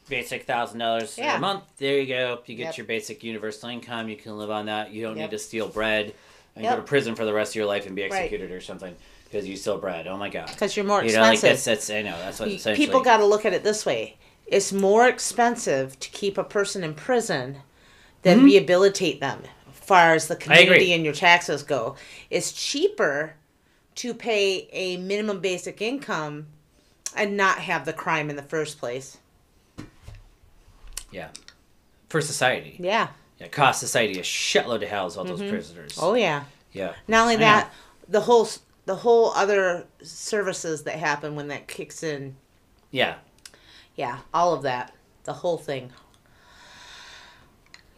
basic 0.09 0.45
thousand 0.45 0.79
dollars 0.81 1.17
Yeah. 1.17 1.37
a 1.37 1.41
month. 1.41 1.65
There 1.79 1.99
you 2.01 2.07
go. 2.07 2.41
You 2.47 2.57
get 2.57 2.65
Yep. 2.65 2.77
your 2.79 2.87
basic 2.87 3.23
universal 3.25 3.69
income. 3.71 4.09
You 4.09 4.17
can 4.17 4.37
live 4.39 4.51
on 4.51 4.67
that. 4.67 4.91
You 4.93 5.03
don't 5.03 5.17
Yep. 5.17 5.31
need 5.31 5.37
to 5.37 5.43
steal 5.43 5.69
bread 5.69 6.15
and 6.57 6.65
Yep. 6.65 6.73
go 6.75 6.77
to 6.81 6.87
prison 6.87 7.15
for 7.15 7.25
the 7.25 7.33
rest 7.33 7.53
of 7.53 7.57
your 7.57 7.67
life 7.67 7.87
and 7.87 7.95
be 7.97 8.03
Right. 8.03 8.13
executed 8.13 8.51
or 8.51 8.61
something 8.61 8.95
because 9.35 9.49
you 9.49 9.57
stole 9.57 9.79
bread. 9.79 10.07
Oh 10.07 10.17
my 10.17 10.29
god. 10.29 10.47
because 10.47 10.77
you're 10.77 10.87
more 10.87 11.03
You 11.05 11.13
know, 11.13 11.21
like 11.23 11.35
expensive 11.35 11.65
that's 11.65 11.87
that's 11.87 11.91
I 11.91 12.03
know 12.03 12.17
that's 12.19 12.39
what 12.39 12.49
essentially. 12.51 12.87
people 12.87 13.01
got 13.03 13.17
to 13.17 13.27
look 13.27 13.45
at 13.45 13.53
it 13.53 13.65
this 13.65 13.85
way 13.85 14.17
it's 14.47 14.73
more 14.73 15.09
expensive 15.09 15.99
to 15.99 16.11
keep 16.11 16.39
a 16.39 16.45
person 16.45 16.85
in 16.85 16.95
prison 16.95 17.59
than 18.23 18.45
rehabilitate 18.45 19.19
them 19.21 19.43
as 19.69 19.79
far 19.81 20.15
as 20.15 20.29
the 20.29 20.37
Mm-hmm. 20.37 20.53
community 20.53 20.93
and 20.93 21.05
your 21.05 21.15
taxes 21.15 21.63
go 21.65 21.97
it's 22.31 22.53
cheaper 22.53 23.35
to 23.97 24.15
pay 24.15 24.69
a 24.73 24.97
minimum 24.99 25.41
basic 25.41 25.83
income 25.83 26.47
and 27.17 27.37
not 27.37 27.59
have 27.59 27.85
the 27.85 27.93
crime 27.93 28.29
in 28.31 28.37
the 28.37 28.43
first 28.43 28.79
place. 28.79 29.19
Yeah. 31.13 31.29
For 32.09 32.21
society. 32.21 32.77
Yeah. 32.81 33.09
Yeah, 33.39 33.47
cost 33.49 33.79
society 33.81 34.19
a 34.19 34.23
shitload 34.23 34.83
of 34.83 34.89
hells, 34.89 35.17
all 35.17 35.25
those 35.25 35.43
prisoners. 35.43 35.97
Oh 36.01 36.15
yeah. 36.15 36.45
Yeah. 36.73 36.95
Not 37.09 37.23
only 37.23 37.35
I 37.37 37.39
that, 37.39 37.65
know. 37.67 37.71
the 38.09 38.21
whole 38.23 38.49
the 38.87 38.97
whole 38.97 39.33
other 39.33 39.87
services 40.03 40.83
that 40.85 40.97
happen 40.97 41.35
when 41.35 41.49
that 41.49 41.69
kicks 41.69 42.03
in. 42.03 42.37
Yeah. 42.91 43.17
Yeah, 43.97 44.19
all 44.33 44.55
of 44.55 44.63
that. 44.63 44.93
The 45.25 45.33
whole 45.33 45.59
thing. 45.59 45.91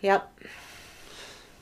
Yep. 0.00 0.40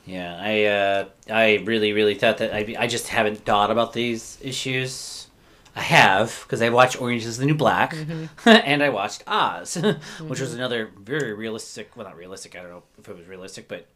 Yeah, 0.05 0.37
I 0.39 0.63
uh, 0.65 1.05
I 1.31 1.63
really 1.65 1.91
really 1.93 2.13
thought 2.13 2.37
that 2.37 2.53
I 2.53 2.75
I 2.77 2.87
just 2.87 3.07
haven't 3.07 3.43
thought 3.43 3.71
about 3.71 3.93
these 3.93 4.37
issues. 4.41 5.27
I 5.75 5.81
have 5.81 6.41
because 6.43 6.61
I 6.61 6.69
watched 6.69 7.01
Orange 7.01 7.25
Is 7.25 7.37
the 7.37 7.45
New 7.45 7.55
Black, 7.55 7.93
Mm-hmm. 7.93 8.25
and 8.49 8.83
I 8.83 8.89
watched 8.89 9.23
Oz, 9.27 9.75
which 10.21 10.39
was 10.39 10.53
another 10.53 10.91
very 10.97 11.33
realistic. 11.33 11.95
Well, 11.97 12.05
not 12.05 12.15
realistic. 12.15 12.55
I 12.55 12.61
don't 12.61 12.69
know 12.69 12.83
if 12.99 13.09
it 13.09 13.17
was 13.17 13.25
realistic, 13.25 13.67
but 13.67 13.87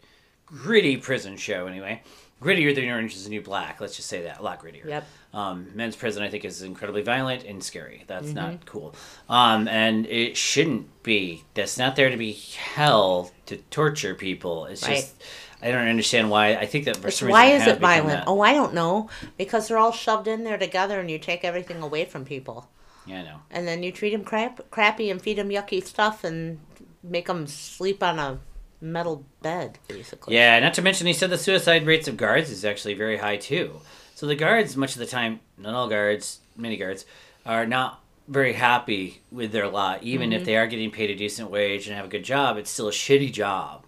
gritty 0.46 0.98
prison 0.98 1.38
show 1.38 1.68
anyway. 1.68 2.02
Grittier 2.42 2.74
than 2.74 2.86
Orange 2.90 3.16
Is 3.16 3.26
the 3.26 3.30
New 3.30 3.42
Black. 3.42 3.82
Let's 3.82 3.96
just 3.98 4.08
say 4.08 4.22
that 4.24 4.40
a 4.40 4.42
lot 4.42 4.62
grittier. 4.64 4.86
Yep. 4.86 5.06
Um, 5.34 5.68
men's 5.76 5.96
prison, 5.96 6.24
I 6.24 6.30
think, 6.30 6.46
is 6.46 6.62
incredibly 6.62 7.02
violent 7.02 7.44
and 7.44 7.62
scary. 7.64 8.06
That's 8.08 8.28
Mm-hmm. 8.28 8.36
not 8.36 8.66
cool. 8.66 8.96
Um, 9.28 9.68
and 9.68 10.06
it 10.08 10.38
shouldn't 10.38 11.04
be. 11.04 11.44
That's 11.54 11.78
not 11.78 11.96
there 11.98 12.10
to 12.10 12.16
be 12.18 12.32
hell 12.32 13.32
to 13.48 13.58
torture 13.70 14.16
people. 14.16 14.66
It's 14.68 14.88
Right. 14.88 14.98
just, 14.98 15.16
I 15.62 15.70
don't 15.72 15.88
understand 15.88 16.30
why. 16.30 16.56
I 16.56 16.66
think 16.66 16.86
that 16.86 16.96
for 16.98 17.12
some 17.12 17.28
reason 17.28 17.32
why 17.42 17.46
is 17.48 17.68
it 17.68 17.80
violent? 17.80 18.20
that. 18.20 18.24
Oh, 18.28 18.40
I 18.42 18.54
don't 18.54 18.74
know. 18.74 19.10
Because 19.38 19.68
they're 19.68 19.78
all 19.78 19.92
shoved 19.92 20.28
in 20.30 20.46
there 20.46 20.58
together, 20.58 21.00
and 21.02 21.12
you 21.12 21.20
take 21.20 21.44
everything 21.44 21.82
away 21.82 22.06
from 22.06 22.24
people, 22.24 22.70
Yeah, 23.06 23.20
I 23.20 23.24
know. 23.24 23.36
and 23.52 23.68
then 23.68 23.84
you 23.84 23.92
treat 23.92 24.12
them 24.12 24.24
crap, 24.24 24.70
crappy, 24.72 25.12
and 25.12 25.22
feed 25.22 25.38
them 25.38 25.50
yucky 25.50 25.84
stuff, 25.86 26.24
and 26.24 26.60
make 27.04 27.28
them 27.28 27.46
sleep 27.48 28.02
on 28.02 28.18
a 28.18 28.40
metal 28.82 29.26
bed, 29.42 29.78
basically. 29.88 30.36
Yeah, 30.36 30.60
not 30.60 30.74
to 30.76 30.82
mention, 30.82 31.08
he 31.08 31.14
said 31.14 31.30
the 31.30 31.38
suicide 31.38 31.86
rates 31.86 32.08
of 32.08 32.18
guards 32.18 32.50
is 32.50 32.64
actually 32.66 32.94
very 32.94 33.18
high 33.18 33.38
too. 33.38 33.82
So 34.16 34.26
the 34.26 34.36
guards, 34.36 34.76
much 34.78 34.94
of 34.94 35.00
the 35.00 35.06
time, 35.06 35.40
not 35.58 35.74
all 35.74 35.88
guards, 35.88 36.40
many 36.58 36.78
guards, 36.78 37.06
are 37.46 37.66
not 37.66 38.02
very 38.28 38.54
happy 38.54 39.22
with 39.32 39.52
their 39.52 39.68
lot. 39.68 40.04
Even 40.04 40.30
Mm-hmm. 40.30 40.40
if 40.40 40.46
they 40.46 40.56
are 40.58 40.68
getting 40.68 40.92
paid 40.92 41.10
a 41.10 41.16
decent 41.16 41.50
wage 41.50 41.88
and 41.88 41.96
have 41.96 42.06
a 42.06 42.10
good 42.10 42.24
job, 42.24 42.58
it's 42.58 42.70
still 42.70 42.88
a 42.88 42.92
shitty 42.92 43.32
job. 43.34 43.86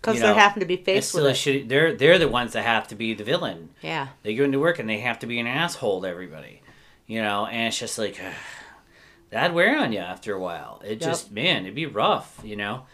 Because 0.00 0.20
know, 0.20 0.34
having 0.34 0.60
to 0.60 0.66
be 0.66 0.76
faced 0.76 1.14
with 1.14 1.24
it. 1.24 1.30
shitty. 1.34 1.68
They're 1.68 1.94
they're 1.94 2.18
the 2.18 2.28
ones 2.28 2.52
that 2.52 2.62
have 2.64 2.88
to 2.88 2.94
be 2.94 3.14
the 3.14 3.24
villain. 3.24 3.70
Yeah. 3.80 4.08
They 4.22 4.34
go 4.34 4.44
into 4.44 4.58
work 4.58 4.78
and 4.78 4.86
they 4.88 5.00
have 5.00 5.18
to 5.20 5.26
be 5.26 5.38
an 5.40 5.46
asshole 5.46 6.02
to 6.02 6.08
everybody, 6.08 6.60
you 7.06 7.22
know. 7.22 7.46
And 7.46 7.68
it's 7.68 7.78
just 7.78 7.98
like 7.98 8.20
that'd 9.30 9.54
wear 9.54 9.78
on 9.78 9.92
you 9.92 10.00
after 10.00 10.34
a 10.34 10.40
while. 10.40 10.82
It 10.84 11.00
just 11.00 11.30
man, 11.32 11.62
it'd 11.64 11.74
be 11.74 11.86
rough, 11.86 12.38
you 12.44 12.56
know. 12.56 12.84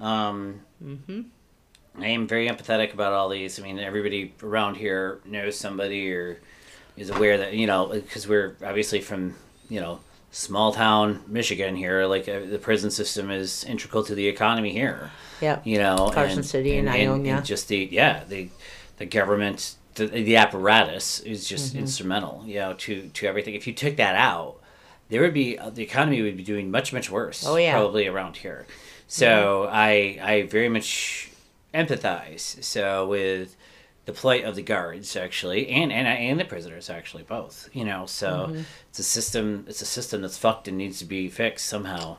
Um, 0.00 0.60
Mm-hmm. 0.82 1.20
I 1.98 2.06
am 2.06 2.26
very 2.26 2.48
empathetic 2.48 2.94
about 2.94 3.12
all 3.12 3.28
these. 3.28 3.58
I 3.58 3.62
mean, 3.62 3.78
everybody 3.78 4.32
around 4.42 4.76
here 4.76 5.20
knows 5.26 5.58
somebody 5.58 6.10
or 6.10 6.38
is 6.96 7.10
aware 7.10 7.36
that 7.36 7.52
you 7.52 7.66
know 7.66 7.88
because 7.88 8.26
we're 8.26 8.56
obviously 8.64 9.00
from 9.00 9.34
you 9.68 9.80
know 9.80 10.00
small 10.30 10.72
town 10.72 11.22
Michigan 11.26 11.76
here. 11.76 12.06
Like 12.06 12.28
uh, 12.28 12.40
the 12.48 12.58
prison 12.58 12.90
system 12.90 13.30
is 13.30 13.64
integral 13.64 14.04
to 14.04 14.14
the 14.14 14.26
economy 14.28 14.72
here. 14.72 15.10
Yep. 15.42 15.66
You 15.66 15.78
know, 15.78 16.10
Carson 16.14 16.44
City 16.44 16.78
and 16.78 16.88
Ionia. 16.88 17.42
just 17.44 17.68
the 17.68 17.88
yeah 17.90 18.24
the 18.26 18.48
the 18.96 19.04
government 19.04 19.74
the, 19.96 20.06
the 20.06 20.36
apparatus 20.36 21.20
is 21.20 21.46
just 21.46 21.70
Mm-hmm. 21.74 21.80
instrumental. 21.80 22.42
You 22.46 22.54
know, 22.60 22.72
to 22.74 23.08
to 23.12 23.26
everything. 23.26 23.54
If 23.54 23.66
you 23.66 23.74
took 23.74 23.96
that 23.96 24.14
out, 24.14 24.56
there 25.10 25.20
would 25.20 25.34
be 25.34 25.58
uh, 25.58 25.68
the 25.70 25.82
economy 25.82 26.22
would 26.22 26.36
be 26.38 26.44
doing 26.44 26.70
much 26.70 26.92
much 26.92 27.10
worse. 27.10 27.44
Oh, 27.46 27.56
yeah. 27.56 27.72
Probably 27.72 28.06
around 28.06 28.38
here. 28.38 28.66
So 29.12 29.68
I 29.70 30.18
I 30.22 30.42
very 30.42 30.68
much 30.68 31.30
empathize 31.74 32.62
so 32.64 33.06
with 33.06 33.56
the 34.06 34.12
plight 34.12 34.44
of 34.44 34.56
the 34.56 34.62
guards 34.62 35.14
actually 35.16 35.68
and 35.68 35.92
and 35.92 36.06
and 36.08 36.38
the 36.40 36.44
prisoners 36.44 36.90
actually 36.90 37.22
both 37.22 37.68
you 37.72 37.84
know 37.84 38.06
so 38.06 38.28
Mm-hmm. 38.48 38.62
it's 38.88 38.98
a 38.98 39.04
system 39.04 39.64
it's 39.68 39.80
a 39.82 39.86
system 39.86 40.20
that's 40.22 40.36
fucked 40.38 40.66
and 40.68 40.76
needs 40.76 40.98
to 40.98 41.04
be 41.04 41.28
fixed 41.28 41.66
somehow 41.66 42.16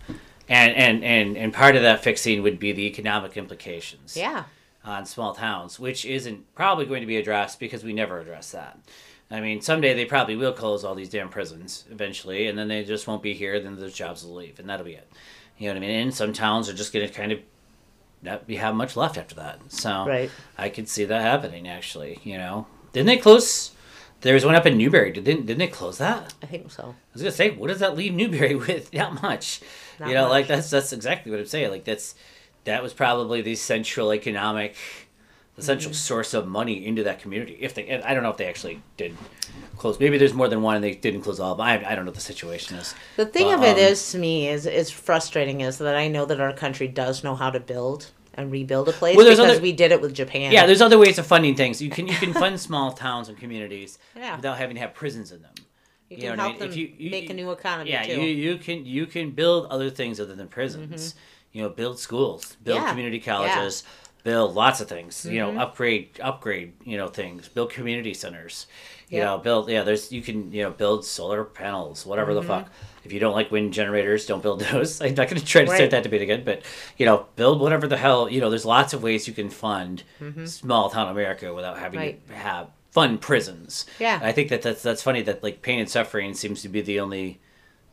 and 0.47 0.73
and 0.75 1.04
and 1.04 1.36
and 1.38 1.54
part 1.54 1.75
of 1.75 1.82
that 1.82 2.01
fixing 2.04 2.41
would 2.43 2.60
be 2.60 2.71
the 2.71 2.86
economic 2.88 3.36
implications 3.36 4.15
Yeah. 4.15 4.43
on 4.86 5.06
small 5.06 5.34
towns, 5.36 5.80
which 5.80 6.06
isn't 6.06 6.39
probably 6.56 6.86
going 6.86 7.01
to 7.01 7.08
be 7.08 7.17
addressed 7.17 7.60
because 7.60 7.84
we 7.84 7.93
never 7.93 8.19
address 8.19 8.51
that. 8.51 8.77
I 9.30 9.39
mean, 9.39 9.62
someday 9.62 9.93
they 9.93 10.06
probably 10.06 10.36
will 10.36 10.51
close 10.54 10.84
all 10.84 10.95
these 10.95 11.08
damn 11.10 11.30
prisons 11.30 11.86
eventually, 11.91 12.47
and 12.47 12.58
then 12.58 12.67
they 12.67 12.84
just 12.84 13.08
won't 13.08 13.21
be 13.23 13.34
here. 13.34 13.60
Then 13.62 13.75
those 13.80 13.93
jobs 13.93 14.25
will 14.25 14.36
leave, 14.36 14.60
and 14.60 14.67
that'll 14.69 14.86
be 14.86 14.95
it. 14.95 15.08
You 15.58 15.68
know 15.68 15.74
what 15.74 15.84
I 15.84 15.88
mean? 15.88 16.00
And 16.02 16.14
some 16.14 16.34
towns 16.34 16.70
are 16.70 16.74
just 16.74 16.92
going 16.94 17.08
to 17.08 17.14
kind 17.14 17.32
of 17.32 17.40
not 18.24 18.48
be 18.48 18.56
have 18.58 18.76
much 18.76 18.96
left 18.96 19.18
after 19.18 19.36
that. 19.36 19.60
So 19.70 20.06
Right. 20.08 20.30
I 20.58 20.70
could 20.70 20.88
see 20.88 21.06
that 21.06 21.22
happening. 21.22 21.68
Actually, 21.68 22.20
you 22.24 22.38
know, 22.38 22.68
didn't 22.94 23.08
they 23.08 23.18
close? 23.18 23.72
There 24.22 24.36
was 24.36 24.46
one 24.46 24.54
up 24.54 24.68
in 24.68 24.78
Newberry. 24.78 25.12
Did 25.12 25.24
didn't, 25.24 25.48
didn't 25.48 25.60
they 25.60 25.68
close 25.68 25.98
that? 25.98 26.34
I 26.44 26.46
think 26.46 26.70
so. 26.72 26.84
I 26.84 27.14
was 27.14 27.22
gonna 27.24 27.32
say, 27.32 27.50
what 27.52 27.68
does 27.68 27.80
that 27.80 27.96
leave 27.96 28.14
Newberry 28.14 28.56
with? 28.68 28.94
Not 28.94 29.22
much. 29.22 29.62
Not 30.00 30.10
you 30.10 30.16
know, 30.16 30.30
like 30.30 30.48
that's 30.48 30.70
that's 30.70 30.94
exactly 30.94 31.32
what 31.32 31.40
I'm 31.40 31.46
saying. 31.48 31.72
Like 31.72 31.86
that's 31.86 32.16
that 32.66 32.84
was 32.84 32.94
probably 32.94 33.42
the 33.42 33.56
central 33.56 34.14
economic, 34.14 34.76
the 35.56 35.62
central 35.62 35.92
Mm-hmm. 35.92 35.96
source 35.98 36.34
of 36.34 36.48
money 36.48 36.86
into 36.86 37.04
that 37.04 37.20
community. 37.22 37.58
If 37.60 37.74
they, 37.74 38.02
I 38.02 38.14
don't 38.14 38.24
know 38.24 38.30
if 38.30 38.38
they 38.38 38.46
actually 38.48 38.82
did 38.98 39.16
close. 39.78 40.00
Maybe 40.00 40.18
there's 40.18 40.34
more 40.34 40.48
than 40.48 40.62
one 40.62 40.76
and 40.76 40.84
they 40.84 40.94
didn't 40.96 41.22
close 41.22 41.40
all. 41.40 41.56
But 41.56 41.64
I, 41.64 41.92
I 41.92 41.96
don't 41.96 42.06
know 42.06 42.10
what 42.12 42.16
the 42.16 42.22
situation 42.22 42.78
is. 42.78 42.96
The 43.18 43.26
thing 43.26 43.48
But, 43.48 43.56
of 43.60 43.64
it 43.64 43.72
um, 43.74 43.92
is 43.92 44.12
to 44.12 44.18
me 44.18 44.48
is 44.48 44.66
is 44.66 44.90
frustrating 44.90 45.62
is 45.62 45.78
that 45.80 45.96
I 45.96 46.08
know 46.08 46.26
that 46.26 46.40
our 46.40 46.54
country 46.54 46.88
does 46.88 47.24
know 47.24 47.36
how 47.36 47.50
to 47.50 47.60
build 47.60 48.12
and 48.36 48.50
rebuild 48.50 48.88
a 48.88 48.94
place 48.94 49.18
Well, 49.18 49.26
there's 49.26 49.40
because 49.40 49.56
other- 49.58 49.62
we 49.62 49.74
did 49.74 49.92
it 49.92 50.00
with 50.02 50.14
Japan. 50.14 50.54
Yeah, 50.54 50.66
there's 50.66 50.82
other 50.82 50.98
ways 50.98 51.18
of 51.20 51.28
funding 51.28 51.56
things. 51.56 51.82
You 51.82 51.90
can 51.90 52.08
you 52.08 52.16
can 52.16 52.32
fund 52.34 52.58
small 52.60 52.94
towns 52.94 53.28
and 53.28 53.38
communities 53.38 54.00
Yeah. 54.16 54.38
without 54.38 54.58
having 54.58 54.76
to 54.76 54.82
have 54.82 54.94
prisons 54.94 55.34
in 55.34 55.42
them. 55.42 55.52
you 56.10 56.16
you 56.18 56.22
can 56.24 56.30
what 56.32 56.40
I 56.40 56.44
help 56.44 56.54
mean? 56.54 56.60
them 56.60 56.70
If 56.70 56.78
you- 56.78 56.94
you- 56.98 57.12
make 57.12 57.30
a 57.30 57.34
new 57.34 57.52
economy 57.52 57.92
yeah, 57.92 58.04
too. 58.04 58.12
Mm-hmm. 58.14 58.22
you 58.22 58.28
you 58.28 58.58
can 58.58 58.86
you 58.86 59.06
can 59.06 59.32
build 59.32 59.66
other 59.70 59.90
things 59.90 60.20
other 60.22 60.34
than 60.36 60.48
prisons. 60.48 61.16
You 61.52 61.62
know, 61.64 61.68
build 61.70 62.00
schools, 62.00 62.56
build 62.64 62.80
Yeah. 62.80 62.90
community 62.90 63.20
colleges, 63.20 63.84
build 64.24 64.54
lots 64.56 64.82
of 64.82 64.88
things. 64.88 65.26
You 65.26 65.40
know, 65.40 65.58
upgrade 65.60 66.20
upgrade 66.22 66.74
you 66.84 66.98
know 66.98 67.08
things, 67.08 67.48
build 67.48 67.72
community 67.72 68.14
centers. 68.14 68.68
You 69.10 69.18
Yeah. 69.20 69.26
know, 69.26 69.38
build 69.40 69.70
yeah. 69.70 69.84
There's 69.84 70.12
you 70.12 70.22
can 70.22 70.52
you 70.52 70.64
know 70.64 70.72
build 70.72 71.06
solar 71.06 71.44
panels, 71.44 72.06
whatever 72.06 72.32
Mm-hmm. 72.32 72.42
the 72.42 72.48
fuck. 72.48 72.70
If 73.04 73.12
you 73.12 73.20
don't 73.20 73.34
like 73.34 73.50
wind 73.52 73.74
generators, 73.74 74.26
don't 74.28 74.44
build 74.44 74.60
those. 74.72 75.02
I'm 75.02 75.16
not 75.16 75.28
going 75.28 75.40
to 75.40 75.46
try 75.46 75.64
to 75.66 75.70
Right. 75.72 75.76
start 75.78 75.92
that 75.92 76.04
debate 76.04 76.22
again, 76.22 76.44
but 76.46 76.62
you 76.98 77.06
know, 77.06 77.26
build 77.36 77.60
whatever 77.60 77.88
the 77.88 77.98
hell. 77.98 78.30
You 78.30 78.40
know, 78.42 78.50
there's 78.50 78.66
lots 78.66 78.94
of 78.94 79.02
ways 79.04 79.28
you 79.28 79.34
can 79.34 79.50
fund 79.50 80.04
small 80.46 80.90
town 80.90 81.10
America 81.10 81.54
without 81.54 81.78
having 81.80 82.00
Mm-hmm. 82.00 82.08
Right. 82.08 82.28
to 82.28 82.34
have 82.36 82.68
fund 82.92 83.22
prisons. 83.22 83.86
Yeah. 84.00 84.20
I 84.22 84.32
think 84.34 84.50
that 84.50 84.62
that's 84.62 84.82
that's 84.84 85.02
funny 85.04 85.22
that 85.24 85.42
like 85.44 85.62
pain 85.62 85.80
and 85.80 85.90
suffering 85.90 86.34
seems 86.34 86.62
to 86.62 86.70
be 86.70 86.82
the 86.82 87.00
only 87.00 87.40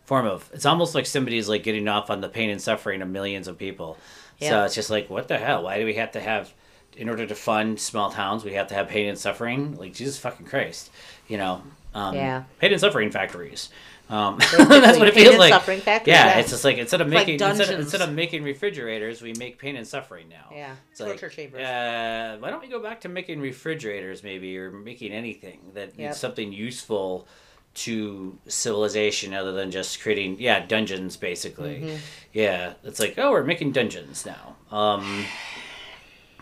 form 0.04 0.26
of. 0.26 0.50
It's 0.52 0.66
almost 0.66 0.94
like 0.94 1.06
somebody's 1.06 1.48
like 1.48 1.62
getting 1.62 1.88
off 1.88 2.10
on 2.10 2.20
the 2.20 2.28
pain 2.28 2.50
and 2.50 2.60
suffering 2.60 3.00
of 3.02 3.08
millions 3.08 3.48
of 3.48 3.56
people. 3.58 3.96
So 4.40 4.64
it's 4.64 4.74
just 4.74 4.90
like, 4.90 5.10
what 5.10 5.28
the 5.28 5.38
hell? 5.38 5.64
Why 5.64 5.78
do 5.78 5.84
we 5.84 5.94
have 5.94 6.12
to 6.12 6.20
have, 6.20 6.52
in 6.96 7.08
order 7.08 7.26
to 7.26 7.34
fund 7.34 7.80
small 7.80 8.10
towns, 8.10 8.44
we 8.44 8.52
have 8.54 8.68
to 8.68 8.74
have 8.74 8.88
pain 8.88 9.08
and 9.08 9.18
suffering? 9.18 9.76
Like 9.76 9.94
Jesus 9.94 10.18
fucking 10.18 10.46
Christ, 10.46 10.90
you 11.26 11.36
know? 11.38 11.62
Um, 11.94 12.14
Yeah. 12.14 12.44
Pain 12.58 12.72
and 12.72 12.80
suffering 12.80 13.10
factories. 13.10 13.70
Um, 14.10 14.38
that's 14.56 14.98
what 14.98 15.08
it 15.08 15.14
pain 15.14 15.24
feels 15.24 15.34
and 15.34 15.38
like. 15.38 15.52
suffering 15.52 15.80
factories, 15.80 16.14
yeah, 16.14 16.26
yeah. 16.28 16.38
it's 16.38 16.48
just 16.48 16.64
like 16.64 16.78
instead 16.78 17.02
of 17.02 17.08
like 17.08 17.26
making 17.26 17.46
instead, 17.46 17.68
of, 17.74 17.78
instead 17.78 18.00
of 18.00 18.10
making 18.12 18.42
refrigerators, 18.42 19.20
we 19.20 19.34
make 19.34 19.58
pain 19.58 19.76
and 19.76 19.86
suffering 19.86 20.30
now. 20.30 20.46
Yeah, 20.50 20.76
It's 20.90 21.00
like, 21.00 21.10
torture 21.10 21.28
chambers. 21.28 21.60
Uh, 21.62 22.38
why 22.40 22.48
don't 22.48 22.62
we 22.62 22.68
go 22.68 22.80
back 22.80 23.02
to 23.02 23.10
making 23.10 23.40
refrigerators, 23.40 24.22
maybe, 24.22 24.56
or 24.56 24.70
making 24.70 25.12
anything 25.12 25.60
that 25.74 25.98
Yep. 25.98 26.14
something 26.14 26.52
useful 26.54 27.28
to 27.74 28.38
civilization 28.48 29.34
other 29.34 29.52
than 29.52 29.70
just 29.70 30.00
creating, 30.00 30.36
yeah, 30.40 30.64
dungeons, 30.66 31.16
basically. 31.16 31.80
Mm-hmm. 31.80 31.96
Yeah, 32.32 32.74
it's 32.82 32.98
like, 32.98 33.14
oh, 33.18 33.30
we're 33.30 33.44
making 33.44 33.72
dungeons 33.72 34.26
now. 34.26 34.56
Um, 34.76 35.24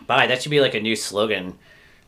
bye. 0.05 0.27
That 0.27 0.41
should 0.41 0.49
be 0.49 0.61
like 0.61 0.73
a 0.73 0.79
new 0.79 0.95
slogan 0.95 1.57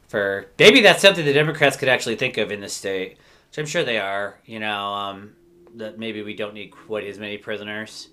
for 0.08 0.48
maybe 0.58 0.82
that's 0.82 1.02
something 1.02 1.24
the 1.24 1.34
Democrats 1.34 1.78
could 1.78 1.88
actually 1.88 2.16
think 2.16 2.38
of 2.38 2.52
in 2.52 2.60
this 2.62 2.74
state, 2.74 3.18
which 3.50 3.60
I'm 3.60 3.66
sure 3.68 3.84
they 3.84 4.00
are. 4.00 4.40
You 4.46 4.60
know, 4.60 4.94
um, 4.94 5.36
that 5.76 6.00
maybe 6.00 6.24
we 6.24 6.34
don't 6.34 6.54
need 6.54 6.70
quite 6.70 7.06
as 7.06 7.20
many 7.20 7.38
prisoners, 7.38 8.10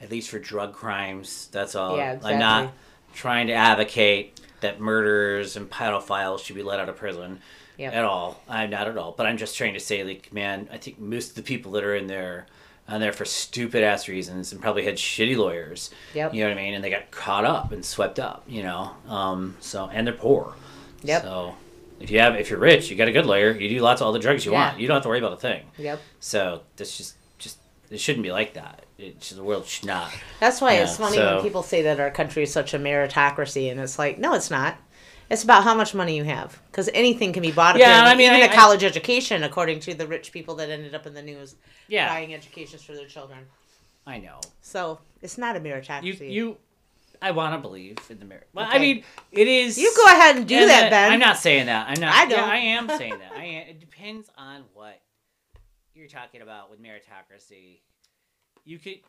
at 0.00 0.10
least 0.10 0.30
for 0.30 0.38
drug 0.38 0.72
crimes. 0.72 1.48
That's 1.52 1.74
all. 1.74 1.98
Mm-hmm. 1.98 2.24
Yeah, 2.24 2.32
I'm 2.32 2.38
not 2.38 2.72
trying 3.12 3.46
to 3.48 3.52
advocate 3.52 4.40
that 4.60 4.80
murderers 4.80 5.56
and 5.56 5.68
pedophiles 5.70 6.40
should 6.40 6.56
be 6.56 6.62
let 6.62 6.80
out 6.80 6.88
of 6.88 6.96
prison 6.96 7.40
Yep. 7.76 7.92
at 7.92 8.04
all. 8.04 8.40
I'm 8.48 8.70
not 8.70 8.86
at 8.88 8.96
all. 8.96 9.12
But 9.16 9.26
I'm 9.26 9.36
just 9.36 9.56
trying 9.56 9.74
to 9.74 9.80
say, 9.80 10.04
like, 10.04 10.32
man, 10.32 10.68
I 10.72 10.78
think 10.78 10.98
most 11.00 11.30
of 11.30 11.34
the 11.36 11.42
people 11.42 11.72
that 11.72 11.84
are 11.84 11.94
in 11.96 12.06
there 12.06 12.46
are 12.88 12.98
there 12.98 13.12
for 13.12 13.24
stupid 13.24 13.82
ass 13.82 14.08
reasons 14.08 14.52
and 14.52 14.60
probably 14.60 14.84
had 14.84 14.96
shitty 14.96 15.36
lawyers. 15.36 15.90
Yep. 16.14 16.34
You 16.34 16.44
know 16.44 16.50
what 16.50 16.58
I 16.58 16.62
mean? 16.62 16.74
And 16.74 16.84
they 16.84 16.90
got 16.90 17.10
caught 17.10 17.44
up 17.44 17.72
and 17.72 17.84
swept 17.84 18.18
up. 18.18 18.44
You 18.46 18.62
know. 18.62 18.90
Um. 19.08 19.56
So 19.60 19.88
and 19.92 20.06
they're 20.06 20.14
poor. 20.14 20.54
Yep. 21.02 21.22
So 21.22 21.54
if 22.00 22.10
you 22.10 22.20
have 22.20 22.36
if 22.36 22.50
you're 22.50 22.58
rich, 22.58 22.90
you 22.90 22.96
got 22.96 23.08
a 23.08 23.12
good 23.12 23.26
lawyer, 23.26 23.52
you 23.52 23.68
do 23.68 23.80
lots 23.80 24.00
of 24.00 24.06
all 24.06 24.12
the 24.12 24.18
drugs 24.18 24.44
you 24.44 24.52
Yeah. 24.52 24.68
want. 24.68 24.80
You 24.80 24.86
don't 24.86 24.96
have 24.96 25.02
to 25.04 25.08
worry 25.08 25.18
about 25.18 25.32
a 25.32 25.36
thing. 25.36 25.62
Yep. 25.78 26.00
So 26.20 26.62
this 26.76 26.96
just 26.98 27.14
just 27.38 27.58
it 27.90 27.98
shouldn't 28.00 28.22
be 28.22 28.32
like 28.32 28.54
that. 28.54 28.84
It 28.98 29.18
the 29.20 29.42
world 29.42 29.66
should 29.66 29.86
not. 29.86 30.12
That's 30.38 30.60
why 30.60 30.74
it's 30.74 30.96
funny 30.98 31.16
so- 31.16 31.36
when 31.36 31.42
people 31.44 31.62
say 31.62 31.82
that 31.82 31.98
our 31.98 32.10
country 32.10 32.42
is 32.44 32.52
such 32.52 32.74
a 32.74 32.78
meritocracy, 32.78 33.70
and 33.70 33.80
it's 33.80 33.98
like, 33.98 34.18
no, 34.18 34.34
it's 34.34 34.50
not. 34.50 34.76
It's 35.30 35.42
about 35.42 35.64
how 35.64 35.74
much 35.74 35.94
money 35.94 36.16
you 36.16 36.24
have, 36.24 36.60
because 36.70 36.90
anything 36.92 37.32
can 37.32 37.42
be 37.42 37.50
bought. 37.50 37.76
Yeah, 37.78 38.04
Yeah, 38.04 38.10
I 38.10 38.14
mean, 38.14 38.30
even 38.32 38.48
I- 38.48 38.52
a 38.52 38.54
college 38.54 38.84
education, 38.84 39.42
according 39.42 39.80
to 39.80 39.94
the 39.94 40.06
rich 40.06 40.32
people 40.32 40.54
that 40.56 40.68
ended 40.70 40.94
up 40.94 41.06
in 41.06 41.14
the 41.14 41.22
news 41.22 41.56
Yeah, 41.88 42.08
buying 42.08 42.34
educations 42.34 42.82
for 42.82 42.92
their 42.94 43.06
children. 43.06 43.38
I 44.06 44.18
know. 44.18 44.40
So 44.60 45.00
it's 45.22 45.38
not 45.38 45.56
a 45.56 45.60
meritocracy. 45.60 46.04
You 46.04 46.26
you, 46.26 46.56
I 47.22 47.30
want 47.30 47.54
to 47.54 47.58
believe 47.58 47.96
in 48.10 48.18
the 48.18 48.26
merit. 48.26 48.48
Well, 48.52 48.68
I 48.70 48.78
mean, 48.78 49.02
it 49.32 49.48
is. 49.48 49.78
You 49.78 49.92
go 49.96 50.04
ahead 50.06 50.36
and 50.36 50.46
do 50.46 50.56
and 50.56 50.68
that, 50.68 50.90
Ben. 50.90 51.10
I'm 51.12 51.20
not 51.20 51.38
saying 51.38 51.66
that. 51.66 51.88
I'm 51.88 51.98
not. 52.00 52.14
I 52.14 52.26
don't. 52.26 52.48
I 52.48 52.56
am 52.58 52.88
saying 52.98 53.18
that. 53.18 53.32
I 53.34 53.44
am. 53.44 53.68
It 53.68 53.80
depends 53.80 54.28
on 54.36 54.64
what 54.74 55.00
you're 55.94 56.08
talking 56.08 56.42
about 56.42 56.70
with 56.70 56.82
meritocracy. 56.82 57.78
You 58.66 58.78
could. 58.78 59.00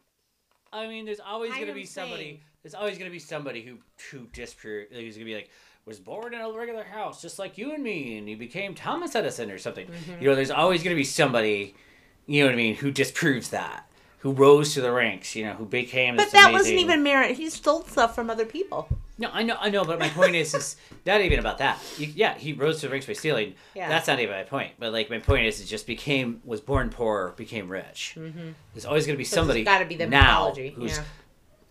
I 0.71 0.87
mean, 0.87 1.05
there's 1.05 1.19
always 1.19 1.53
going 1.53 1.67
to 1.67 1.73
be 1.73 1.85
somebody. 1.85 2.23
saying- 2.23 2.39
There's 2.63 2.73
always 2.75 2.97
going 2.97 3.09
to 3.09 3.13
be 3.13 3.19
somebody 3.19 3.61
who 3.63 3.77
who 4.11 4.27
disprove. 4.33 4.87
Who's 4.91 5.15
going 5.15 5.19
to 5.19 5.25
be 5.25 5.35
like 5.35 5.49
was 5.85 5.99
born 5.99 6.33
in 6.33 6.41
a 6.41 6.51
regular 6.51 6.83
house, 6.83 7.21
just 7.21 7.37
like 7.37 7.57
you 7.57 7.73
and 7.73 7.83
me, 7.83 8.17
and 8.17 8.27
he 8.27 8.35
became 8.35 8.73
Thomas 8.73 9.15
Edison 9.15 9.51
or 9.51 9.57
something. 9.59 9.87
Mm-hmm. 9.87 10.21
You 10.21 10.29
know, 10.29 10.35
there's 10.35 10.51
always 10.51 10.81
going 10.83 10.95
to 10.95 10.99
be 10.99 11.03
somebody. 11.03 11.75
You 12.25 12.41
know 12.41 12.47
what 12.47 12.53
I 12.53 12.57
mean? 12.57 12.75
Who 12.75 12.89
disproves 12.89 13.49
that? 13.49 13.87
Who 14.19 14.31
rose 14.31 14.73
to 14.73 14.81
the 14.81 14.91
ranks? 14.91 15.35
You 15.35 15.45
know, 15.45 15.53
who 15.53 15.65
became. 15.65 16.15
But 16.15 16.31
that 16.31 16.51
wasn't 16.51 16.79
even 16.79 17.03
merit. 17.03 17.37
He 17.37 17.49
stole 17.51 17.83
stuff 17.83 18.15
from 18.15 18.31
other 18.31 18.45
people. 18.45 18.89
no, 19.19 19.29
I 19.31 19.43
know, 19.43 19.55
I 19.59 19.69
know, 19.69 19.85
but 19.85 19.99
my 19.99 20.09
point 20.09 20.35
is, 20.35 20.55
is 20.55 20.75
not 21.05 21.21
even 21.21 21.37
about 21.37 21.59
that. 21.59 21.79
You, 21.99 22.07
yeah, 22.15 22.35
he 22.35 22.53
rose 22.53 22.81
to 22.81 22.87
the 22.87 22.91
ranks 22.91 23.05
by 23.05 23.13
stealing. 23.13 23.53
Yeah. 23.75 23.87
That's 23.87 24.07
not 24.07 24.19
even 24.19 24.35
my 24.35 24.43
point. 24.43 24.71
But 24.79 24.91
like, 24.91 25.11
my 25.11 25.19
point 25.19 25.45
is, 25.45 25.61
it 25.61 25.65
just 25.65 25.85
became 25.85 26.41
was 26.43 26.59
born 26.61 26.89
poor, 26.89 27.35
became 27.37 27.69
rich. 27.69 28.15
Mm-hmm. 28.17 28.49
There's 28.73 28.85
always 28.85 29.05
going 29.05 29.13
to 29.15 29.19
be 29.19 29.23
somebody 29.23 29.63
Got 29.63 29.79
to 29.79 29.85
be 29.85 29.95
the 29.95 30.07
now 30.07 30.49
mythology. 30.49 30.69
who's 30.71 30.97
yeah. 30.97 31.03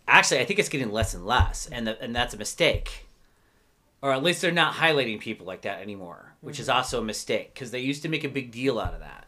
actually. 0.07 0.39
I 0.39 0.45
think 0.45 0.61
it's 0.61 0.69
getting 0.69 0.93
less 0.93 1.15
and 1.15 1.27
less, 1.27 1.69
and 1.73 1.89
the, 1.89 2.01
and 2.01 2.15
that's 2.15 2.35
a 2.35 2.39
mistake. 2.39 3.07
Or 4.05 4.13
at 4.13 4.23
least 4.23 4.43
they're 4.43 4.53
not 4.53 4.75
highlighting 4.75 5.19
people 5.19 5.47
like 5.47 5.63
that 5.63 5.81
anymore, 5.81 6.35
which 6.43 6.57
Mm-hmm. 6.57 6.63
is 6.63 6.69
also 6.69 7.01
a 7.01 7.05
mistake 7.05 7.55
because 7.55 7.71
they 7.71 7.81
used 7.81 8.03
to 8.03 8.11
make 8.11 8.23
a 8.23 8.29
big 8.29 8.51
deal 8.51 8.79
out 8.79 8.93
of 8.93 9.01
that. 9.01 9.25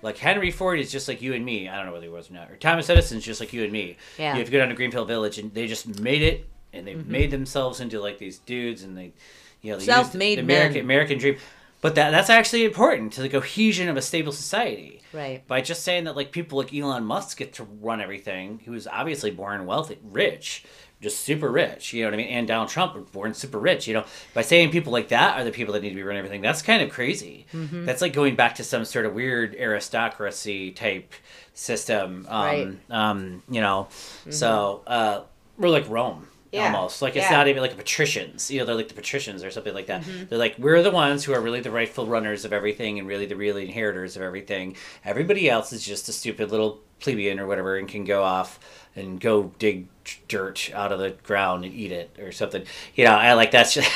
Like 0.00 0.16
Henry 0.16 0.50
Ford 0.50 0.80
is 0.80 0.90
just 0.90 1.08
like 1.08 1.20
you 1.20 1.34
and 1.34 1.44
me. 1.44 1.68
I 1.68 1.76
don't 1.76 1.84
know 1.84 1.92
whether 1.92 2.06
he 2.06 2.10
was 2.10 2.30
or 2.30 2.32
not. 2.32 2.50
Or 2.50 2.56
Thomas 2.56 2.88
Edison's 2.88 3.22
just 3.22 3.38
like 3.38 3.52
you 3.52 3.64
and 3.64 3.72
me. 3.72 3.96
Yeah. 4.18 4.30
Mm-hmm. 4.30 4.36
You 4.36 4.40
have 4.40 4.46
to 4.46 4.52
go 4.52 4.58
down 4.60 4.68
to 4.70 4.74
Greenfield 4.74 5.08
Village, 5.08 5.38
and 5.38 5.52
they 5.52 5.66
just 5.66 6.00
made 6.00 6.22
it, 6.22 6.48
and 6.72 6.86
they 6.86 6.94
made 6.94 7.30
themselves 7.30 7.80
into 7.80 8.00
like 8.00 8.16
these 8.18 8.38
dudes, 8.38 8.82
and 8.82 8.96
they, 8.96 9.12
you 9.60 9.70
know, 9.72 9.76
they 9.76 9.84
used 9.84 9.86
Self-made 9.86 10.38
the 10.38 10.42
American 10.42 10.74
men. 10.74 10.84
American 10.84 11.18
dream. 11.18 11.36
But 11.82 11.96
that 11.96 12.12
that's 12.12 12.30
actually 12.30 12.64
important 12.64 13.12
to 13.14 13.20
the 13.20 13.28
cohesion 13.28 13.90
of 13.90 13.98
a 13.98 14.02
stable 14.02 14.32
society. 14.32 15.02
Right. 15.12 15.46
By 15.46 15.60
just 15.60 15.82
saying 15.82 16.04
that 16.04 16.16
like 16.16 16.32
people 16.32 16.56
like 16.56 16.72
Elon 16.72 17.04
Musk 17.04 17.36
get 17.36 17.52
to 17.54 17.64
run 17.64 18.00
everything, 18.00 18.62
who 18.64 18.72
was 18.72 18.86
obviously 18.86 19.30
born 19.30 19.66
wealthy, 19.66 19.98
rich, 20.02 20.64
just 21.04 21.20
super 21.20 21.48
rich, 21.50 21.92
you 21.92 22.02
know 22.02 22.08
what 22.08 22.14
I 22.14 22.16
mean? 22.16 22.28
And 22.28 22.48
Donald 22.48 22.68
Trump 22.70 22.94
were 22.94 23.02
born 23.02 23.32
super 23.34 23.58
rich, 23.60 23.86
you 23.86 23.94
know. 23.94 24.04
By 24.34 24.42
saying 24.42 24.70
people 24.72 24.92
like 24.92 25.08
that 25.08 25.38
are 25.38 25.44
the 25.44 25.52
people 25.52 25.72
that 25.74 25.82
need 25.82 25.90
to 25.90 25.94
be 25.94 26.02
running 26.02 26.18
everything, 26.18 26.40
that's 26.40 26.62
kind 26.62 26.82
of 26.82 26.90
crazy. 26.90 27.46
Mm-hmm. 27.54 27.84
That's 27.84 28.02
like 28.02 28.12
going 28.12 28.34
back 28.34 28.56
to 28.56 28.64
some 28.64 28.84
sort 28.84 29.06
of 29.06 29.14
weird 29.14 29.54
aristocracy 29.54 30.72
type 30.72 31.12
system. 31.52 32.26
Um, 32.28 32.44
Right. 32.44 32.66
Mm-hmm. 32.66 32.92
um, 32.92 33.42
you 33.48 33.60
know. 33.60 33.88
So 34.30 34.82
uh 34.86 35.20
we're 35.56 35.68
like 35.68 35.88
Rome. 35.88 36.26
Yeah. 36.52 36.66
Almost 36.66 37.02
like 37.02 37.16
it's 37.16 37.28
Yeah. 37.30 37.36
not 37.36 37.48
even 37.48 37.62
like 37.62 37.76
patricians, 37.76 38.50
you 38.50 38.58
know. 38.60 38.64
They're 38.66 38.74
like 38.76 38.88
the 38.88 38.94
patricians 38.94 39.42
or 39.42 39.50
something 39.50 39.74
like 39.74 39.86
that. 39.86 40.02
Mm-hmm. 40.02 40.24
They're 40.28 40.38
like 40.38 40.56
we're 40.58 40.82
the 40.82 40.90
ones 40.90 41.24
who 41.24 41.32
are 41.32 41.40
really 41.40 41.60
the 41.60 41.70
rightful 41.70 42.06
runners 42.06 42.44
of 42.44 42.52
everything 42.52 42.98
and 42.98 43.08
really 43.08 43.26
the 43.26 43.36
real 43.36 43.56
inheritors 43.56 44.16
of 44.16 44.22
everything. 44.22 44.76
Everybody 45.04 45.48
else 45.50 45.72
is 45.72 45.84
just 45.84 46.08
a 46.08 46.12
stupid 46.12 46.50
little 46.50 46.80
plebeian 47.00 47.38
or 47.40 47.46
whatever 47.46 47.76
and 47.76 47.88
can 47.88 48.04
go 48.04 48.22
off 48.22 48.58
and 48.96 49.20
go 49.20 49.52
dig 49.58 49.88
dirt 50.28 50.70
out 50.74 50.92
of 50.92 50.98
the 50.98 51.10
ground 51.22 51.64
and 51.64 51.74
eat 51.74 51.92
it 51.92 52.16
or 52.18 52.32
something. 52.32 52.64
You 52.94 53.04
know, 53.04 53.12
I 53.12 53.34
like 53.34 53.50
that's 53.50 53.74
just 53.74 53.90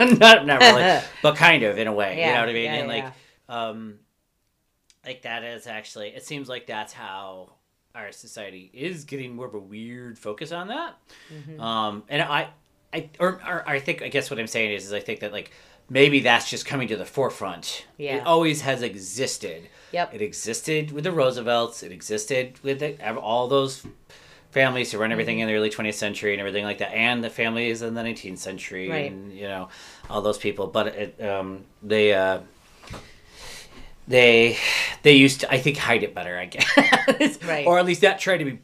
not 0.00 0.46
not 0.46 0.60
really, 0.60 1.00
but 1.22 1.36
kind 1.36 1.62
of 1.62 1.78
in 1.78 1.86
a 1.86 1.92
way. 1.92 2.20
you 2.20 2.32
know 2.32 2.40
what 2.40 2.48
I 2.48 2.52
mean? 2.52 2.64
yeah, 2.64 2.74
and 2.74 2.88
like, 2.88 3.04
um, 3.48 3.94
like 5.04 5.22
that 5.22 5.44
is 5.44 5.66
actually. 5.66 6.08
It 6.08 6.24
seems 6.24 6.48
like 6.48 6.66
that's 6.66 6.92
how 6.92 7.52
our 7.94 8.12
society 8.12 8.70
is 8.72 9.04
getting 9.04 9.34
more 9.34 9.46
of 9.46 9.54
a 9.54 9.58
weird 9.58 10.18
focus 10.18 10.52
on 10.52 10.68
that. 10.68 10.96
Mm-hmm. 11.32 11.60
Um, 11.60 12.04
and 12.08 12.22
I, 12.22 12.48
I 12.92 13.10
or, 13.18 13.40
or 13.46 13.68
I 13.68 13.80
think 13.80 14.02
I 14.02 14.08
guess 14.08 14.30
what 14.30 14.38
I'm 14.38 14.46
saying 14.46 14.72
is, 14.72 14.86
is 14.86 14.92
I 14.92 15.00
think 15.00 15.20
that 15.20 15.32
like 15.32 15.50
maybe 15.90 16.20
that's 16.20 16.48
just 16.48 16.66
coming 16.66 16.88
to 16.88 16.96
the 16.96 17.04
forefront. 17.04 17.86
Yeah. 17.96 18.16
It 18.16 18.26
always 18.26 18.60
has 18.62 18.82
existed. 18.82 19.68
Yep. 19.92 20.14
It 20.14 20.22
existed 20.22 20.92
with 20.92 21.04
the 21.04 21.12
Roosevelts. 21.12 21.82
It 21.82 21.92
existed 21.92 22.58
with 22.62 22.80
the, 22.80 23.16
all 23.16 23.48
those 23.48 23.86
families 24.50 24.90
who 24.92 24.98
run 24.98 25.12
everything 25.12 25.36
Mm-hmm. 25.38 25.42
in 25.42 25.48
the 25.48 25.54
early 25.54 25.70
20th 25.70 25.94
century 25.94 26.32
and 26.32 26.40
everything 26.40 26.64
like 26.64 26.78
that, 26.78 26.92
and 26.94 27.22
the 27.22 27.30
families 27.30 27.82
in 27.82 27.94
the 27.94 28.02
19th 28.02 28.38
century, 28.38 28.88
Right. 28.88 29.10
and 29.10 29.32
you 29.32 29.46
know 29.48 29.68
all 30.10 30.22
those 30.22 30.38
people. 30.38 30.66
But 30.68 30.86
it, 30.88 31.22
um, 31.22 31.64
they. 31.82 32.14
Uh, 32.14 32.40
they 34.06 34.56
they 35.02 35.12
used 35.12 35.40
to 35.40 35.52
I 35.52 35.58
think 35.58 35.76
hide 35.76 36.02
it 36.02 36.14
better 36.14 36.38
I 36.38 36.46
guess 36.46 37.42
Right. 37.44 37.66
or 37.66 37.78
at 37.78 37.84
least 37.84 38.02
not 38.02 38.18
try 38.18 38.38
to 38.38 38.44
be 38.44 38.58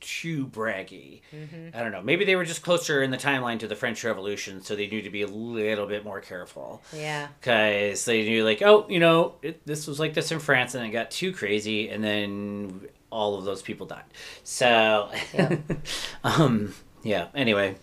too 0.00 0.46
braggy 0.46 1.22
Mm-hmm. 1.34 1.68
I 1.74 1.82
don't 1.82 1.92
know 1.92 2.02
maybe 2.02 2.24
they 2.26 2.36
were 2.36 2.44
just 2.44 2.62
closer 2.62 3.02
in 3.02 3.10
the 3.10 3.16
timeline 3.16 3.58
to 3.60 3.68
the 3.68 3.74
French 3.74 4.04
Revolution 4.04 4.60
so 4.62 4.76
they 4.76 4.86
knew 4.86 5.00
to 5.02 5.08
be 5.10 5.22
a 5.22 5.26
little 5.26 5.86
bit 5.86 6.04
more 6.04 6.20
careful 6.20 6.82
Yeah. 6.92 7.28
because 7.40 8.04
they 8.04 8.24
knew 8.24 8.44
like 8.44 8.60
oh 8.62 8.86
you 8.90 9.00
know 9.00 9.36
it, 9.42 9.64
this 9.66 9.86
was 9.86 9.98
like 9.98 10.12
this 10.12 10.30
in 10.30 10.38
France 10.40 10.74
and 10.74 10.84
it 10.84 10.90
got 10.90 11.10
too 11.10 11.32
crazy 11.32 11.88
and 11.88 12.04
then 12.04 12.82
all 13.16 13.36
of 13.38 13.44
those 13.44 13.62
people 13.62 13.86
died 13.86 14.04
so 14.44 15.10
Yep. 15.34 15.60
um 16.24 16.74
yeah 17.02 17.28
anyway 17.34 17.74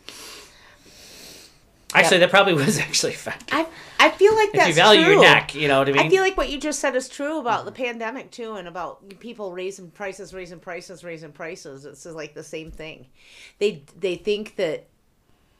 actually 1.94 2.20
that 2.20 2.30
probably 2.30 2.54
was 2.54 2.78
actually 2.80 3.14
effective 3.14 3.50
I 3.52 3.68
I 4.00 4.10
feel 4.12 4.36
like 4.36 4.50
if 4.50 4.54
that's 4.54 4.68
you 4.70 4.74
value 4.74 5.04
true. 5.04 5.14
your 5.14 5.22
neck 5.22 5.56
you 5.56 5.68
know 5.68 5.80
what 5.80 5.90
I 5.90 5.92
mean 5.94 6.02
I 6.02 6.10
feel 6.10 6.22
like 6.24 6.36
what 6.38 6.50
you 6.50 6.60
just 6.60 6.80
said 6.80 6.96
is 6.96 7.08
true 7.08 7.40
about 7.40 7.66
the 7.66 7.72
pandemic 7.72 8.32
too, 8.32 8.54
and 8.56 8.68
about 8.68 9.20
people 9.20 9.54
raising 9.54 9.92
prices, 9.92 10.34
raising 10.34 10.60
prices, 10.60 11.04
raising 11.04 11.32
prices. 11.32 11.86
It's 11.86 12.06
like 12.06 12.34
the 12.34 12.44
same 12.44 12.70
thing. 12.72 13.08
They 13.60 13.84
they 13.98 14.16
think 14.16 14.58
that 14.58 14.88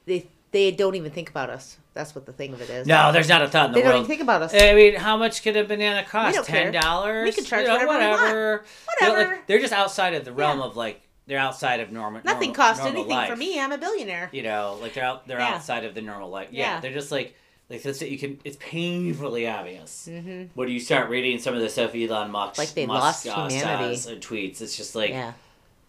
they 0.04 0.26
they 0.54 0.70
don't 0.70 0.94
even 0.94 1.10
think 1.10 1.28
about 1.28 1.50
us. 1.50 1.78
That's 1.94 2.14
what 2.14 2.26
the 2.26 2.32
thing 2.32 2.54
of 2.54 2.62
it 2.62 2.70
is. 2.70 2.86
No, 2.86 3.10
there's 3.10 3.28
not 3.28 3.42
a 3.42 3.48
thought 3.48 3.66
in 3.66 3.72
the 3.72 3.80
they 3.80 3.82
don't 3.82 3.96
even 3.96 4.06
think 4.06 4.20
about 4.22 4.40
us. 4.40 4.54
I 4.54 4.72
mean, 4.74 4.94
how 4.94 5.16
much 5.16 5.42
could 5.42 5.56
a 5.56 5.64
banana 5.64 6.04
cost? 6.04 6.44
Ten 6.44 6.72
dollars. 6.72 7.24
We 7.24 7.32
can 7.32 7.44
charge 7.44 7.66
you 7.66 7.76
know, 7.76 7.86
whatever 7.86 8.64
whatever. 9.00 9.24
Know, 9.24 9.30
like, 9.30 9.46
they're 9.48 9.58
just 9.58 9.72
outside 9.72 10.14
of 10.14 10.24
the 10.24 10.32
realm 10.32 10.60
Yeah. 10.60 10.66
of 10.66 10.76
like 10.76 11.02
they're 11.26 11.40
outside 11.40 11.80
of 11.80 11.90
normal. 11.90 12.20
Nothing 12.24 12.50
normal, 12.50 12.54
costs 12.54 12.84
normal 12.84 13.02
anything 13.02 13.30
for 13.30 13.36
me. 13.36 13.58
I'm 13.58 13.72
a 13.72 13.78
billionaire. 13.78 14.30
You 14.32 14.44
know, 14.44 14.78
like 14.80 14.94
they're 14.94 15.04
out. 15.04 15.26
They're 15.26 15.40
Yeah. 15.40 15.54
outside 15.54 15.84
of 15.84 15.96
the 15.96 16.02
normal 16.02 16.30
life. 16.30 16.48
Yeah, 16.52 16.74
Yeah. 16.74 16.80
they're 16.80 16.92
just 16.92 17.10
like 17.10 17.34
like 17.68 17.82
that's 17.82 18.00
it. 18.00 18.10
You 18.10 18.18
can. 18.18 18.38
It's 18.44 18.58
painfully 18.60 19.48
obvious 19.48 20.08
mm-hmm. 20.08 20.44
when 20.54 20.68
you 20.68 20.78
start 20.78 21.10
reading 21.10 21.40
some 21.40 21.54
of 21.54 21.60
the 21.60 21.68
stuff 21.68 21.96
Elon 21.96 22.30
Musk 22.30 22.58
Like 22.58 22.74
they 22.74 22.86
Musk, 22.86 23.26
lost 23.26 23.26
uh, 23.26 23.48
humanity. 23.48 24.20
tweets. 24.20 24.60
It's 24.60 24.76
just 24.76 24.94
like 24.94 25.10
yeah. 25.10 25.32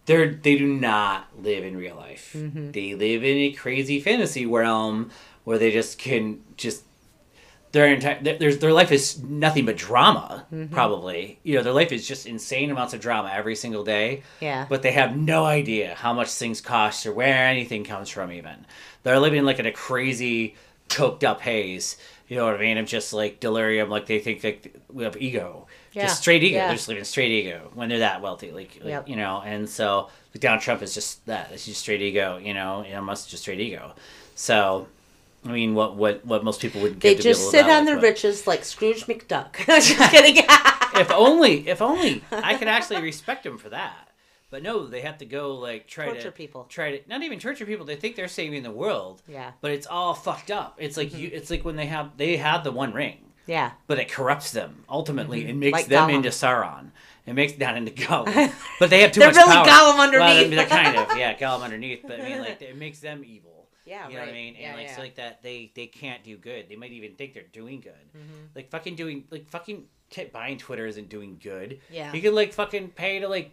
They're 0.06 0.32
they 0.32 0.56
do 0.56 0.66
not 0.66 1.28
live 1.40 1.64
in 1.64 1.76
real 1.76 1.96
life. 1.96 2.32
Mm-hmm. 2.36 2.70
They 2.70 2.94
live 2.94 3.22
in 3.22 3.36
a 3.36 3.52
crazy 3.52 4.00
fantasy 4.00 4.46
realm 4.46 5.10
where 5.44 5.58
they 5.58 5.70
just 5.70 5.98
can 5.98 6.42
just 6.56 6.84
their 7.72 7.92
entire 7.92 8.22
their, 8.22 8.54
their 8.54 8.72
life 8.72 8.90
is 8.90 9.22
nothing 9.22 9.66
but 9.66 9.76
drama. 9.76 10.46
Mm-hmm. 10.52 10.72
Probably, 10.72 11.38
you 11.42 11.56
know, 11.56 11.62
their 11.62 11.72
life 11.72 11.92
is 11.92 12.06
just 12.06 12.26
insane 12.26 12.70
amounts 12.70 12.94
of 12.94 13.00
drama 13.00 13.30
every 13.34 13.56
single 13.56 13.84
day. 13.84 14.22
Yeah. 14.40 14.66
But 14.68 14.82
they 14.82 14.92
have 14.92 15.16
no 15.16 15.44
idea 15.44 15.94
how 15.94 16.12
much 16.12 16.30
things 16.30 16.60
cost 16.60 17.04
or 17.04 17.12
where 17.12 17.46
anything 17.48 17.84
comes 17.84 18.08
from. 18.08 18.32
Even 18.32 18.64
they're 19.02 19.20
living 19.20 19.44
like 19.44 19.58
in 19.58 19.66
a 19.66 19.72
crazy 19.72 20.54
coked 20.88 21.24
up 21.24 21.40
haze. 21.40 21.96
You 22.28 22.36
know 22.36 22.46
what 22.46 22.54
I 22.54 22.58
mean? 22.58 22.78
Of 22.78 22.86
just 22.86 23.12
like 23.12 23.40
delirium, 23.40 23.88
like 23.88 24.06
they 24.06 24.20
think 24.20 24.42
like 24.42 24.74
we 24.92 25.04
have 25.04 25.16
ego, 25.20 25.66
Yeah, 25.96 26.08
just 26.08 26.20
straight 26.20 26.42
ego. 26.42 26.56
yeah. 26.56 26.66
They're 26.66 26.76
just 26.76 26.88
living 26.88 27.04
straight 27.04 27.32
ego 27.32 27.70
when 27.72 27.88
they're 27.88 28.00
that 28.00 28.20
wealthy, 28.20 28.50
like, 28.50 28.78
like, 28.82 28.90
Yep. 28.90 29.08
you 29.08 29.16
know. 29.16 29.42
And 29.44 29.68
so 29.68 30.10
like 30.34 30.40
Donald 30.42 30.60
Trump 30.60 30.82
is 30.82 30.92
just 30.94 31.24
that. 31.24 31.50
It's 31.52 31.64
just 31.64 31.80
straight 31.80 32.02
ego, 32.02 32.36
you 32.36 32.52
know. 32.52 32.84
Elon 32.86 33.04
Musk 33.04 33.26
is 33.26 33.30
just 33.30 33.42
straight 33.44 33.60
ego. 33.60 33.94
So, 34.34 34.88
I 35.44 35.48
mean, 35.48 35.74
what 35.74 35.96
what 35.96 36.24
what 36.26 36.44
most 36.44 36.60
people 36.60 36.82
would 36.82 37.00
They 37.00 37.14
give 37.14 37.22
to 37.22 37.28
be 37.28 37.30
just 37.30 37.50
sit 37.50 37.66
on 37.66 37.86
their 37.86 37.98
riches 37.98 38.46
like 38.46 38.64
Scrooge 38.64 39.06
McDuck. 39.06 39.56
just 39.66 39.98
kidding. 40.10 40.44
If 40.94 41.10
only, 41.10 41.68
if 41.68 41.82
only 41.82 42.24
I 42.32 42.54
could 42.54 42.68
actually 42.68 43.02
respect 43.02 43.44
them 43.44 43.58
for 43.58 43.68
that. 43.68 44.08
But 44.48 44.62
no, 44.62 44.86
they 44.86 45.00
have 45.02 45.18
to 45.18 45.26
go 45.26 45.56
like 45.56 45.86
try 45.86 46.06
Torture 46.06 46.22
to 46.22 46.32
people. 46.32 46.64
Try 46.64 46.98
to 46.98 47.08
not 47.08 47.22
even 47.22 47.38
torture 47.38 47.66
people. 47.66 47.84
They 47.84 47.96
think 47.96 48.16
they're 48.16 48.28
saving 48.28 48.62
the 48.62 48.70
world. 48.70 49.20
Yeah. 49.28 49.52
But 49.60 49.72
it's 49.72 49.86
all 49.86 50.14
fucked 50.14 50.50
up. 50.50 50.76
It's 50.78 50.96
like 50.96 51.08
mm-hmm. 51.08 51.18
you. 51.18 51.30
It's 51.32 51.50
like 51.50 51.64
when 51.64 51.76
they 51.76 51.86
have 51.86 52.16
they 52.16 52.36
have 52.36 52.64
the 52.64 52.72
One 52.72 52.92
Ring. 52.94 53.18
Yeah. 53.46 53.72
but 53.86 53.98
it 53.98 54.10
corrupts 54.10 54.50
them 54.52 54.84
ultimately 54.88 55.48
and 55.48 55.58
makes 55.60 55.72
Like 55.72 55.86
them 55.86 56.08
Gollum. 56.10 56.14
into 56.14 56.28
Sauron. 56.30 56.90
It 57.26 57.34
makes 57.34 57.58
not 57.58 57.76
into 57.76 57.90
Gollum, 57.92 58.52
but 58.80 58.90
they 58.90 59.00
have 59.00 59.12
too 59.12 59.20
They're 59.20 59.28
much 59.30 59.36
really 59.36 59.52
power. 59.54 59.66
Gollum 59.66 59.96
Well, 59.96 60.00
underneath. 60.02 60.50
they're 60.56 60.66
kind 60.66 60.96
of 60.96 61.16
yeah, 61.18 61.36
Gollum 61.36 61.62
underneath, 61.64 62.02
but 62.06 62.20
I 62.20 62.24
mean 62.28 62.38
like 62.40 62.60
it 62.62 62.76
makes 62.76 63.00
them 63.00 63.22
evil. 63.24 63.52
Yeah, 63.84 64.08
you 64.08 64.14
know 64.14 64.20
what 64.20 64.28
I 64.30 64.32
mean? 64.32 64.54
And 64.54 64.62
Yeah, 64.62 64.74
like 64.74 64.86
yeah. 64.88 64.96
so 64.96 65.02
like 65.02 65.14
that, 65.16 65.42
they 65.42 65.70
they 65.74 65.86
can't 65.86 66.22
do 66.24 66.36
good. 66.36 66.68
They 66.68 66.76
might 66.76 66.92
even 66.92 67.14
think 67.14 67.34
they're 67.34 67.44
doing 67.52 67.80
good. 67.80 67.92
Mm-hmm. 68.16 68.46
Like 68.56 68.68
fucking 68.70 68.96
doing 68.96 69.24
like 69.30 69.48
fucking 69.48 69.84
t- 70.10 70.24
buying 70.24 70.58
Twitter 70.58 70.86
isn't 70.86 71.08
doing 71.08 71.38
good. 71.42 71.80
Yeah. 71.90 72.12
You 72.12 72.20
can 72.20 72.34
like 72.34 72.52
fucking 72.52 72.90
pay 72.90 73.20
to 73.20 73.28
like. 73.28 73.52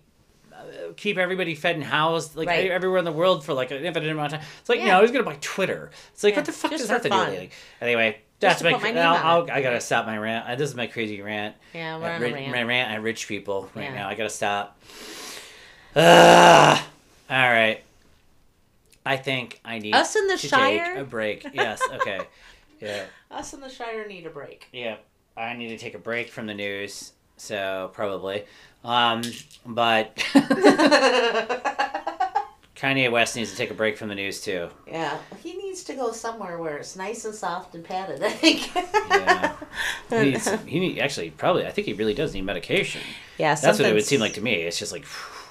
Uh, 0.52 0.94
keep 0.96 1.18
everybody 1.18 1.56
fed 1.56 1.74
and 1.74 1.84
housed 1.84 2.36
like 2.36 2.48
Right. 2.48 2.70
everywhere 2.70 3.00
in 3.00 3.06
the 3.06 3.12
world 3.12 3.44
for 3.44 3.56
like 3.56 3.72
an 3.72 3.84
infinite 3.84 4.12
amount 4.12 4.34
of 4.34 4.40
time. 4.40 4.48
It's 4.60 4.70
like 4.70 4.78
Yeah. 4.82 4.86
no, 4.98 5.02
who's 5.02 5.10
gonna 5.10 5.24
buy 5.24 5.38
Twitter? 5.42 5.90
It's 6.14 6.24
like 6.24 6.34
Yeah, 6.34 6.40
what 6.42 6.46
the 6.46 6.52
fuck 6.52 6.70
just 6.70 6.82
does 6.84 6.88
that 6.90 6.94
have 6.94 7.02
to 7.04 7.10
do 7.10 7.18
with 7.18 7.28
anything? 7.30 7.50
Anyway, 7.82 8.18
that's 8.44 8.64
my. 8.64 8.72
my 8.72 8.90
I'll, 9.02 9.16
on 9.16 9.50
I'll. 9.50 9.52
I 9.52 9.62
gotta 9.62 9.82
stop 9.82 10.06
my 10.06 10.18
rant. 10.18 10.48
Uh, 10.48 10.56
This 10.56 10.70
is 10.70 10.76
my 10.76 10.88
crazy 10.88 11.22
rant. 11.22 11.56
Yeah, 11.74 11.98
we're 11.98 12.06
At 12.08 12.16
on 12.16 12.22
ri- 12.22 12.32
a 12.32 12.34
rant. 12.36 12.52
My 12.52 12.64
rant 12.64 12.92
at 12.92 13.02
rich 13.02 13.28
people 13.28 13.70
right 13.76 13.86
Yeah. 13.86 13.96
now. 13.96 14.08
I 14.10 14.16
gotta 14.16 14.30
stop. 14.30 14.80
Ah, 15.96 16.88
all 17.30 17.38
right. 17.38 17.84
I 19.06 19.18
think 19.18 19.60
I 19.66 19.80
need 19.80 19.94
Us 19.94 20.16
in 20.16 20.28
the 20.28 20.38
to 20.38 20.48
Shire? 20.48 20.94
take 20.94 20.98
a 20.98 21.04
break. 21.06 21.46
Yes. 21.54 21.82
Okay. 21.96 22.22
yeah. 22.80 23.06
Us 23.32 23.54
in 23.54 23.60
the 23.60 23.70
Shire 23.70 24.08
need 24.08 24.26
a 24.26 24.30
break. 24.30 24.68
Yeah. 24.72 24.96
I 25.36 25.54
need 25.54 25.70
to 25.70 25.78
take 25.78 25.94
a 25.96 26.00
break 26.00 26.30
from 26.30 26.46
the 26.48 26.54
news. 26.54 27.12
So 27.38 27.90
probably. 27.94 28.46
Um, 28.84 29.22
but 29.66 30.18
Kanye 32.76 33.12
West 33.12 33.36
needs 33.36 33.52
to 33.52 33.58
take 33.58 33.70
a 33.70 33.74
break 33.76 33.98
from 33.98 34.10
the 34.10 34.16
news 34.16 34.42
too. 34.42 34.70
Yeah, 34.88 35.18
he 35.44 35.54
needs 35.56 35.84
to 35.86 35.94
go 35.94 36.12
somewhere 36.12 36.58
where 36.58 36.78
it's 36.78 36.96
nice 36.96 37.24
and 37.26 37.36
soft 37.36 37.76
and 37.76 37.84
padded. 37.84 38.24
I 38.24 38.30
think. 38.30 38.74
Yeah. 39.10 39.56
He 40.10 40.20
needs, 40.32 40.50
he 40.66 40.80
need, 40.80 41.00
actually 41.00 41.30
probably. 41.32 41.66
I 41.68 41.72
think 41.72 41.86
he 41.88 41.94
really 41.94 42.14
does 42.16 42.34
need 42.34 42.46
medication. 42.46 43.02
yeah, 43.38 43.54
That's 43.56 43.80
what 43.80 43.88
it 43.88 43.94
would 43.94 44.06
seem 44.06 44.20
like 44.20 44.34
to 44.34 44.42
me. 44.42 44.54
It's 44.56 44.80
just 44.80 44.92
like 44.92 45.06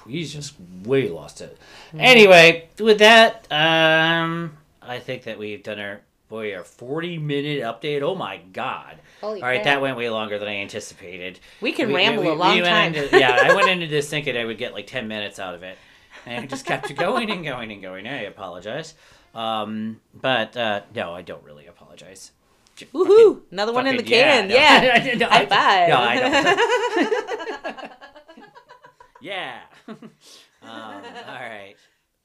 he's 0.07 0.33
just 0.33 0.53
way 0.83 1.07
lost 1.09 1.39
it. 1.41 1.57
Mm-hmm. 1.89 1.99
Anyway, 2.01 2.69
with 2.79 2.99
that, 2.99 3.47
um, 3.51 4.57
I 4.81 4.99
think 4.99 5.23
that 5.23 5.39
we've 5.39 5.63
done 5.63 5.79
our 5.79 6.01
boy 6.27 6.53
our 6.55 6.63
forty 6.65 7.17
minute 7.17 7.61
update. 7.61 8.01
Oh 8.01 8.15
my 8.15 8.37
god! 8.51 8.97
Holy 9.21 9.41
All 9.41 9.47
right, 9.47 9.55
crap. 9.57 9.63
that 9.65 9.81
went 9.81 9.95
way 9.97 10.09
longer 10.09 10.37
than 10.39 10.49
I 10.49 10.57
anticipated. 10.57 11.39
We 11.61 11.71
can 11.71 11.87
We- 11.87 11.95
ramble 11.95 12.23
we- 12.23 12.29
a 12.29 12.33
long 12.33 12.59
time. 12.63 12.93
into- 12.93 13.17
yeah, 13.17 13.39
I 13.49 13.55
went 13.55 13.69
into 13.69 13.87
this 13.87 14.09
thinking 14.09 14.35
I 14.35 14.43
would 14.43 14.57
get 14.57 14.73
like 14.73 14.87
ten 14.87 15.07
minutes 15.07 15.39
out 15.39 15.55
of 15.55 15.63
it, 15.63 15.77
and 16.25 16.43
it 16.45 16.49
just 16.49 16.65
kept 16.65 16.93
going 16.95 17.29
and 17.31 17.43
going 17.43 17.71
and 17.71 17.81
going. 17.81 18.07
I 18.07 18.23
apologize, 18.23 18.93
um, 19.35 19.99
but 20.13 20.55
uh, 20.57 20.81
no, 20.95 21.13
I 21.13 21.21
don't 21.21 21.43
really 21.43 21.67
apologize. 21.67 22.31
Woohoo! 22.91 23.41
Another 23.51 23.71
one 23.71 23.85
in 23.85 23.97
the 23.97 24.03
fucking- 24.03 24.17
can. 24.19 24.47
no. 24.47 24.55
Yeah. 24.55 25.15
No, 25.17 25.27
High 25.27 25.41
I- 25.41 25.45
five. 25.45 25.89
No, 25.89 25.97
I 25.99 26.15
don't. 27.77 27.91
yeah. 29.21 29.59
um, 29.87 29.99
all 30.63 31.01
right. 31.27 31.75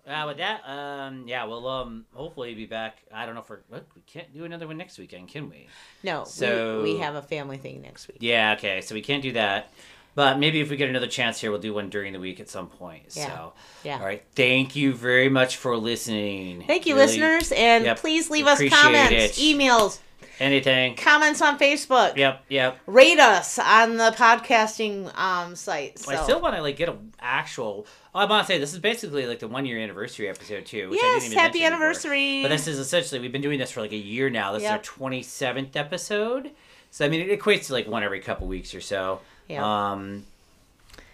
Uh, 0.07 0.25
with 0.27 0.39
that, 0.39 0.63
um, 0.67 1.25
yeah, 1.29 1.45
we'll 1.45 1.69
um, 1.69 2.07
hopefully 2.15 2.55
be 2.55 2.65
back. 2.65 3.03
I 3.13 3.27
don't 3.27 3.35
know 3.35 3.43
if 3.43 3.51
we're 3.51 3.59
what, 3.69 3.85
we 3.95 4.01
can't 4.03 4.33
do 4.33 4.45
another 4.45 4.67
one 4.67 4.79
next 4.79 4.99
weekend, 4.99 5.29
can 5.29 5.51
we? 5.51 5.69
no, 6.03 6.25
So- 6.25 6.79
we, 6.83 6.95
we 6.95 6.99
have 7.01 7.15
a 7.15 7.21
family 7.21 7.59
thing 7.59 7.83
next 7.83 8.09
week. 8.09 8.17
Yeah, 8.21 8.55
okay, 8.57 8.81
so 8.81 8.95
we 8.95 9.03
can't 9.03 9.23
do 9.23 9.33
that. 9.33 9.71
But 10.19 10.41
maybe 10.41 10.61
if 10.61 10.69
we 10.69 10.77
get 10.77 10.89
another 10.89 11.07
chance 11.07 11.41
here, 11.41 11.53
we'll 11.53 11.61
do 11.61 11.73
one 11.73 11.91
during 11.91 12.13
the 12.13 12.19
week 12.19 12.41
at 12.41 12.49
some 12.49 12.67
point. 12.67 13.05
Yeah. 13.13 13.27
So, 13.29 13.53
Yeah. 13.85 13.99
all 14.01 14.05
right. 14.05 14.21
Thank 14.35 14.75
you 14.75 14.93
very 14.93 15.29
much 15.29 15.59
for 15.59 15.77
listening. 15.77 16.65
Thank 16.67 16.87
you, 16.87 16.97
Really, 16.97 17.07
listeners, 17.07 17.53
and 17.53 17.85
Yep, 17.85 17.99
please 18.01 18.29
leave 18.29 18.49
us 18.49 18.61
comments, 18.69 19.39
it. 19.39 19.41
emails, 19.41 19.99
Anything. 20.41 20.97
comments 20.97 21.41
on 21.41 21.57
Facebook. 21.57 22.17
Yep, 22.17 22.47
yep. 22.49 22.79
Rate 22.87 23.21
us 23.21 23.61
on 23.61 23.97
the 23.97 24.11
podcasting 24.11 25.17
um, 25.17 25.55
site. 25.55 26.01
So. 26.01 26.11
I 26.11 26.17
still 26.25 26.41
want 26.41 26.57
to 26.57 26.63
like 26.63 26.77
get 26.77 26.89
an 26.89 27.13
actual. 27.21 27.87
Oh, 28.13 28.19
I 28.19 28.25
want 28.25 28.45
to 28.45 28.53
say 28.53 28.59
this 28.59 28.73
is 28.73 28.81
basically 28.81 29.25
like 29.25 29.39
the 29.39 29.47
one 29.47 29.67
year 29.67 29.79
anniversary 29.79 30.29
episode 30.29 30.67
too. 30.67 30.91
Which 30.91 30.99
I 31.01 31.07
yes, 31.07 31.23
didn't 31.23 31.33
even 31.35 31.39
happy 31.45 31.59
mention 31.61 31.75
before. 31.75 31.85
anniversary. 31.87 32.43
But 32.43 32.49
this 32.49 32.67
is 32.67 32.81
essentially 32.81 33.21
we've 33.21 33.31
been 33.31 33.41
doing 33.41 33.61
this 33.61 33.71
for 33.71 33.83
like 33.83 33.93
a 33.93 33.97
year 33.97 34.31
now. 34.31 34.51
This 34.51 34.63
Yep. 34.65 34.69
is 34.69 34.73
our 34.79 34.83
twenty 34.83 35.23
seventh 35.23 35.77
episode. 35.77 36.51
So 36.91 37.05
I 37.05 37.09
mean, 37.09 37.21
it 37.21 37.39
equates 37.41 37.67
to 37.69 37.73
like 37.75 37.87
one 37.87 38.03
every 38.03 38.19
couple 38.19 38.49
weeks 38.49 38.75
or 38.75 38.81
so. 38.81 39.21
Yep. 39.49 39.63
Um, 39.63 40.25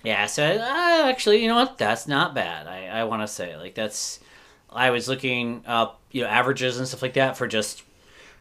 yeah. 0.03 0.26
So 0.26 0.45
uh, 0.45 1.09
actually, 1.09 1.43
you 1.43 1.49
know 1.49 1.57
what? 1.57 1.78
That's 1.78 2.07
not 2.07 2.35
bad. 2.35 2.66
I 2.66 2.87
I 2.87 3.05
want 3.05 3.22
to 3.22 3.28
say 3.28 3.57
like 3.57 3.74
that's. 3.74 4.20
I 4.70 4.91
was 4.91 5.09
looking 5.09 5.62
up, 5.66 6.01
you 6.11 6.22
know, 6.22 6.28
averages 6.28 6.78
and 6.78 6.89
stuff 6.89 7.01
like 7.01 7.14
that 7.14 7.37
for 7.37 7.47
just 7.47 7.82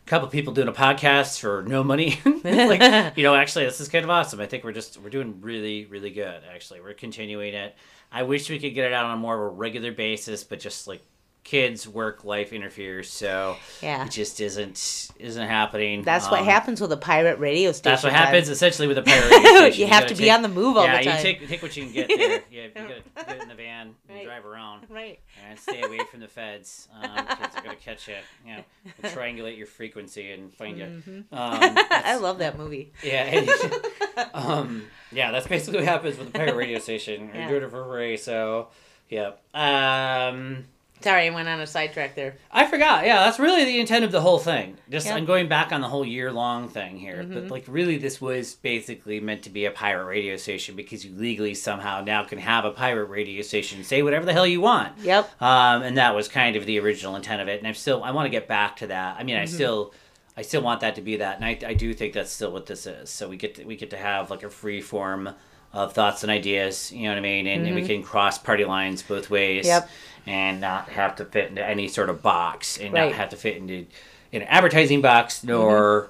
a 0.06 0.10
couple 0.10 0.28
people 0.30 0.52
doing 0.52 0.68
a 0.68 0.74
podcast 0.74 1.40
for 1.40 1.62
no 1.62 1.84
money. 1.84 2.20
like, 2.44 3.14
you 3.18 3.24
know, 3.24 3.36
actually, 3.36 3.66
this 3.66 3.80
is 3.80 3.88
kind 3.88 4.04
of 4.04 4.10
awesome. 4.10 4.42
I 4.42 4.48
think 4.48 4.64
we're 4.64 4.72
just 4.72 5.00
we're 5.00 5.12
doing 5.12 5.42
really 5.42 5.86
really 5.86 6.10
good. 6.10 6.42
Actually, 6.52 6.82
we're 6.82 6.94
continuing 6.94 7.54
it. 7.54 7.76
I 8.12 8.24
wish 8.24 8.50
we 8.50 8.60
could 8.60 8.74
get 8.74 8.86
it 8.86 8.94
out 8.94 9.06
on 9.06 9.18
a 9.18 9.20
more 9.20 9.36
of 9.36 9.54
a 9.54 9.56
regular 9.56 9.92
basis, 9.92 10.44
but 10.44 10.60
just 10.60 10.88
like 10.88 11.04
kids, 11.44 11.88
work, 11.88 12.24
life 12.24 12.54
interferes, 12.54 13.10
so 13.10 13.58
yeah. 13.82 14.06
it 14.06 14.12
just 14.12 14.40
isn't 14.40 15.10
isn't 15.20 15.48
happening. 15.48 16.02
That's 16.04 16.30
what 16.32 16.40
Um, 16.42 16.46
happens 16.46 16.80
with 16.82 16.92
a 16.92 16.98
pirate 16.98 17.38
radio 17.40 17.72
station. 17.72 17.92
That's 17.92 18.04
what 18.04 18.14
happens 18.14 18.48
essentially 18.50 18.88
with 18.88 18.98
a 18.98 19.02
pirate 19.04 19.30
radio 19.30 19.52
station. 19.60 19.82
you 19.82 19.88
have 19.88 20.04
gotta 20.04 20.16
to 20.16 20.22
be 20.22 20.32
on 20.32 20.42
the 20.42 20.48
move 20.48 20.78
all 20.78 20.86
yeah, 20.86 20.98
the 21.00 21.04
time. 21.04 21.18
you 21.18 21.22
take 21.24 21.48
take 21.50 21.62
what 21.62 21.76
you 21.76 21.84
can 21.86 21.94
get 21.94 22.08
there. 22.08 22.42
Yeah, 22.52 22.64
you 22.64 22.72
gotta 22.74 23.02
get 23.28 23.42
in 23.42 23.48
the 23.50 23.56
van 23.56 23.88
and 24.08 24.18
Right. 24.18 24.26
drive 24.26 24.46
around 24.46 24.86
right. 24.90 25.20
and 25.50 25.60
stay 25.60 25.82
away 25.82 26.00
from 26.10 26.20
the 26.22 26.28
feds 26.28 26.88
because 27.02 27.54
they're 27.54 27.64
gonna 27.64 27.76
catch 27.76 28.08
you. 28.08 28.16
You 28.48 28.58
know, 28.58 28.64
triangulate 29.10 29.58
your 29.58 29.68
frequency 29.68 30.32
and 30.32 30.54
find 30.54 30.78
you. 30.78 30.86
Um, 31.32 31.60
I 31.92 32.16
love 32.22 32.38
that 32.40 32.58
movie. 32.58 32.94
yeah, 33.04 33.24
and- 33.24 33.50
um, 34.34 34.86
yeah, 35.12 35.32
that's 35.32 35.48
basically 35.48 35.80
what 35.80 35.88
happens 35.88 36.18
with 36.18 36.30
a 36.30 36.32
pirate 36.32 36.56
radio 36.56 36.80
station. 36.80 37.30
Yeah. 37.34 37.42
You're 37.50 37.60
doing 37.60 37.64
it 37.64 37.72
for 37.72 37.84
free, 37.86 38.18
so 38.18 38.70
yeah. 39.10 39.32
Um, 39.54 40.66
Sorry, 41.04 41.28
I 41.28 41.30
went 41.32 41.48
on 41.50 41.60
a 41.60 41.68
sidetrack 41.68 42.16
there. 42.16 42.36
I 42.52 42.66
forgot. 42.66 43.06
Yeah, 43.06 43.26
that's 43.26 43.40
really 43.40 43.66
the 43.66 43.80
intent 43.80 44.06
of 44.06 44.12
the 44.12 44.22
whole 44.22 44.40
thing. 44.40 44.78
Just 44.90 45.06
Yep. 45.06 45.16
I'm 45.18 45.26
going 45.26 45.48
back 45.50 45.72
on 45.72 45.82
the 45.82 45.88
whole 45.90 46.06
year 46.06 46.32
long 46.32 46.70
thing 46.70 46.98
here, 46.98 47.18
Mm-hmm. 47.24 47.34
but 47.34 47.48
like 47.50 47.66
really, 47.68 47.98
this 47.98 48.22
was 48.22 48.56
basically 48.56 49.20
meant 49.20 49.44
to 49.44 49.50
be 49.50 49.66
a 49.66 49.72
pirate 49.72 50.06
radio 50.06 50.38
station 50.38 50.76
because 50.76 51.06
you 51.06 51.16
legally 51.16 51.54
somehow 51.54 52.02
now 52.02 52.24
can 52.24 52.38
have 52.40 52.66
a 52.66 52.72
pirate 52.72 53.06
radio 53.06 53.42
station 53.42 53.84
say 53.84 54.02
whatever 54.02 54.26
the 54.26 54.34
hell 54.34 54.48
you 54.48 54.62
want. 54.62 54.98
Yep. 55.00 55.42
Um, 55.42 55.84
and 55.84 55.98
that 55.98 56.16
was 56.16 56.28
kind 56.28 56.56
of 56.56 56.66
the 56.66 56.80
original 56.80 57.16
intent 57.16 57.42
of 57.42 57.48
it. 57.48 57.60
And 57.60 57.68
I'm 57.68 57.74
still 57.74 58.04
I 58.04 58.12
want 58.12 58.26
to 58.26 58.30
get 58.32 58.48
back 58.48 58.78
to 58.78 58.88
that. 58.88 59.18
I 59.20 59.24
mean, 59.24 59.36
I 59.36 59.46
still 59.46 59.94
I 60.38 60.42
still 60.42 60.62
want 60.64 60.82
that 60.82 60.96
to 60.96 61.02
be 61.02 61.18
that, 61.18 61.36
and 61.36 61.46
I, 61.46 61.60
I 61.70 61.74
do 61.76 61.94
think 61.94 62.14
that's 62.14 62.32
still 62.32 62.52
what 62.52 62.66
this 62.66 62.88
is. 62.88 63.10
So 63.12 63.30
we 63.30 63.38
get 63.38 63.56
to, 63.56 63.66
we 63.66 63.76
get 63.76 63.92
to 63.92 63.98
have 63.98 64.32
like 64.32 64.42
a 64.42 64.50
free 64.50 64.82
form 64.82 65.30
of 65.74 65.94
thoughts 65.94 66.24
and 66.24 66.32
ideas. 66.32 66.92
You 66.92 67.04
know 67.04 67.10
what 67.10 67.18
I 67.18 67.22
mean? 67.22 67.48
And, 67.48 67.66
and 67.66 67.76
we 67.76 67.82
mm-hmm. 67.82 67.88
can 67.88 68.04
cross 68.04 68.38
party 68.38 68.64
lines 68.64 69.02
both 69.02 69.30
ways. 69.30 69.66
Yep. 69.66 69.90
And 70.26 70.62
not 70.62 70.88
have 70.90 71.18
to 71.18 71.26
fit 71.26 71.50
into 71.50 71.66
any 71.66 71.90
sort 71.90 72.10
of 72.10 72.22
box, 72.22 72.78
and 72.78 72.94
Right. 72.94 73.10
not 73.10 73.16
have 73.18 73.30
to 73.30 73.36
fit 73.36 73.58
into 73.58 73.86
an 74.32 74.44
advertising 74.44 75.02
box 75.02 75.40
mm-hmm. 75.40 75.48
nor 75.50 76.10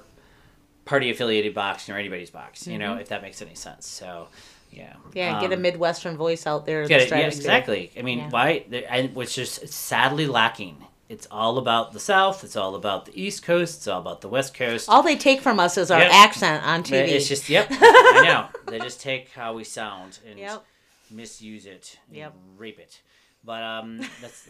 party 0.84 1.10
affiliated 1.10 1.52
box 1.52 1.88
nor 1.88 1.98
anybody's 1.98 2.30
box. 2.30 2.66
You 2.68 2.78
know, 2.78 2.92
mm-hmm. 2.92 3.00
if 3.00 3.08
that 3.08 3.22
makes 3.22 3.42
any 3.42 3.54
sense. 3.54 3.86
So. 3.86 4.28
Yeah. 4.70 4.92
Yeah, 5.12 5.40
get 5.40 5.52
a 5.52 5.54
Um, 5.54 5.62
Midwestern 5.62 6.16
voice 6.16 6.48
out 6.48 6.66
there. 6.66 6.84
Get 6.88 7.02
it, 7.02 7.10
yeah, 7.10 7.18
exactly. 7.18 7.92
I 7.96 8.02
mean, 8.02 8.18
Yeah. 8.18 8.30
why? 8.30 8.64
And 8.88 9.14
which 9.14 9.38
is 9.38 9.52
sadly 9.66 10.26
lacking. 10.26 10.84
It's 11.08 11.26
all 11.30 11.58
about 11.58 11.92
the 11.92 12.00
South. 12.00 12.44
It's 12.44 12.56
all 12.56 12.74
about 12.74 13.04
the 13.04 13.12
East 13.20 13.42
Coast. 13.42 13.76
It's 13.78 13.88
all 13.88 14.00
about 14.00 14.20
the 14.22 14.28
West 14.28 14.54
Coast. 14.54 14.88
All 14.88 15.02
they 15.02 15.16
take 15.16 15.42
from 15.42 15.60
us 15.60 15.76
is 15.76 15.90
our 15.90 16.00
Yep. 16.00 16.10
accent 16.12 16.64
on 16.66 16.82
TV. 16.82 17.08
It's 17.08 17.28
just 17.28 17.48
yep. 17.50 17.68
I 17.70 18.22
know. 18.24 18.48
They 18.70 18.78
just 18.78 19.00
take 19.02 19.28
how 19.30 19.52
we 19.54 19.64
sound 19.64 20.18
and 20.26 20.38
Yep. 20.38 20.64
misuse 21.10 21.66
it. 21.66 21.98
And 22.08 22.16
Yep. 22.16 22.34
Rape 22.56 22.78
it. 22.78 23.02
But 23.44 23.62
um, 23.62 23.98
that's. 24.22 24.48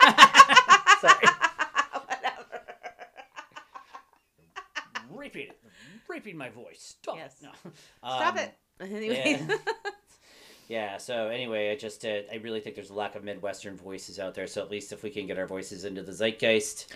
Sorry. 1.00 1.26
Whatever. 2.06 2.60
Raping 5.10 5.48
it. 5.48 5.58
Raping 6.08 6.36
my 6.38 6.48
voice. 6.48 6.96
Stop. 7.00 7.16
Yes. 7.16 7.36
No. 7.42 7.50
Stop 8.02 8.34
Um, 8.34 8.38
it. 8.38 8.54
Anyway. 8.80 9.46
yeah. 9.48 9.56
Yeah, 10.68 10.96
so 10.96 11.28
anyway, 11.28 11.70
I 11.70 11.76
just 11.76 12.04
uh, 12.06 12.20
I 12.32 12.36
really 12.42 12.60
think 12.60 12.74
there's 12.74 12.88
a 12.90 12.94
lack 12.94 13.16
of 13.16 13.22
Midwestern 13.24 13.76
voices 13.76 14.18
out 14.18 14.34
there. 14.34 14.46
So 14.46 14.62
at 14.62 14.70
least 14.70 14.92
if 14.92 15.02
we 15.02 15.10
can 15.10 15.26
get 15.26 15.38
our 15.38 15.46
voices 15.46 15.84
into 15.84 16.02
the 16.02 16.12
zeitgeist, 16.12 16.86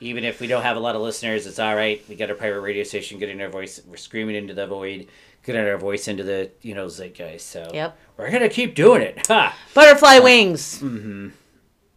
even 0.00 0.24
if 0.24 0.40
we 0.40 0.46
don't 0.46 0.62
have 0.62 0.78
a 0.78 0.80
lot 0.80 0.96
of 0.96 1.02
listeners, 1.02 1.46
it's 1.46 1.58
all 1.58 1.74
right. 1.76 2.02
We 2.08 2.14
got 2.14 2.30
our 2.30 2.36
private 2.36 2.60
radio 2.60 2.84
station, 2.84 3.18
getting 3.18 3.40
our 3.42 3.50
voice, 3.50 3.80
we're 3.86 3.96
screaming 3.98 4.34
into 4.34 4.54
the 4.54 4.66
void, 4.66 5.08
getting 5.44 5.60
our 5.60 5.76
voice 5.76 6.08
into 6.08 6.24
the 6.24 6.50
you 6.62 6.74
know 6.74 6.86
zeitgeist. 6.86 7.40
So 7.50 7.70
Yep. 7.74 7.98
we're 8.16 8.30
gonna 8.30 8.48
keep 8.48 8.74
doing 8.74 9.02
it. 9.02 9.26
Ha! 9.26 9.54
Butterfly 9.74 10.20
wings. 10.20 10.80
Mm-hmm. 10.80 11.28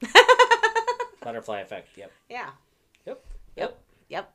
Butterfly 1.23 1.61
effect. 1.61 1.97
Yep. 1.97 2.11
Yeah. 2.29 2.49
Yep. 3.05 3.23
Yep. 3.55 3.77
Yep. 4.09 4.34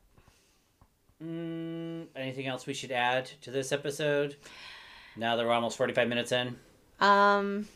Mm, 1.22 2.07
anything 2.14 2.47
else 2.47 2.66
we 2.66 2.74
should 2.74 2.92
add 2.92 3.26
to 3.42 3.51
this 3.51 3.72
episode? 3.72 4.36
Now 5.16 5.36
that 5.36 5.44
we're 5.44 5.53
almost 5.53 5.76
45 5.76 6.09
minutes 6.09 6.32
in. 6.32 6.57
Um. 7.01 7.68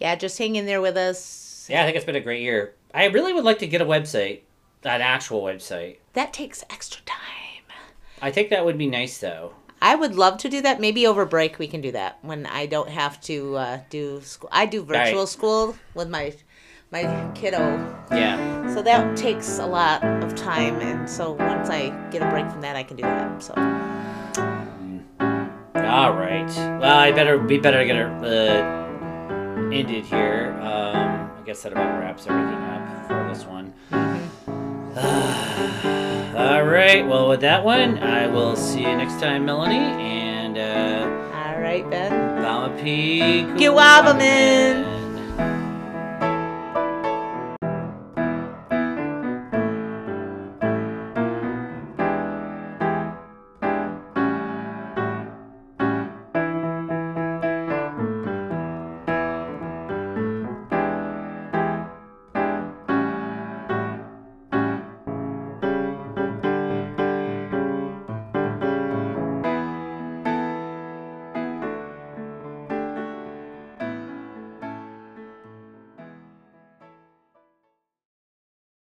Yeah, 0.00 0.14
just 0.14 0.38
hang 0.38 0.56
in 0.56 0.66
there 0.66 0.80
with 0.80 0.96
us. 0.96 1.66
Yeah, 1.68 1.82
I 1.82 1.84
think 1.84 1.96
it's 1.96 2.06
been 2.06 2.16
a 2.16 2.20
great 2.20 2.42
year. 2.42 2.74
I 2.94 3.06
really 3.06 3.32
would 3.32 3.44
like 3.44 3.58
to 3.58 3.66
get 3.66 3.80
a 3.80 3.84
website, 3.84 4.40
an 4.84 5.00
actual 5.02 5.42
website. 5.42 5.98
That 6.14 6.32
takes 6.32 6.64
extra 6.70 7.02
time. 7.04 7.18
I 8.22 8.30
think 8.30 8.50
that 8.50 8.64
would 8.64 8.78
be 8.78 8.86
nice 8.86 9.18
though. 9.18 9.54
I 9.80 9.94
would 9.94 10.14
love 10.16 10.38
to 10.38 10.48
do 10.48 10.60
that. 10.62 10.80
Maybe 10.80 11.06
over 11.06 11.24
break 11.24 11.58
we 11.58 11.68
can 11.68 11.80
do 11.80 11.92
that 11.92 12.18
when 12.22 12.46
I 12.46 12.66
don't 12.66 12.88
have 12.88 13.20
to 13.22 13.56
uh, 13.56 13.78
do 13.90 14.20
school. 14.22 14.48
I 14.52 14.66
do 14.66 14.82
virtual 14.82 15.20
Right. 15.20 15.28
school 15.28 15.76
with 15.94 16.08
my 16.08 16.34
my 16.90 17.30
kiddo. 17.34 17.58
Yeah. 18.10 18.72
So 18.74 18.82
that 18.82 19.16
takes 19.16 19.58
a 19.58 19.66
lot 19.66 20.02
of 20.02 20.34
time, 20.34 20.80
and 20.80 21.08
so 21.08 21.32
once 21.32 21.68
I 21.68 21.90
get 22.10 22.22
a 22.22 22.30
break 22.30 22.48
from 22.50 22.60
that, 22.62 22.76
I 22.76 22.82
can 22.82 22.96
do 22.96 23.02
that. 23.02 23.42
So 23.42 23.52
All 25.88 26.12
right. 26.12 26.46
Well, 26.78 26.98
I 26.98 27.12
better 27.12 27.38
be 27.38 27.56
better 27.56 27.78
to 27.78 27.86
get 27.86 27.96
it 27.96 28.02
uh, 28.02 29.70
ended 29.72 30.04
here. 30.04 30.54
Um, 30.60 31.30
I 31.34 31.40
guess 31.46 31.62
that 31.62 31.72
about 31.72 31.98
wraps 31.98 32.26
everything 32.26 32.54
up 32.54 33.06
for 33.06 33.26
this 33.32 33.46
one. 33.46 33.72
All 36.36 36.64
right. 36.64 37.06
Well, 37.06 37.30
with 37.30 37.40
that 37.40 37.64
one, 37.64 37.98
I 38.00 38.26
will 38.26 38.54
see 38.54 38.82
you 38.82 38.96
next 38.96 39.18
time, 39.18 39.46
Melanie. 39.46 39.76
And 39.76 40.58
uh, 40.58 41.08
all 41.34 41.58
right, 41.60 41.88
Ben. 41.88 42.10
Thama 42.42 42.76
P. 42.82 43.20
Gewabaman. 43.56 44.97